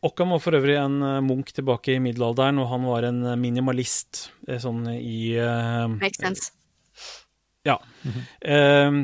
Occam 0.07 0.31
var 0.31 0.39
for 0.39 0.55
øvrig 0.55 0.77
en 0.79 1.01
eh, 1.03 1.17
munk 1.25 1.49
tilbake 1.51 1.97
i 1.97 1.99
middelalderen, 1.99 2.61
og 2.63 2.69
han 2.71 2.85
var 2.87 3.03
en 3.09 3.17
minimalist 3.41 4.29
eh, 4.47 4.55
sånn 4.63 4.85
i 4.93 5.33
uh, 5.35 5.89
Makes 5.91 6.21
sense. 6.21 6.53
Ja. 7.67 7.75
Eh, 8.39 9.01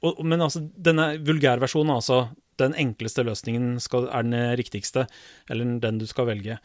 og, 0.00 0.22
men 0.24 0.40
altså, 0.40 0.62
denne 0.64 1.10
vulgærversjonen, 1.26 1.92
altså 1.98 2.22
den 2.60 2.76
enkleste 2.78 3.24
løsningen 3.26 3.80
skal, 3.82 4.08
er 4.12 4.26
den 4.26 4.36
riktigste, 4.60 5.06
eller 5.50 5.78
den 5.82 6.00
du 6.00 6.06
skal 6.08 6.28
velge. 6.30 6.58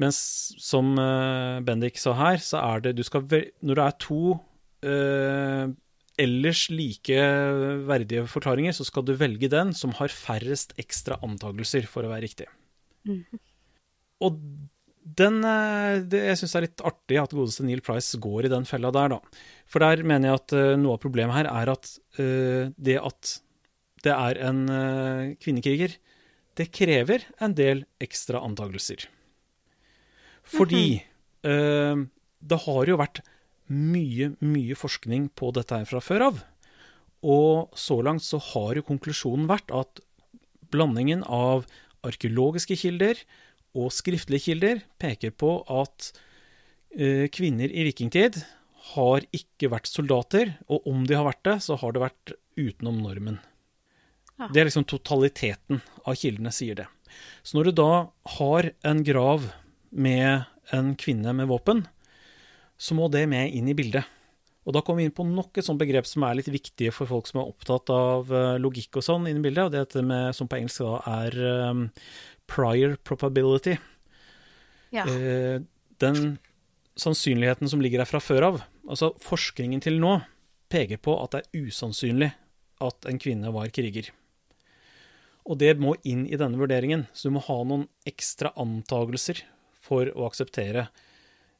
Mens 0.00 0.18
som 0.62 0.94
uh, 0.96 1.60
Bendik 1.64 2.00
sa 2.00 2.16
her, 2.18 2.40
så 2.42 2.62
er 2.62 2.86
det 2.86 2.96
du 2.98 3.04
skal 3.06 3.26
vel, 3.28 3.50
Når 3.60 3.78
det 3.78 3.86
er 3.86 3.98
to 4.02 4.22
eh, 4.88 5.72
ellers 6.20 6.66
like 6.72 7.22
verdige 7.88 8.26
forklaringer, 8.30 8.74
så 8.76 8.86
skal 8.88 9.04
du 9.06 9.14
velge 9.18 9.50
den 9.52 9.72
som 9.76 9.94
har 9.98 10.12
færrest 10.12 10.74
ekstra 10.80 11.18
antakelser 11.24 11.88
for 11.90 12.04
å 12.04 12.12
være 12.12 12.26
riktig. 12.26 12.48
Og 14.22 14.38
den 15.02 15.40
eh, 15.44 16.02
det, 16.06 16.20
Jeg 16.30 16.40
syns 16.40 16.52
det 16.54 16.58
er 16.60 16.66
litt 16.68 16.84
artig 16.92 17.18
at 17.22 17.34
godeste 17.34 17.66
Neil 17.66 17.82
Price 17.84 18.18
går 18.22 18.46
i 18.46 18.52
den 18.52 18.66
fella 18.68 18.92
der, 18.94 19.16
da. 19.16 19.40
For 19.70 19.82
der 19.82 20.04
mener 20.06 20.30
jeg 20.30 20.42
at 20.42 20.56
eh, 20.58 20.74
noe 20.80 20.98
av 20.98 21.02
problemet 21.02 21.40
her 21.40 21.50
er 21.50 21.72
at 21.74 21.94
eh, 22.22 22.70
det 22.76 23.00
at 23.00 23.38
det 24.02 24.14
er 24.14 24.40
en 24.48 24.62
eh, 24.72 25.34
kvinnekriger, 25.42 25.96
det 26.58 26.68
krever 26.74 27.24
en 27.40 27.54
del 27.56 27.84
ekstra 28.02 28.42
antakelser. 28.44 29.06
Fordi 30.42 30.86
eh, 30.98 32.02
det 32.42 32.58
har 32.66 32.90
jo 32.90 32.98
vært 33.00 33.22
mye, 33.72 34.32
mye 34.42 34.76
forskning 34.76 35.30
på 35.38 35.52
dette 35.56 35.78
her 35.78 35.88
fra 35.88 36.02
før 36.02 36.26
av. 36.28 36.42
Og 37.22 37.78
så 37.78 38.00
langt 38.02 38.24
så 38.26 38.40
har 38.52 38.76
jo 38.76 38.86
konklusjonen 38.88 39.46
vært 39.50 39.70
at 39.74 40.02
blandingen 40.72 41.22
av 41.22 41.64
arkeologiske 42.02 42.76
kilder 42.80 43.20
og 43.78 43.92
skriftlige 43.94 44.50
kilder 44.50 44.82
peker 45.00 45.32
på 45.38 45.60
at 45.70 46.10
eh, 46.98 47.30
kvinner 47.32 47.70
i 47.70 47.86
vikingtid 47.88 48.42
har 48.92 49.24
ikke 49.30 49.70
vært 49.70 49.88
soldater, 49.88 50.56
og 50.66 50.88
om 50.90 51.06
de 51.06 51.14
har 51.14 51.28
vært 51.28 51.44
det, 51.46 51.56
så 51.62 51.78
har 51.78 51.94
det 51.94 52.02
vært 52.02 52.34
utenom 52.58 52.98
normen. 53.04 53.38
Ja. 54.40 54.48
Det 54.48 54.62
er 54.62 54.68
liksom 54.68 54.86
totaliteten 54.88 55.82
av 56.08 56.16
kildene 56.18 56.52
sier 56.54 56.78
det. 56.78 56.88
Så 57.44 57.58
når 57.58 57.68
du 57.68 57.78
da 57.82 57.92
har 58.38 58.70
en 58.88 59.02
grav 59.04 59.50
med 59.90 60.48
en 60.72 60.94
kvinne 60.96 61.34
med 61.36 61.50
våpen, 61.50 61.84
så 62.80 62.96
må 62.98 63.08
det 63.12 63.26
med 63.30 63.52
inn 63.54 63.68
i 63.70 63.76
bildet. 63.76 64.08
Og 64.62 64.74
da 64.76 64.82
kommer 64.82 65.02
vi 65.02 65.08
inn 65.08 65.14
på 65.14 65.26
nok 65.26 65.58
et 65.58 65.66
sånt 65.66 65.80
begrep 65.80 66.06
som 66.06 66.24
er 66.26 66.36
litt 66.38 66.50
viktig 66.50 66.92
for 66.94 67.10
folk 67.10 67.26
som 67.28 67.40
er 67.42 67.50
opptatt 67.50 67.90
av 67.92 68.30
eh, 68.30 68.58
logikk 68.62 69.00
og 69.00 69.06
sånn 69.06 69.26
inn 69.26 69.40
i 69.40 69.44
bildet, 69.44 69.66
og 69.66 69.72
det 69.74 69.80
er 69.80 69.88
dette 69.88 70.04
med, 70.06 70.30
som 70.38 70.50
på 70.50 70.60
engelsk 70.60 70.84
da 70.84 71.00
er 71.10 71.38
um, 71.72 71.82
prior 72.50 72.94
probability. 73.02 73.74
Ja. 74.94 75.06
Eh, 75.08 75.58
den 76.02 76.36
sannsynligheten 76.98 77.70
som 77.70 77.82
ligger 77.82 78.02
der 78.02 78.10
fra 78.10 78.22
før 78.22 78.48
av, 78.52 78.62
altså 78.86 79.12
forskningen 79.22 79.82
til 79.82 79.98
nå, 80.02 80.20
peker 80.72 81.00
på 81.02 81.16
at 81.20 81.34
det 81.34 81.42
er 81.42 81.66
usannsynlig 81.66 82.30
at 82.82 83.10
en 83.10 83.20
kvinne 83.22 83.50
var 83.54 83.70
kriger. 83.74 84.12
Og 85.48 85.58
det 85.58 85.74
må 85.82 85.96
inn 86.06 86.26
i 86.28 86.38
denne 86.38 86.60
vurderingen, 86.60 87.06
så 87.12 87.28
du 87.28 87.36
må 87.36 87.42
ha 87.48 87.56
noen 87.66 87.88
ekstra 88.06 88.52
antagelser 88.62 89.42
for 89.82 90.06
å 90.14 90.28
akseptere 90.28 90.86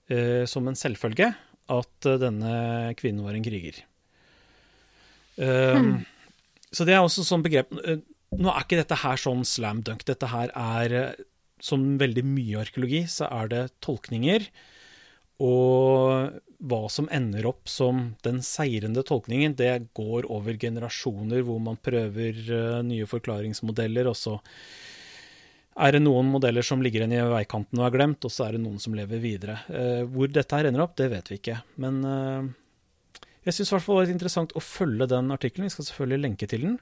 eh, 0.07 0.45
som 0.47 0.69
en 0.71 0.79
selvfølge 0.79 1.33
at 1.73 2.09
eh, 2.09 2.21
denne 2.23 2.55
kvinnen 2.99 3.27
var 3.27 3.35
en 3.39 3.47
kriger. 3.47 3.83
Um, 5.37 6.03
Så 6.73 6.87
det 6.89 6.95
er 6.97 7.05
også 7.05 7.25
sånn 7.25 7.45
begrep 7.45 7.71
eh, 7.87 8.03
Nå 8.33 8.49
er 8.49 8.65
ikke 8.65 8.81
dette 8.81 8.97
her 9.01 9.21
sånn 9.21 9.43
slam 9.49 9.83
dunk. 9.85 10.07
Dette 10.09 10.29
her 10.33 10.53
er, 10.57 10.95
eh, 10.97 11.25
som 11.61 11.83
veldig 12.01 12.23
mye 12.25 12.63
arkeologi, 12.63 13.03
så 13.05 13.29
er 13.29 13.51
det 13.53 13.63
tolkninger. 13.85 14.47
Og 15.41 16.41
hva 16.63 16.83
som 16.93 17.09
ender 17.11 17.47
opp 17.51 17.71
som 17.71 18.13
den 18.23 18.41
seirende 18.47 19.03
tolkningen, 19.07 19.57
det 19.59 19.89
går 19.97 20.29
over 20.31 20.59
generasjoner 20.61 21.43
hvor 21.47 21.59
man 21.63 21.79
prøver 21.83 22.39
eh, 22.39 22.83
nye 22.87 23.09
forklaringsmodeller, 23.11 24.11
og 24.11 24.19
så 24.19 24.37
er 25.83 25.97
det 25.97 26.03
noen 26.05 26.29
modeller 26.29 26.65
som 26.67 26.83
ligger 26.85 27.03
igjen 27.03 27.17
i 27.17 27.23
veikanten 27.33 27.81
og 27.81 27.89
er 27.89 27.97
glemt, 27.97 28.23
og 28.29 28.35
så 28.35 28.47
er 28.47 28.57
det 28.57 28.63
noen 28.63 28.79
som 28.83 28.95
lever 28.95 29.23
videre. 29.23 29.59
Eh, 29.73 30.05
hvor 30.07 30.31
dette 30.31 30.59
her 30.59 30.69
ender 30.69 30.85
opp, 30.85 30.95
det 31.01 31.11
vet 31.15 31.33
vi 31.33 31.41
ikke. 31.41 31.59
Men 31.83 31.99
eh, 32.07 32.53
jeg 33.49 33.59
syns 33.59 33.73
i 33.73 33.77
hvert 33.77 33.87
fall 33.87 33.99
det 33.99 34.05
var 34.05 34.15
interessant 34.15 34.55
å 34.55 34.63
følge 34.63 35.11
den 35.11 35.35
artikkelen. 35.35 35.67
Vi 35.67 35.75
skal 35.75 35.89
selvfølgelig 35.89 36.27
lenke 36.29 36.51
til 36.51 36.69
den. 36.69 36.81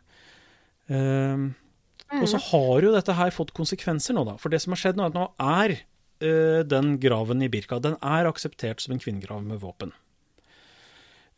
Og 2.18 2.26
så 2.26 2.40
har 2.50 2.82
jo 2.84 2.90
dette 2.92 3.14
her 3.14 3.30
fått 3.32 3.54
konsekvenser 3.56 4.16
nå, 4.16 4.26
da. 4.26 4.34
For 4.42 4.52
det 4.52 4.58
som 4.60 4.74
har 4.74 4.80
skjedd 4.82 4.98
nå, 4.98 5.06
er 5.06 5.12
at 5.12 5.16
nå 5.16 5.28
er 5.46 5.76
eh, 6.24 6.62
den 6.66 6.94
graven 7.02 7.42
i 7.44 7.50
Birka 7.52 7.80
den 7.82 7.96
er 8.00 8.28
akseptert 8.30 8.82
som 8.82 8.94
en 8.94 9.02
kvinnegrav 9.02 9.42
med 9.46 9.62
våpen. 9.64 9.94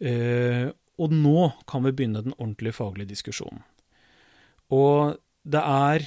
Uh, 0.03 0.73
og 0.99 1.12
nå 1.14 1.53
kan 1.71 1.85
vi 1.87 1.92
begynne 1.95 2.25
den 2.25 2.35
ordentlige 2.35 2.75
faglige 2.75 3.12
diskusjonen. 3.12 3.62
Og 4.75 5.14
det 5.47 5.62
er 5.62 6.07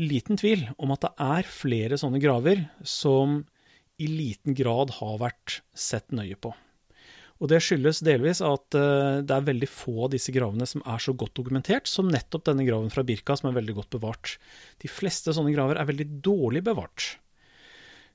liten 0.00 0.40
tvil 0.40 0.66
om 0.80 0.92
at 0.94 1.04
det 1.04 1.12
er 1.20 1.50
flere 1.50 1.98
sånne 2.00 2.20
graver 2.22 2.64
som 2.80 3.42
i 4.00 4.08
liten 4.08 4.56
grad 4.56 4.94
har 4.98 5.20
vært 5.20 5.60
sett 5.76 6.12
nøye 6.16 6.36
på. 6.40 6.52
Og 7.36 7.50
det 7.52 7.60
skyldes 7.64 8.00
delvis 8.04 8.40
at 8.44 8.76
uh, 8.78 9.20
det 9.20 9.34
er 9.34 9.48
veldig 9.50 9.68
få 9.68 10.06
av 10.06 10.14
disse 10.14 10.32
gravene 10.32 10.68
som 10.68 10.84
er 10.88 11.02
så 11.02 11.12
godt 11.12 11.36
dokumentert 11.36 11.88
som 11.90 12.08
nettopp 12.08 12.46
denne 12.48 12.64
graven 12.64 12.88
fra 12.92 13.04
Birka, 13.04 13.36
som 13.36 13.50
er 13.50 13.58
veldig 13.58 13.76
godt 13.76 13.98
bevart. 13.98 14.36
De 14.80 14.88
fleste 14.88 15.34
sånne 15.36 15.52
graver 15.52 15.80
er 15.80 15.88
veldig 15.88 16.08
dårlig 16.24 16.64
bevart. 16.64 17.16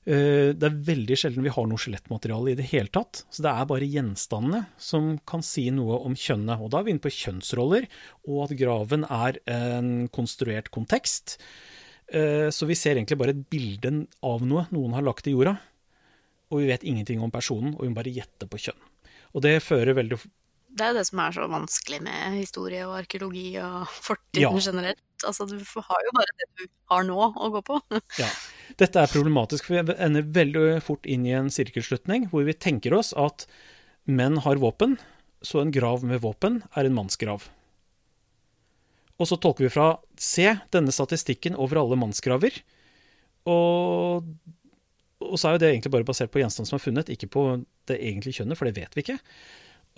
Eh, 0.04 0.50
Det 0.58 0.66
er 0.66 0.80
veldig 0.88 1.16
sjelden 1.18 1.44
vi 1.46 1.52
har 1.54 1.66
noe 1.70 1.78
skjelettmateriale 1.78 2.52
i 2.52 2.58
det 2.58 2.66
hele 2.72 2.90
tatt. 2.90 3.24
Så 3.30 3.44
det 3.44 3.52
er 3.52 3.68
bare 3.70 3.86
gjenstandene 3.86 4.66
som 4.76 5.18
kan 5.26 5.42
si 5.46 5.68
noe 5.70 6.00
om 6.02 6.14
kjønnet. 6.14 6.58
Og 6.60 6.70
da 6.70 6.80
er 6.80 6.84
vi 6.88 6.94
inne 6.96 7.04
på 7.04 7.12
kjønnsroller, 7.14 7.86
og 8.26 8.44
at 8.50 8.56
graven 8.58 9.06
er 9.06 9.38
en 9.46 10.08
konstruert 10.08 10.70
kontekst. 10.74 11.38
Eh, 12.12 12.50
Så 12.50 12.66
vi 12.66 12.74
ser 12.74 12.96
egentlig 12.96 13.18
bare 13.18 13.30
et 13.30 13.48
bilde 13.48 14.06
av 14.22 14.42
noe 14.42 14.66
noen 14.72 14.92
har 14.94 15.02
lagt 15.02 15.26
i 15.26 15.32
jorda. 15.32 15.58
Og 16.50 16.60
vi 16.60 16.66
vet 16.66 16.82
ingenting 16.84 17.22
om 17.22 17.30
personen, 17.30 17.74
og 17.74 17.82
vi 17.82 17.88
må 17.88 17.94
bare 17.94 18.12
gjette 18.12 18.46
på 18.50 18.58
kjønn. 18.58 18.82
Og 19.34 19.40
det 19.42 19.62
fører 19.62 19.94
veldig 19.94 20.18
Det 20.72 20.84
er 20.86 20.92
jo 20.92 20.98
det 20.98 21.04
som 21.08 21.20
er 21.20 21.34
så 21.36 21.46
vanskelig 21.52 21.98
med 22.04 22.36
historie 22.38 22.84
og 22.88 22.94
arkeologi 23.02 23.48
og 23.60 23.86
fortiden 24.08 24.42
Ja. 24.46 24.52
generelt. 24.64 25.02
Altså, 25.22 25.44
du 25.46 25.54
har 25.60 26.00
jo 26.06 26.12
bare 26.16 26.32
det 26.40 26.48
du 26.58 26.64
har 26.90 27.04
nå 27.06 27.18
å 27.36 27.50
gå 27.54 27.60
på. 27.68 27.80
Ja. 28.22 28.28
Dette 28.80 29.02
er 29.02 29.10
problematisk, 29.12 29.66
for 29.68 29.76
vi 29.84 29.94
ender 30.00 30.24
veldig 30.24 30.80
fort 30.82 31.04
inn 31.06 31.26
i 31.28 31.34
en 31.36 31.50
sirkelslutning 31.52 32.30
hvor 32.32 32.46
vi 32.48 32.54
tenker 32.56 32.94
oss 32.96 33.12
at 33.12 33.44
menn 34.08 34.38
har 34.42 34.56
våpen, 34.62 34.96
så 35.44 35.60
en 35.60 35.70
grav 35.74 36.02
med 36.08 36.22
våpen 36.24 36.62
er 36.74 36.88
en 36.88 36.96
mannsgrav. 36.96 37.44
Og 39.20 39.28
så 39.28 39.36
tolker 39.38 39.66
vi 39.68 39.70
fra 39.74 39.90
Se 40.18 40.48
denne 40.74 40.90
statistikken 40.94 41.54
over 41.60 41.82
alle 41.82 41.98
mannsgraver. 42.00 42.56
Og, 43.46 44.24
og 45.22 45.36
så 45.38 45.50
er 45.50 45.56
jo 45.58 45.62
det 45.62 45.70
egentlig 45.74 45.92
bare 45.94 46.06
basert 46.08 46.32
på 46.34 46.40
gjenstand 46.42 46.66
som 46.70 46.78
er 46.78 46.82
funnet, 46.86 47.12
ikke 47.12 47.28
på 47.30 47.44
det 47.90 47.98
egentlige 48.00 48.40
kjønnet, 48.40 48.58
for 48.58 48.66
det 48.70 48.76
vet 48.80 48.96
vi 48.96 49.04
ikke. 49.04 49.18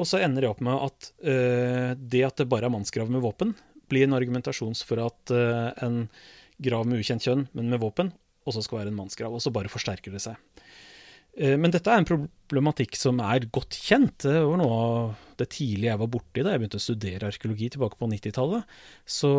Og 0.00 0.08
så 0.08 0.20
ender 0.24 0.44
det 0.44 0.50
opp 0.50 0.62
med 0.64 0.74
at 0.88 1.10
uh, 1.26 1.90
det 1.94 2.24
at 2.26 2.40
det 2.40 2.48
bare 2.50 2.68
er 2.68 2.74
mannsgrav 2.74 3.10
med 3.12 3.22
våpen, 3.24 3.54
blir 3.90 4.06
en 4.06 4.16
argumentasjon 4.16 4.74
for 4.86 5.02
at 5.04 5.34
uh, 5.34 5.70
en 5.84 6.04
grav 6.64 6.88
med 6.88 7.02
ukjent 7.02 7.24
kjønn, 7.24 7.46
men 7.54 7.70
med 7.70 7.82
våpen, 7.82 8.12
også 8.48 8.64
skal 8.64 8.82
være 8.82 8.92
en 8.92 8.98
mannsgrav. 8.98 9.34
Og 9.34 9.42
så 9.42 9.52
bare 9.54 9.72
forsterker 9.72 10.14
det 10.14 10.22
seg. 10.24 10.38
Uh, 11.38 11.54
Men 11.60 11.74
dette 11.74 11.90
er 11.90 12.02
en 12.02 12.08
problematikk 12.08 12.98
som 12.98 13.22
er 13.22 13.46
godt 13.54 13.78
kjent. 13.78 14.26
Det 14.26 14.42
var 14.42 14.58
noe 14.60 14.80
av 14.80 15.30
det 15.38 15.50
tidlige 15.54 15.92
jeg 15.92 16.02
var 16.02 16.12
borti 16.14 16.42
da 16.46 16.54
jeg 16.54 16.62
begynte 16.62 16.82
å 16.82 16.88
studere 16.88 17.30
arkeologi 17.30 17.70
tilbake 17.74 17.98
på 17.98 18.10
90-tallet. 18.10 18.76
Så 19.06 19.32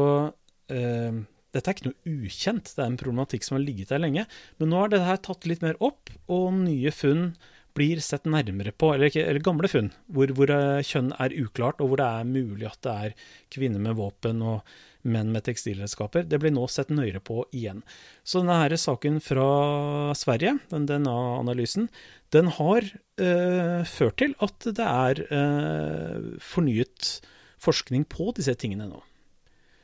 dette 0.66 1.70
er 1.70 1.76
ikke 1.76 1.88
noe 1.92 2.14
ukjent, 2.26 2.72
det 2.74 2.82
er 2.82 2.90
en 2.90 2.98
problematikk 3.00 3.46
som 3.46 3.56
har 3.56 3.64
ligget 3.64 3.92
der 3.94 4.02
lenge. 4.02 4.26
Men 4.60 4.72
nå 4.74 4.80
er 4.82 4.92
dette 4.92 5.20
tatt 5.28 5.46
litt 5.48 5.62
mer 5.64 5.78
opp, 5.84 6.10
og 6.28 6.50
nye 6.58 6.92
funn 6.92 7.30
blir 7.76 8.00
sett 8.04 8.24
nærmere 8.30 8.72
på, 8.72 8.94
eller, 8.96 9.12
eller 9.20 9.44
gamle 9.44 9.68
funn, 9.72 9.92
hvor, 10.16 10.32
hvor 10.38 10.52
eh, 10.56 10.82
kjønn 10.88 11.12
er 11.20 11.34
uklart, 11.44 11.82
og 11.84 11.92
hvor 11.92 12.00
det 12.02 12.08
er 12.08 12.28
mulig 12.30 12.68
at 12.70 12.80
det 12.88 12.94
er 13.10 13.16
kvinner 13.54 13.84
med 13.84 13.98
våpen 14.00 14.40
og 14.46 14.76
menn 15.06 15.30
med 15.36 15.44
tekstilredskaper. 15.46 16.24
Det 16.26 16.40
blir 16.42 16.54
nå 16.56 16.64
sett 16.72 16.90
nøyere 16.90 17.20
på 17.22 17.44
igjen. 17.54 17.84
Så 18.26 18.40
denne 18.42 18.56
her 18.64 18.74
saken 18.82 19.20
fra 19.22 19.46
Sverige, 20.18 20.56
den 20.72 20.88
DNA-analysen, 20.90 21.90
den 22.34 22.50
har 22.58 22.88
øh, 23.22 23.84
ført 23.86 24.18
til 24.24 24.34
at 24.42 24.66
det 24.80 24.88
er 24.88 25.22
øh, 25.28 26.32
fornyet 26.42 27.20
forskning 27.62 28.08
på 28.10 28.32
disse 28.40 28.56
tingene 28.58 28.88
nå. 28.90 29.04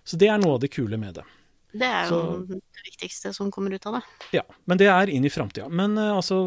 Så 0.07 0.17
det 0.17 0.31
er 0.33 0.41
noe 0.41 0.55
av 0.57 0.63
det 0.63 0.71
kule 0.73 0.97
med 0.97 1.19
det. 1.19 1.27
Det 1.71 1.87
er 1.87 2.09
jo 2.09 2.17
Så- 2.17 2.47
det 2.49 2.87
viktigste 2.89 3.29
som 3.37 3.51
kommer 3.53 3.75
ut 3.77 3.85
av 3.87 3.99
det. 3.99 4.01
Ja, 4.39 4.43
men 4.65 4.77
det 4.81 4.89
er 4.89 5.07
inn 5.13 5.23
i 5.23 5.29
framtida. 5.31 5.69
Men 5.69 5.93
altså 6.01 6.41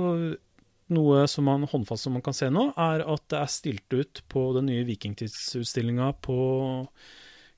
noe 0.92 1.24
som 1.30 1.46
man 1.48 1.64
håndfast 1.70 2.06
som 2.06 2.16
man 2.16 2.24
kan 2.24 2.36
se 2.36 2.50
nå, 2.52 2.68
er 2.76 3.04
at 3.08 3.24
det 3.32 3.40
er 3.40 3.52
stilt 3.52 3.96
ut 3.96 4.20
på 4.28 4.50
den 4.56 4.68
nye 4.68 4.84
vikingtidsutstillinga 4.88 6.12
på 6.24 6.38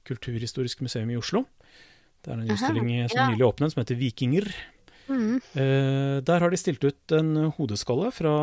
Kulturhistorisk 0.06 0.84
museum 0.86 1.10
i 1.10 1.18
Oslo. 1.18 1.42
Det 2.22 2.30
er 2.32 2.38
en 2.38 2.50
utstilling 2.54 2.90
som 3.10 3.18
ja. 3.18 3.28
nylig 3.32 3.46
åpnet, 3.46 3.74
som 3.74 3.82
heter 3.82 3.98
Vikinger. 3.98 4.46
Mm. 5.06 5.38
Eh, 5.54 6.16
der 6.26 6.42
har 6.42 6.50
de 6.50 6.58
stilt 6.58 6.82
ut 6.82 7.14
en 7.14 7.52
hodeskalle 7.54 8.10
fra 8.14 8.34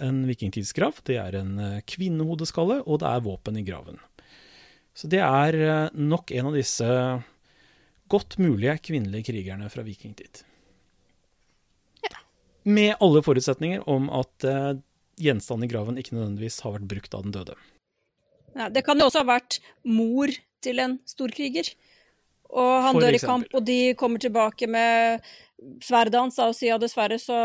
en 0.00 0.22
vikingtidsgrav. 0.28 1.02
Det 1.04 1.18
er 1.20 1.36
en 1.40 1.58
eh, 1.60 1.82
kvinnehodeskalle, 1.88 2.80
og 2.84 3.02
det 3.02 3.10
er 3.10 3.24
våpen 3.24 3.60
i 3.60 3.64
graven. 3.66 4.00
Så 4.96 5.10
det 5.12 5.20
er 5.24 5.60
eh, 5.60 5.92
nok 5.96 6.32
en 6.32 6.50
av 6.52 6.56
disse 6.56 6.88
godt 8.12 8.38
mulige 8.40 8.78
kvinnelige 8.84 9.32
krigerne 9.32 9.68
fra 9.72 9.84
vikingtid. 9.84 10.44
Med 12.64 12.96
alle 13.04 13.22
forutsetninger 13.24 13.84
om 13.90 14.08
at 14.12 14.46
eh, 14.48 14.72
gjenstanden 15.20 15.68
i 15.68 15.70
graven 15.72 16.00
ikke 16.00 16.16
nødvendigvis 16.16 16.62
har 16.64 16.78
vært 16.78 16.90
brukt 16.90 17.16
av 17.16 17.26
den 17.26 17.34
døde. 17.34 17.56
Ja, 18.54 18.68
det 18.72 18.84
kan 18.86 19.00
jo 19.00 19.08
også 19.08 19.24
ha 19.24 19.28
vært 19.34 19.58
mor 19.84 20.30
til 20.64 20.80
en 20.80 20.98
storkriger. 21.08 21.68
Og 22.54 22.74
han 22.86 22.96
For 22.96 23.04
dør 23.04 23.16
i 23.16 23.18
eksempel. 23.18 23.48
kamp, 23.50 23.56
og 23.58 23.66
de 23.66 23.78
kommer 23.98 24.22
tilbake 24.22 24.68
med 24.70 25.24
sverdet 25.82 26.20
hans 26.20 26.38
og 26.42 26.54
sier 26.56 26.74
ja, 26.74 26.80
dessverre 26.80 27.18
så 27.20 27.38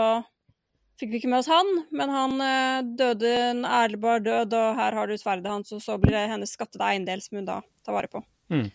fikk 0.99 1.13
vi 1.13 1.21
ikke 1.21 1.31
med 1.31 1.39
oss 1.41 1.49
han, 1.51 1.69
men 1.95 2.11
han 2.11 2.43
eh, 2.43 2.81
døde 2.99 3.31
en 3.53 3.63
ærligbar 3.65 4.19
død, 4.25 4.53
og 4.57 4.81
her 4.81 4.97
har 4.97 5.07
du 5.07 5.15
sverdet 5.17 5.51
hans, 5.51 5.71
og 5.75 5.81
så 5.83 5.95
blir 6.01 6.15
det 6.15 6.27
hennes 6.31 6.51
skattede 6.51 6.83
eiendel 6.89 7.23
som 7.23 7.39
hun 7.39 7.47
da 7.47 7.61
tar 7.87 7.95
vare 7.95 8.11
på. 8.11 8.21
Mm. 8.51 8.67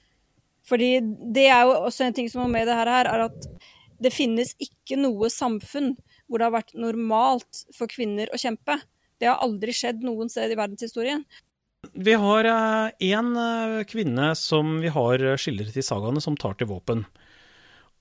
Fordi 0.65 0.91
det 1.37 1.45
er 1.53 1.69
jo 1.69 1.75
også 1.85 2.07
en 2.07 2.17
ting 2.17 2.31
som 2.33 2.47
er 2.47 2.53
med 2.55 2.65
i 2.65 2.71
det 2.71 2.79
her, 2.79 2.91
er 3.05 3.27
at 3.27 3.49
det 4.01 4.13
finnes 4.15 4.55
ikke 4.63 4.97
noe 5.01 5.29
samfunn 5.33 5.93
hvor 6.29 6.41
det 6.41 6.49
har 6.49 6.55
vært 6.57 6.77
normalt 6.79 7.65
for 7.77 7.91
kvinner 7.91 8.31
å 8.33 8.41
kjempe. 8.41 8.79
Det 9.21 9.29
har 9.31 9.43
aldri 9.45 9.75
skjedd 9.77 10.05
noen 10.05 10.31
sted 10.33 10.53
i 10.53 10.59
verdenshistorien. 10.59 11.25
Vi 11.93 12.15
har 12.17 12.47
én 13.05 13.35
kvinne 13.91 14.31
som 14.41 14.79
vi 14.81 14.89
har 14.89 15.25
skildret 15.37 15.77
i 15.77 15.85
sagaene, 15.85 16.23
som 16.25 16.37
tar 16.41 16.57
til 16.57 16.71
våpen. 16.71 17.05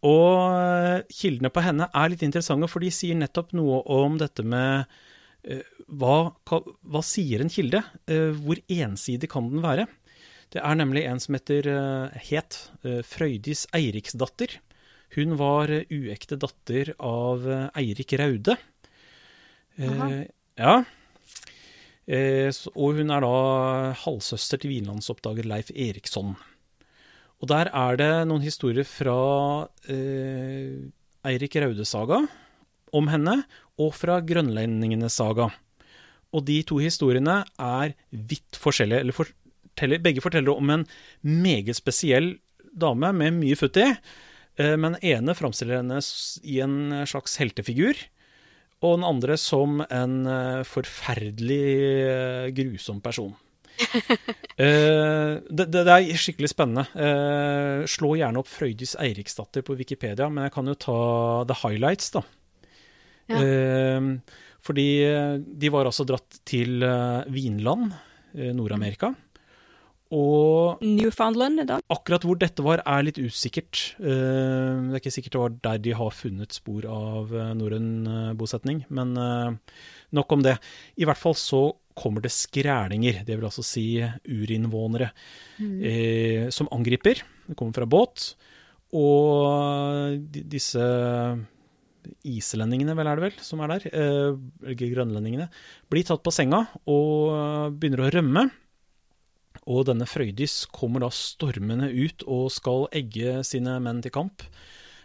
Og 0.03 0.35
eh, 0.51 0.99
kildene 1.15 1.51
på 1.53 1.63
henne 1.63 1.87
er 1.87 2.11
litt 2.11 2.23
interessante, 2.25 2.67
for 2.71 2.83
de 2.83 2.91
sier 2.93 3.17
nettopp 3.17 3.53
noe 3.55 3.79
om 3.95 4.17
dette 4.19 4.43
med 4.43 4.83
eh, 5.47 5.63
hva, 5.87 6.33
hva 6.43 7.03
sier 7.07 7.43
en 7.43 7.51
kilde? 7.51 7.83
Eh, 8.11 8.31
hvor 8.35 8.59
ensidig 8.67 9.31
kan 9.31 9.47
den 9.51 9.63
være? 9.63 9.87
Det 10.53 10.61
er 10.61 10.75
nemlig 10.77 11.05
en 11.09 11.21
som 11.23 11.33
heter, 11.33 11.65
het 12.27 12.59
Frøydis 13.09 13.63
Eiriksdatter. 13.73 14.51
Hun 15.15 15.35
var 15.37 15.69
uekte 15.93 16.37
datter 16.41 16.93
av 16.99 17.45
Eirik 17.77 18.15
Raude. 18.19 18.57
Eh, 19.77 20.23
Ja. 20.57 20.83
Og 22.75 22.97
hun 22.99 23.11
er 23.15 23.23
da 23.23 23.35
halvsøster 24.03 24.59
til 24.59 24.73
vinlandsoppdager 24.73 25.47
Leif 25.47 25.71
Eriksson. 25.71 26.35
Og 27.41 27.47
der 27.51 27.69
er 27.73 27.97
det 27.99 28.11
noen 28.27 28.43
historier 28.43 28.85
fra 28.87 29.67
eh, 29.87 30.83
Eirik 31.27 31.55
Raude-saga 31.59 32.21
om 32.93 33.07
henne, 33.09 33.43
og 33.81 33.93
fra 33.97 34.19
Grønlendingene-saga. 34.21 35.47
Og 36.33 36.45
de 36.45 36.59
to 36.67 36.77
historiene 36.81 37.39
er 37.57 37.95
vidt 38.11 38.59
forskjellige. 38.59 38.99
Eller 39.01 39.15
forteller, 39.17 40.03
begge 40.03 40.21
forteller 40.21 40.53
om 40.53 40.69
en 40.75 40.85
meget 41.25 41.73
spesiell 41.79 42.35
dame 42.73 43.09
med 43.17 43.39
mye 43.39 43.57
futt 43.57 43.79
i. 43.81 43.87
Eh, 44.55 44.75
men 44.77 44.97
ene 45.01 45.35
framstiller 45.37 45.81
henne 45.81 45.99
i 46.43 46.59
en 46.63 47.05
slags 47.09 47.37
heltefigur. 47.41 47.97
Og 48.83 48.97
den 48.97 49.07
andre 49.07 49.37
som 49.39 49.81
en 49.87 50.19
eh, 50.27 50.61
forferdelig 50.67 51.63
eh, 52.03 52.51
grusom 52.57 52.99
person 53.03 53.33
uh, 53.73 55.39
det, 55.49 55.65
det, 55.73 55.81
er 55.81 56.19
skikkelig 56.21 56.51
spennende. 56.51 56.83
Slå 57.89 58.11
gjerne 58.19 58.37
opp 58.37 58.47
Frøydis 58.47 58.93
Eiriksdatter 59.01 59.65
på 59.65 59.73
Wikipedia, 59.79 60.27
men 60.29 60.45
jeg 60.45 60.53
kan 60.53 60.69
jo 60.69 60.75
ta 60.77 60.97
the 61.49 61.57
highlights, 61.57 62.11
da. 62.13 62.21
Ja. 63.33 63.41
Fordi 64.63 64.85
de 65.41 65.73
var 65.73 65.89
altså 65.89 66.05
dratt 66.05 66.37
til 66.45 66.85
Vinland, 67.33 67.97
Nord-Amerika. 68.53 69.09
Og 70.13 70.81
Newfoundland 70.85 71.63
i 71.63 71.67
dag? 71.69 71.85
Akkurat 71.93 72.25
hvor 72.27 72.37
dette 72.37 72.65
var, 72.65 72.83
er 72.85 73.05
litt 73.07 73.17
usikkert. 73.17 73.95
det 73.97 74.93
er 74.93 74.99
ikke 74.99 75.13
sikkert 75.15 75.35
det 75.35 75.41
var 75.41 75.55
der 75.67 75.79
de 75.87 75.95
har 75.97 76.13
funnet 76.13 76.53
spor 76.53 76.85
av 76.85 77.33
norrøn 77.57 78.35
bosetning, 78.37 78.83
men 78.93 79.15
nok 80.13 80.35
om 80.37 80.45
det. 80.45 80.59
I 81.01 81.07
hvert 81.09 81.17
fall 81.17 81.33
så 81.39 81.63
kommer 81.97 82.23
det 82.23 82.33
skrælinger, 82.33 83.21
det 83.25 83.37
vil 83.37 83.47
altså 83.47 83.63
si 83.65 83.87
urinnvånere, 84.01 85.11
mm. 85.59 85.73
eh, 85.85 86.45
som 86.53 86.69
angriper. 86.73 87.21
Det 87.47 87.57
kommer 87.59 87.75
fra 87.77 87.89
båt. 87.89 88.33
Og 88.93 90.17
disse 90.29 90.83
islendingene, 92.27 92.95
vel 92.97 93.09
er 93.09 93.17
det 93.17 93.25
vel, 93.29 93.37
som 93.41 93.61
er 93.63 93.73
der, 93.73 93.85
eller 93.93 94.75
grønlendingene, 94.77 95.47
blir 95.89 96.05
tatt 96.05 96.23
på 96.25 96.33
senga 96.35 96.65
og 96.89 97.73
begynner 97.79 98.03
å 98.03 98.11
rømme. 98.13 98.43
Og 99.69 99.85
denne 99.87 100.07
Frøydis 100.09 100.63
kommer 100.73 101.05
da 101.05 101.11
stormende 101.13 101.89
ut 101.91 102.25
og 102.27 102.49
skal 102.51 102.89
egge 102.95 103.41
sine 103.47 103.77
menn 103.83 104.01
til 104.03 104.13
kamp. 104.15 104.43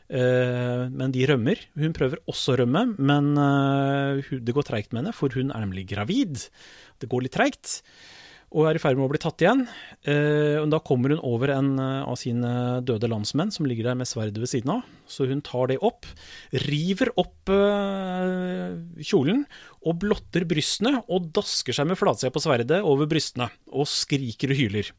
Eh, 0.08 0.84
men 0.88 1.12
de 1.12 1.26
rømmer. 1.28 1.60
Hun 1.78 1.96
prøver 1.96 2.22
også 2.30 2.54
å 2.54 2.60
rømme, 2.62 2.84
men 2.96 3.34
eh, 3.36 4.36
det 4.40 4.54
går 4.56 4.68
treigt 4.70 4.94
med 4.94 5.04
henne, 5.04 5.16
for 5.16 5.34
hun 5.36 5.52
er 5.52 5.66
nemlig 5.66 5.88
gravid. 5.90 6.48
Det 6.98 7.10
går 7.10 7.26
litt 7.26 7.36
treigt, 7.36 7.82
og 8.56 8.64
er 8.64 8.78
i 8.78 8.80
ferd 8.80 8.96
med 8.96 9.04
å 9.04 9.12
bli 9.12 9.20
tatt 9.20 9.44
igjen. 9.44 9.66
Eh, 10.08 10.64
da 10.72 10.80
kommer 10.80 11.12
hun 11.12 11.20
over 11.28 11.52
en 11.52 11.74
av 11.78 12.16
sine 12.20 12.80
døde 12.88 13.10
landsmenn 13.12 13.52
som 13.52 13.68
ligger 13.68 13.90
der 13.90 14.00
med 14.00 14.08
sverdet 14.08 14.40
ved 14.40 14.48
siden 14.50 14.78
av. 14.78 14.86
Så 15.08 15.28
hun 15.28 15.44
tar 15.44 15.68
det 15.68 15.80
opp, 15.84 16.08
river 16.64 17.12
opp 17.20 17.52
kjolen 19.04 19.44
og 19.86 20.00
blotter 20.02 20.46
brystene 20.48 21.02
og 21.06 21.28
dasker 21.36 21.76
seg 21.76 21.86
med 21.90 21.98
flatsida 22.00 22.32
på 22.34 22.42
sverdet 22.42 22.80
over 22.82 23.06
brystene 23.10 23.46
og 23.70 23.86
skriker 23.90 24.54
og 24.54 24.58
hyler. 24.58 24.90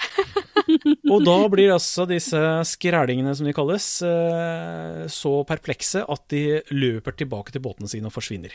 Og 1.10 1.24
da 1.26 1.36
blir 1.50 1.72
altså 1.74 2.06
disse 2.08 2.38
skrælingene, 2.70 3.32
som 3.36 3.48
de 3.48 3.54
kalles, 3.56 3.86
eh, 4.06 5.02
så 5.10 5.32
perplekse 5.48 6.04
at 6.06 6.24
de 6.32 6.60
løper 6.72 7.16
tilbake 7.18 7.54
til 7.54 7.62
båtene 7.64 7.90
sine 7.90 8.10
og 8.10 8.14
forsvinner. 8.14 8.54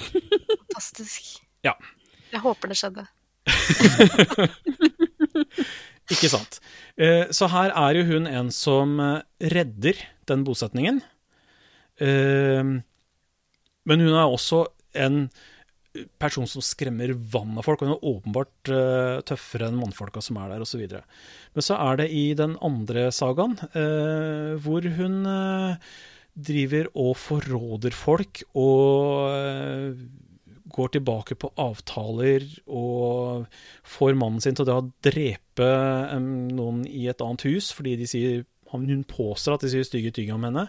Fantastisk. 0.00 1.36
Ja. 1.66 1.74
Jeg 2.32 2.42
håper 2.44 2.72
det 2.72 2.78
skjedde. 2.80 3.04
Ikke 6.10 6.30
sant. 6.32 6.58
Eh, 6.98 7.28
så 7.34 7.50
her 7.52 7.74
er 7.76 8.00
jo 8.00 8.06
hun 8.08 8.30
en 8.30 8.50
som 8.54 8.96
eh, 9.02 9.20
redder 9.52 10.00
den 10.30 10.46
bosetningen. 10.46 11.02
Men 13.88 14.04
hun 14.04 14.12
er 14.12 14.26
også 14.26 14.64
en 14.98 15.26
person 16.22 16.46
som 16.48 16.62
skremmer 16.64 17.12
vann 17.32 17.58
av 17.58 17.66
folk. 17.66 17.82
Og 17.82 17.90
hun 17.90 17.96
er 17.96 18.08
åpenbart 18.12 18.72
uh, 18.72 19.18
tøffere 19.26 19.70
enn 19.70 19.80
mannfolka 19.80 20.22
som 20.24 20.38
er 20.40 20.52
der, 20.52 20.64
osv. 20.64 20.86
Men 21.56 21.66
så 21.66 21.78
er 21.80 22.00
det 22.02 22.08
i 22.14 22.24
den 22.38 22.56
andre 22.64 23.08
sagaen 23.14 23.58
uh, 23.74 24.56
hvor 24.62 24.86
hun 24.98 25.20
uh, 25.26 25.92
driver 26.40 26.90
og 26.94 27.14
forråder 27.18 27.94
folk 27.96 28.44
og 28.58 29.96
går 30.70 30.92
tilbake 30.94 31.34
på 31.34 31.50
avtaler 31.58 32.44
og 32.70 33.48
får 33.82 34.14
mannen 34.18 34.42
sin 34.42 34.54
til 34.56 34.70
å 34.70 34.84
drepe 35.02 35.70
um, 36.14 36.46
noen 36.54 36.84
i 36.86 37.08
et 37.10 37.24
annet 37.24 37.44
hus 37.48 37.72
fordi 37.74 37.96
de 37.98 38.06
sier, 38.08 38.44
hun 38.70 39.02
påstår 39.10 39.56
at 39.56 39.66
de 39.66 39.72
sier 39.72 39.88
stygge 39.88 40.14
ting 40.14 40.30
om 40.34 40.46
henne. 40.46 40.68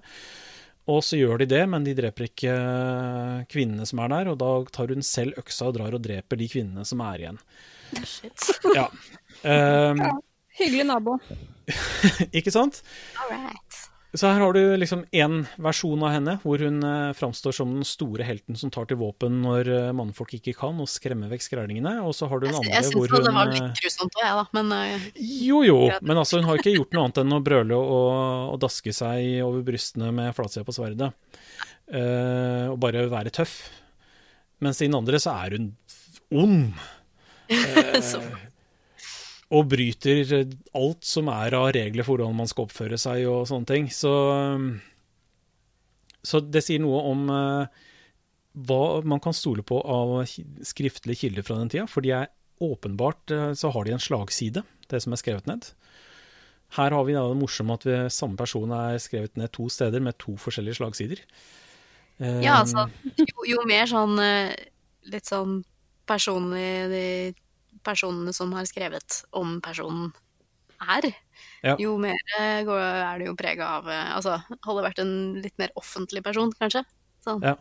Og 0.90 1.04
så 1.06 1.20
gjør 1.20 1.44
de 1.44 1.50
det, 1.52 1.62
men 1.70 1.86
de 1.86 1.94
dreper 1.98 2.26
ikke 2.26 2.56
eh, 2.56 3.44
kvinnene 3.52 3.86
som 3.86 4.02
er 4.02 4.12
der. 4.16 4.32
Og 4.34 4.40
da 4.42 4.50
tar 4.74 4.94
hun 4.94 5.06
selv 5.06 5.38
øksa 5.42 5.70
og 5.70 5.78
drar 5.78 5.98
og 5.98 6.02
dreper 6.04 6.40
de 6.42 6.50
kvinnene 6.50 6.86
som 6.88 7.04
er 7.06 7.26
igjen. 7.26 7.40
Shit. 8.02 8.50
Ja. 8.74 8.88
Um, 9.44 10.02
ja. 10.02 10.12
Hyggelig 10.58 10.88
nabo. 10.90 11.18
ikke 12.38 12.54
sant? 12.54 12.82
All 13.22 13.32
right. 13.36 13.91
Så 14.12 14.28
her 14.28 14.42
har 14.44 14.52
du 14.54 14.60
liksom 14.76 15.06
én 15.16 15.46
versjon 15.62 16.02
av 16.04 16.12
henne, 16.12 16.34
hvor 16.44 16.60
hun 16.60 16.82
eh, 16.84 17.14
framstår 17.16 17.54
som 17.56 17.70
den 17.78 17.86
store 17.88 18.26
helten 18.28 18.58
som 18.60 18.72
tar 18.74 18.90
til 18.90 19.00
våpen 19.00 19.38
når 19.46 19.70
eh, 19.72 19.92
mannfolk 19.96 20.34
ikke 20.36 20.54
kan, 20.60 20.82
og 20.84 20.90
skremmer 20.92 21.32
vekk 21.32 21.46
skrælingene. 21.46 21.94
Og 22.04 22.12
så 22.18 22.28
har 22.28 22.42
du 22.42 22.50
en 22.50 22.58
annen 22.58 22.68
jeg, 22.74 22.90
jeg 22.90 22.92
hvor 22.92 23.08
hun 23.08 23.16
Jeg 23.16 23.22
syns 23.22 23.30
det 23.30 23.36
var 23.38 23.54
litt 23.54 23.80
grusomt 23.80 24.20
òg, 24.20 24.26
jeg, 24.26 24.36
da. 24.42 24.46
Men 24.60 24.76
uh, 24.76 25.08
Jo 25.48 25.62
jo, 25.64 25.80
men 26.04 26.20
altså, 26.20 26.42
hun 26.42 26.50
har 26.50 26.60
ikke 26.60 26.76
gjort 26.76 26.98
noe 26.98 27.08
annet 27.08 27.24
enn 27.24 27.38
å 27.38 27.42
brøle 27.46 27.80
og, 27.80 28.12
og 28.52 28.60
daske 28.66 28.96
seg 28.96 29.40
over 29.48 29.64
brystene 29.72 30.12
med 30.20 30.36
flatsida 30.36 30.68
på 30.68 30.76
sverdet. 30.76 31.14
Uh, 31.88 32.68
og 32.74 32.78
bare 32.84 33.08
være 33.12 33.32
tøff. 33.32 33.62
Mens 34.62 34.84
i 34.84 34.90
den 34.92 35.00
andre 35.00 35.24
så 35.24 35.40
er 35.40 35.56
hun 35.56 35.72
ond. 36.44 36.66
Uh, 37.52 38.51
og 39.52 39.68
bryter 39.72 40.32
alt 40.78 41.08
som 41.08 41.30
er 41.32 41.56
av 41.58 41.72
regler 41.76 42.08
for 42.08 42.16
hvordan 42.16 42.38
man 42.40 42.50
skal 42.50 42.70
oppføre 42.70 43.00
seg 43.02 43.26
og 43.28 43.44
sånne 43.50 43.68
ting. 43.68 43.90
Så, 43.92 44.12
um, 44.12 44.70
så 46.24 46.40
det 46.46 46.64
sier 46.64 46.80
noe 46.84 47.02
om 47.10 47.26
uh, 47.28 47.82
hva 48.68 48.84
man 49.08 49.22
kan 49.24 49.36
stole 49.36 49.66
på 49.68 49.82
av 49.84 50.22
skriftlige 50.68 51.26
kilder 51.26 51.48
fra 51.48 51.60
den 51.60 51.72
tida. 51.74 51.88
For 51.92 52.06
de 52.06 52.16
er 52.16 52.32
åpenbart 52.64 53.36
uh, 53.36 53.50
så 53.58 53.74
har 53.76 53.88
de 53.88 53.98
en 53.98 54.04
slagside, 54.04 54.64
det 54.88 55.04
som 55.04 55.12
er 55.12 55.20
skrevet 55.20 55.52
ned. 55.52 55.68
Her 56.78 56.96
har 56.96 57.04
vi 57.04 57.18
det 57.18 57.26
morsomme 57.36 57.76
at 57.76 57.84
vi, 57.84 57.98
samme 58.16 58.40
person 58.40 58.72
er 58.72 59.02
skrevet 59.04 59.36
ned 59.36 59.52
to 59.52 59.68
steder 59.68 60.00
med 60.00 60.16
to 60.24 60.38
forskjellige 60.40 60.80
slagsider. 60.80 61.26
Ja, 62.22 62.60
altså 62.62 62.86
jo, 63.18 63.44
jo 63.50 63.64
mer 63.66 63.90
sånn 63.90 64.14
uh, 64.22 64.54
litt 65.10 65.28
sånn 65.28 65.64
personlig 66.08 67.34
personene 67.86 68.34
som 68.36 68.54
har 68.56 68.68
skrevet 68.70 69.22
om 69.38 69.60
personen 69.64 70.12
er, 70.82 71.12
ja. 71.62 71.76
jo 71.80 71.96
mer 72.02 72.18
er 72.40 73.20
det 73.20 73.28
jo 73.28 73.36
prega 73.38 73.68
av 73.78 73.90
eh, 73.92 74.14
Altså, 74.16 74.40
hadde 74.66 74.86
vært 74.86 75.02
en 75.04 75.14
litt 75.42 75.58
mer 75.62 75.74
offentlig 75.80 76.24
person, 76.26 76.52
kanskje, 76.58 76.84
sånn. 77.26 77.44
ja. 77.46 77.56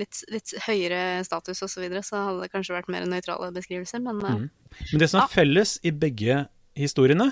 litt, 0.00 0.22
litt, 0.32 0.54
høyere 0.66 1.02
status 1.26 1.60
osv., 1.60 1.74
så, 1.74 1.82
videre, 1.84 2.04
så 2.06 2.22
hadde 2.28 2.46
det 2.46 2.52
kanskje 2.54 2.76
vært 2.78 2.92
mer 2.92 3.06
nøytrale 3.08 3.52
beskrivelser, 3.56 4.02
men 4.04 4.22
eh, 4.22 4.38
mm. 4.44 4.46
Men 4.92 5.02
det 5.02 5.10
som 5.12 5.22
er 5.22 5.32
felles 5.32 5.76
i 5.86 5.92
begge 5.94 6.44
historiene, 6.76 7.30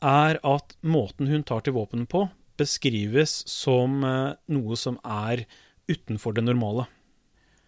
er 0.00 0.38
at 0.48 0.72
måten 0.80 1.28
hun 1.28 1.42
tar 1.46 1.60
til 1.66 1.76
våpen 1.76 2.06
på, 2.08 2.24
beskrives 2.60 3.40
som 3.48 4.00
noe 4.00 4.76
som 4.76 4.96
er 5.04 5.44
utenfor 5.88 6.34
det 6.36 6.44
normale. 6.44 6.86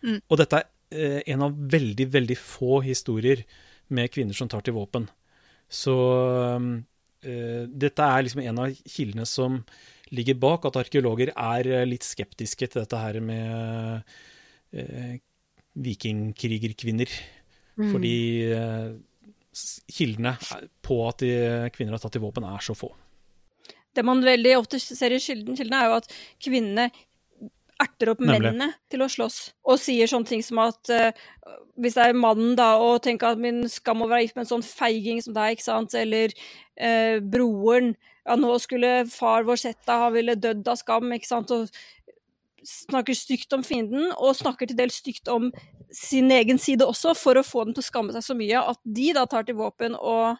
Mm. 0.03 0.18
Og 0.26 0.40
dette 0.40 0.62
er 0.92 1.20
en 1.32 1.44
av 1.46 1.55
veldig, 1.72 2.07
veldig 2.12 2.36
få 2.40 2.80
historier 2.84 3.44
med 3.95 4.12
kvinner 4.12 4.36
som 4.36 4.51
tar 4.51 4.64
til 4.64 4.76
våpen. 4.76 5.09
Så 5.72 5.95
um, 6.57 6.72
eh, 7.24 7.64
Dette 7.68 8.05
er 8.05 8.26
liksom 8.26 8.43
en 8.45 8.62
av 8.64 8.80
kildene 8.84 9.26
som 9.28 9.61
ligger 10.12 10.36
bak 10.40 10.66
at 10.68 10.80
arkeologer 10.82 11.32
er 11.32 11.68
eh, 11.70 11.86
litt 11.88 12.05
skeptiske 12.05 12.68
til 12.68 12.82
dette 12.82 12.99
her 13.01 13.20
med 13.24 14.03
eh, 14.76 15.14
vikingkrigerkvinner. 15.86 17.14
Fordi 17.72 18.16
eh, 18.53 18.90
kildene 19.93 20.34
på 20.84 20.99
at 21.09 21.24
de, 21.24 21.32
kvinner 21.72 21.97
har 21.97 22.03
tatt 22.03 22.16
til 22.16 22.24
våpen, 22.24 22.45
er 22.45 22.64
så 22.64 22.76
få. 22.76 22.93
Det 23.93 24.05
man 24.05 24.22
veldig 24.24 24.55
ofte 24.57 24.80
ser 24.80 25.12
i 25.12 25.20
kildene, 25.20 25.57
er 25.76 25.90
jo 25.90 25.99
at 26.01 26.12
kvinnene 26.40 26.88
erter 27.83 28.12
opp 28.12 28.20
Nemlig. 28.22 28.41
mennene 28.53 28.68
til 28.93 29.03
å 29.05 29.09
slåss, 29.11 29.39
og 29.66 29.80
sier 29.83 30.11
sånne 30.11 30.28
ting 30.30 30.43
som 30.47 30.61
at 30.62 30.93
uh, 30.95 31.11
hvis 31.83 31.97
det 31.99 32.05
er 32.07 32.18
mannen 32.18 32.55
da, 32.59 32.76
og 32.78 33.03
tenker 33.05 33.33
at 33.35 33.41
min 33.43 33.64
skam 33.72 34.05
å 34.05 34.09
være 34.11 34.26
gift 34.26 34.37
med 34.39 34.47
en 34.47 34.53
sånn 34.55 34.66
feiging 34.66 35.20
som 35.24 35.35
deg, 35.37 35.57
ikke 35.57 35.66
sant, 35.66 35.95
eller 35.99 36.33
uh, 36.80 37.18
broren, 37.35 37.95
ja 38.26 38.37
nå 38.39 38.53
skulle 38.62 38.93
far 39.11 39.43
vår 39.49 39.59
sett 39.64 39.80
deg, 39.89 39.99
han 40.07 40.14
ville 40.14 40.39
dødd 40.39 40.68
av 40.70 40.78
skam, 40.78 41.11
ikke 41.16 41.30
sant, 41.33 41.51
og 41.51 41.68
snakker 42.62 43.16
stygt 43.18 43.53
om 43.57 43.64
fienden, 43.66 44.12
og 44.14 44.37
snakker 44.39 44.70
til 44.70 44.78
dels 44.78 45.01
stygt 45.03 45.28
om 45.33 45.49
sin 45.93 46.30
egen 46.33 46.61
side 46.62 46.87
også, 46.87 47.16
for 47.18 47.35
å 47.41 47.43
få 47.45 47.64
dem 47.66 47.74
til 47.74 47.83
å 47.83 47.89
skamme 47.89 48.14
seg 48.14 48.22
så 48.24 48.37
mye 48.39 48.61
at 48.70 48.78
de 48.87 49.11
da 49.16 49.26
tar 49.26 49.49
til 49.49 49.59
våpen 49.59 49.97
og 49.99 50.39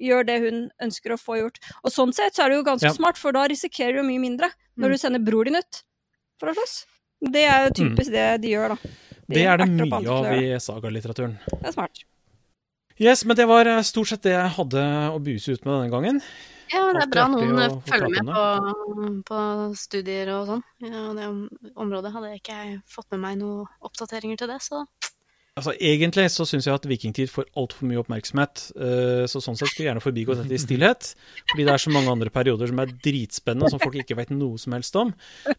gjør 0.00 0.26
det 0.26 0.38
hun 0.42 0.58
ønsker 0.82 1.12
å 1.14 1.20
få 1.20 1.36
gjort. 1.38 1.60
Og 1.84 1.92
sånn 1.92 2.12
sett 2.16 2.34
så 2.34 2.46
er 2.46 2.50
det 2.50 2.58
jo 2.58 2.66
ganske 2.66 2.88
Ja. 2.88 2.96
smart, 2.96 3.18
for 3.20 3.36
da 3.36 3.46
risikerer 3.46 4.00
du 4.00 4.02
mye 4.02 4.18
mindre 4.20 4.48
Mm. 4.48 4.82
når 4.82 4.88
du 4.90 4.98
sender 4.98 5.20
bror 5.20 5.44
din 5.44 5.56
ut 5.56 5.82
for 6.40 6.50
å 6.50 6.56
slåss. 6.56 6.76
Det 7.30 7.42
er 7.44 7.66
jo 7.66 7.72
typisk 7.82 8.14
det 8.14 8.26
de 8.42 8.54
gjør, 8.54 8.74
da. 8.74 8.92
De 9.30 9.36
Det 9.36 9.42
er 9.46 9.60
det 9.60 9.66
mye 9.70 9.98
av 10.10 10.30
i 10.34 10.38
det. 10.50 10.62
sagalitteraturen. 10.64 11.36
Det 11.52 11.66
er 11.68 11.74
smart. 11.76 12.00
Yes, 13.00 13.22
men 13.24 13.36
det 13.38 13.46
var 13.48 13.68
eh, 13.68 13.82
stort 13.86 14.10
sett 14.10 14.24
det 14.26 14.32
jeg 14.34 14.54
hadde 14.56 14.80
å 15.14 15.20
buse 15.24 15.54
ut 15.54 15.62
med 15.64 15.72
denne 15.76 15.92
gangen. 15.92 16.18
Ja, 16.70 16.82
det 16.86 16.90
er 16.90 16.98
Alltid 17.00 17.14
bra 17.14 17.22
noen 17.32 17.58
eh, 17.62 17.76
følger 17.88 18.24
med 18.26 18.34
på, 18.34 19.06
på 19.30 19.38
studier 19.80 20.28
og 20.34 20.50
sånn. 20.50 20.64
Ja, 20.84 21.04
det 21.16 21.28
området 21.80 22.12
hadde 22.14 22.34
ikke 22.36 22.58
jeg 22.58 22.80
fått 22.90 23.08
med 23.14 23.22
meg 23.24 23.38
noen 23.40 23.64
oppdateringer 23.86 24.40
til 24.42 24.52
det, 24.52 24.58
så 24.64 24.84
Altså, 25.58 25.74
Egentlig 25.82 26.28
så 26.30 26.46
syns 26.48 26.66
jeg 26.68 26.76
at 26.78 26.86
vikingtid 26.86 27.28
får 27.28 27.48
altfor 27.58 27.88
mye 27.90 28.00
oppmerksomhet. 28.00 28.70
eh, 28.78 29.26
Så 29.28 29.42
sånn 29.42 29.58
sett 29.58 29.68
skulle 29.68 29.88
jeg 29.88 29.90
gjerne 29.90 30.04
forbigå 30.04 30.36
dette 30.38 30.54
i 30.54 30.60
stillhet. 30.62 31.10
Fordi 31.50 31.66
det 31.66 31.74
er 31.74 31.82
så 31.82 31.92
mange 31.92 32.12
andre 32.12 32.30
perioder 32.30 32.70
som 32.70 32.78
er 32.78 32.94
dritspennende, 33.04 33.70
som 33.72 33.82
folk 33.82 33.98
ikke 33.98 34.16
vet 34.16 34.30
noe 34.30 34.56
som 34.62 34.72
helst 34.72 34.96
om. 34.96 35.12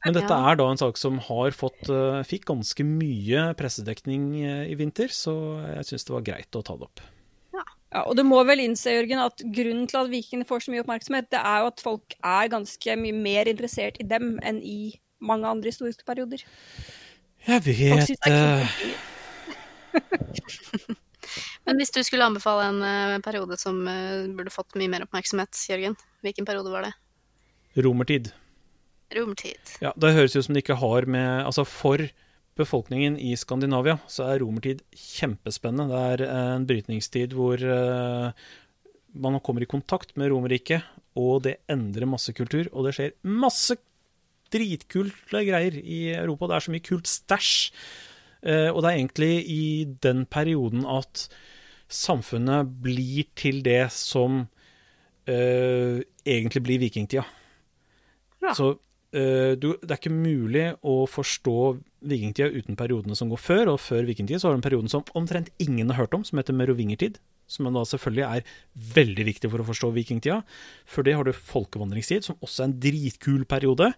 Men 0.05 0.15
dette 0.15 0.31
er 0.31 0.55
da 0.55 0.69
en 0.71 0.79
sak 0.79 0.97
som 0.97 1.19
har 1.27 1.51
fått 1.51 1.91
eh, 1.91 2.23
fikk 2.23 2.47
ganske 2.49 2.87
mye 2.87 3.51
pressedekning 3.59 4.31
eh, 4.41 4.71
i 4.71 4.79
vinter, 4.79 5.11
så 5.11 5.35
jeg 5.75 5.91
syns 5.91 6.07
det 6.07 6.15
var 6.15 6.25
greit 6.31 6.55
å 6.55 6.63
ta 6.63 6.77
det 6.79 6.87
opp. 6.87 7.03
Ja, 7.91 8.05
og 8.07 8.15
du 8.15 8.23
må 8.23 8.39
vel 8.47 8.63
innse, 8.63 8.93
Jørgen, 8.95 9.19
at 9.19 9.43
grunnen 9.43 9.85
til 9.91 9.99
at 9.99 10.09
vikingene 10.09 10.47
får 10.47 10.63
så 10.63 10.71
mye 10.71 10.85
oppmerksomhet, 10.85 11.27
det 11.35 11.43
er 11.43 11.59
jo 11.59 11.71
at 11.73 11.83
folk 11.83 12.15
er 12.23 12.51
ganske 12.53 12.95
mye 12.95 13.17
mer 13.19 13.51
interessert 13.51 13.99
i 13.99 14.07
dem 14.07 14.37
enn 14.39 14.63
i 14.63 14.95
mange 15.19 15.49
andre 15.51 15.73
historiske 15.73 16.07
perioder. 16.07 16.39
Jeg 17.43 17.63
Folk 17.65 17.67
vet 17.67 18.07
synes 18.07 18.23
det 18.23 18.31
er 18.31 18.63
eh. 18.63 19.09
Men 21.67 21.77
hvis 21.77 21.93
du 21.93 22.01
skulle 22.03 22.25
anbefale 22.25 22.67
en 22.71 22.81
uh, 22.81 23.21
periode 23.23 23.57
som 23.61 23.77
uh, 23.85 24.27
burde 24.33 24.53
fått 24.53 24.75
mye 24.79 24.89
mer 24.91 25.05
oppmerksomhet, 25.05 25.53
Jørgen, 25.69 25.95
hvilken 26.25 26.47
periode 26.47 26.73
var 26.73 26.87
det? 26.87 26.93
romertid. 27.77 28.31
Romertid. 29.15 29.77
Ja, 29.83 29.93
Det 29.95 30.13
høres 30.15 30.35
ut 30.35 30.45
som 30.45 30.55
det 30.55 30.65
ikke 30.65 30.79
har 30.79 31.07
med 31.07 31.45
Altså, 31.45 31.63
for 31.67 32.03
befolkningen 32.59 33.15
i 33.15 33.31
Skandinavia 33.39 33.97
så 34.11 34.27
er 34.27 34.41
romertid 34.43 34.81
kjempespennende. 34.91 35.87
Det 35.91 36.27
er 36.27 36.55
en 36.57 36.67
brytningstid 36.67 37.35
hvor 37.37 37.63
uh, 37.63 38.33
man 39.13 39.39
kommer 39.43 39.63
i 39.63 39.69
kontakt 39.69 40.15
med 40.19 40.31
Romerriket, 40.31 40.83
og 41.19 41.43
det 41.47 41.59
endrer 41.71 42.07
masse 42.07 42.31
kultur. 42.35 42.67
Og 42.71 42.87
det 42.87 42.95
skjer 42.95 43.15
masse 43.27 43.75
dritkulte 44.51 45.43
greier 45.47 45.75
i 45.79 46.13
Europa. 46.15 46.47
Det 46.47 46.57
er 46.57 46.65
så 46.65 46.75
mye 46.75 46.87
kult 46.87 47.11
stæsj. 47.11 47.55
Eh, 48.41 48.69
og 48.71 48.81
det 48.81 48.91
er 48.91 48.97
egentlig 48.97 49.33
i 49.49 49.65
den 50.03 50.25
perioden 50.25 50.85
at 50.89 51.27
samfunnet 51.91 52.69
blir 52.81 53.27
til 53.35 53.61
det 53.65 53.85
som 53.93 54.45
Uh, 55.29 56.01
egentlig 56.25 56.63
blir 56.65 56.79
vikingtida. 56.81 57.23
Ja. 58.41 58.55
Så 58.57 58.71
uh, 58.73 59.51
du, 59.53 59.67
det 59.77 59.91
er 59.91 59.99
ikke 59.99 60.13
mulig 60.13 60.63
å 60.81 61.03
forstå 61.09 61.57
vikingtida 62.09 62.49
uten 62.49 62.79
periodene 62.79 63.15
som 63.17 63.29
går 63.29 63.41
før, 63.41 63.75
og 63.75 63.83
før 63.83 64.07
vikingtida 64.09 64.41
så 64.41 64.49
har 64.49 64.57
du 64.57 64.61
en 64.61 64.65
periode 64.65 64.89
som 64.89 65.05
omtrent 65.17 65.51
ingen 65.61 65.93
har 65.93 66.01
hørt 66.01 66.17
om, 66.17 66.25
som 66.25 66.41
heter 66.41 66.57
merovingertid. 66.57 67.19
Som 67.51 67.67
da 67.75 67.83
selvfølgelig 67.87 68.23
er 68.27 68.55
veldig 68.95 69.25
viktig 69.27 69.51
for 69.51 69.63
å 69.63 69.67
forstå 69.67 69.91
vikingtida. 69.97 70.39
Før 70.87 71.07
det 71.07 71.15
har 71.17 71.27
du 71.27 71.33
folkevandringstid, 71.35 72.29
som 72.29 72.39
også 72.39 72.63
er 72.63 72.69
en 72.69 72.77
dritkul 72.87 73.43
periode. 73.49 73.91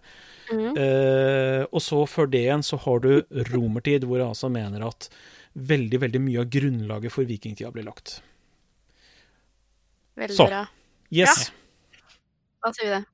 Eh, 0.50 1.62
og 1.70 1.80
så 1.82 2.02
før 2.10 2.28
det 2.30 2.44
igjen 2.44 2.66
så 2.66 2.80
har 2.84 3.00
du 3.04 3.12
romertid, 3.52 4.06
hvor 4.08 4.20
jeg 4.20 4.28
altså 4.32 4.50
mener 4.52 4.84
at 4.88 5.08
veldig, 5.54 6.02
veldig 6.02 6.22
mye 6.26 6.42
av 6.42 6.50
grunnlaget 6.50 7.14
for 7.14 7.30
vikingtida 7.30 7.70
blir 7.74 7.86
lagt. 7.86 8.18
Veldig 10.18 10.36
Så. 10.36 10.46
bra. 10.50 10.66
Yes. 11.14 11.50
Da 12.64 12.72
sier 12.74 12.88
vi 12.88 12.94
det. 12.96 13.04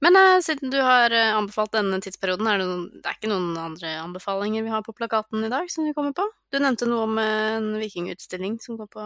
Men 0.00 0.16
eh, 0.16 0.40
siden 0.40 0.72
du 0.72 0.78
har 0.80 1.12
eh, 1.12 1.34
anbefalt 1.36 1.74
denne 1.76 2.00
tidsperioden, 2.00 2.48
er 2.48 2.60
det, 2.62 2.66
noen, 2.68 2.86
det 3.02 3.04
er 3.04 3.18
ikke 3.18 3.32
noen 3.32 3.52
andre 3.60 3.92
anbefalinger 4.00 4.64
vi 4.64 4.72
har 4.72 4.84
på 4.86 4.96
plakaten 4.96 5.44
i 5.44 5.52
dag 5.52 5.68
som 5.72 5.84
vi 5.84 5.92
kommer 5.96 6.16
på? 6.16 6.24
Du 6.52 6.56
nevnte 6.56 6.88
noe 6.88 7.04
om 7.04 7.20
en 7.20 7.74
vikingutstilling 7.80 8.56
som 8.64 8.80
går 8.80 8.88
på 8.94 9.04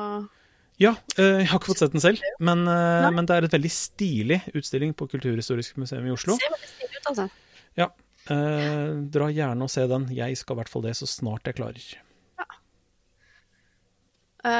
Ja, 0.83 0.97
eh, 1.17 1.45
jeg 1.45 1.49
har 1.53 1.61
ikke 1.61 1.71
fått 1.71 1.85
sett 1.85 1.95
den 1.95 2.03
selv, 2.03 2.23
men, 2.43 2.67
eh, 2.67 3.09
men 3.15 3.29
det 3.31 3.37
er 3.37 3.47
et 3.47 3.55
veldig 3.55 3.71
stilig 3.71 4.41
utstilling 4.59 4.95
på 4.99 5.07
Kulturhistorisk 5.13 5.79
museum 5.79 6.07
i 6.09 6.15
Oslo. 6.15 6.35
Ser 6.41 6.55
veldig 6.57 6.71
stilig 6.73 6.99
ut, 6.99 7.11
altså. 7.13 7.29
Eh, 8.31 8.91
dra 9.13 9.29
gjerne 9.29 9.67
og 9.67 9.73
se 9.73 9.85
den. 9.89 10.07
Jeg 10.17 10.39
skal 10.41 10.57
i 10.57 10.63
hvert 10.63 10.73
fall 10.73 10.85
det 10.87 10.95
så 10.97 11.09
snart 11.09 11.49
jeg 11.49 11.59
klarer. 11.59 11.89
Ja. 12.41 12.47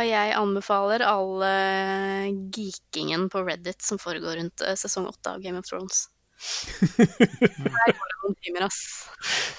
Jeg 0.05 0.35
anbefaler 0.37 1.05
all 1.09 1.45
eh, 1.49 2.29
geekingen 2.53 3.31
på 3.33 3.45
Reddit 3.47 3.85
som 3.85 4.01
foregår 4.01 4.41
rundt 4.43 4.65
eh, 4.65 4.77
sesong 4.81 5.09
åtte 5.09 5.33
av 5.33 5.45
Game 5.45 5.61
of 5.61 5.69
Thrones. 5.69 6.09
Der 6.99 7.93
går 7.97 8.11
det 8.11 8.19
noen 8.21 8.37
timer, 8.45 8.69
ass. 8.69 8.83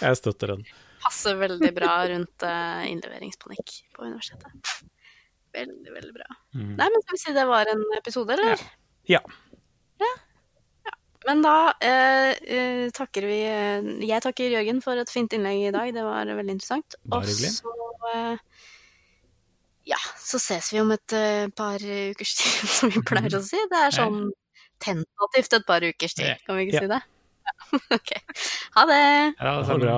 Jeg 0.03 0.21
støtter 0.21 0.53
den. 0.53 0.65
Passer 1.05 1.37
veldig 1.37 1.73
bra 1.73 1.97
rundt 2.11 2.45
eh, 2.45 2.85
innleveringspanikk 2.91 3.79
på 3.95 4.05
universitetet. 4.05 4.85
Veldig, 5.55 5.91
veldig 5.95 6.13
bra. 6.15 6.27
Mm. 6.57 6.71
Nei, 6.75 6.87
men 6.91 7.03
skal 7.03 7.15
vi 7.17 7.21
si 7.23 7.33
det 7.35 7.47
var 7.49 7.71
en 7.71 7.83
episode, 7.97 8.35
eller? 8.35 8.63
Ja. 9.09 9.21
Men 11.25 11.41
da 11.41 11.73
eh, 11.81 12.35
eh, 12.53 12.83
takker 12.93 13.25
vi 13.25 13.39
eh, 13.49 13.87
Jeg 14.05 14.21
takker 14.21 14.51
Jørgen 14.53 14.77
for 14.85 14.99
et 15.01 15.09
fint 15.09 15.33
innlegg 15.33 15.63
i 15.63 15.73
dag. 15.73 15.89
Det 15.95 16.03
var 16.05 16.29
veldig 16.29 16.53
interessant. 16.53 16.97
Bare 17.09 17.25
Og 17.25 17.31
så 17.33 17.71
eh, 18.11 18.61
Ja, 19.89 19.97
så 20.21 20.37
ses 20.41 20.69
vi 20.73 20.83
om 20.83 20.93
et 20.93 21.15
eh, 21.17 21.47
par 21.57 21.81
ukers 21.81 22.35
tid, 22.37 22.69
som 22.77 22.93
vi 22.93 23.01
pleier 23.05 23.39
å 23.39 23.41
si. 23.45 23.57
Det 23.71 23.81
er 23.87 23.97
sånn 23.97 24.27
tentativt 24.85 25.57
et 25.57 25.65
par 25.65 25.85
ukers 25.85 26.13
tid, 26.17 26.45
kan 26.45 26.59
vi 26.59 26.67
ikke 26.67 26.77
Ja. 26.77 26.85
si 26.85 26.93
det? 26.93 27.01
Ja. 27.45 27.55
ok. 27.97 28.13
Ha 28.77 28.85
det! 28.89 29.01
Ja, 29.39 29.51
det 29.61 29.67
var 29.71 29.81
bra. 29.81 29.97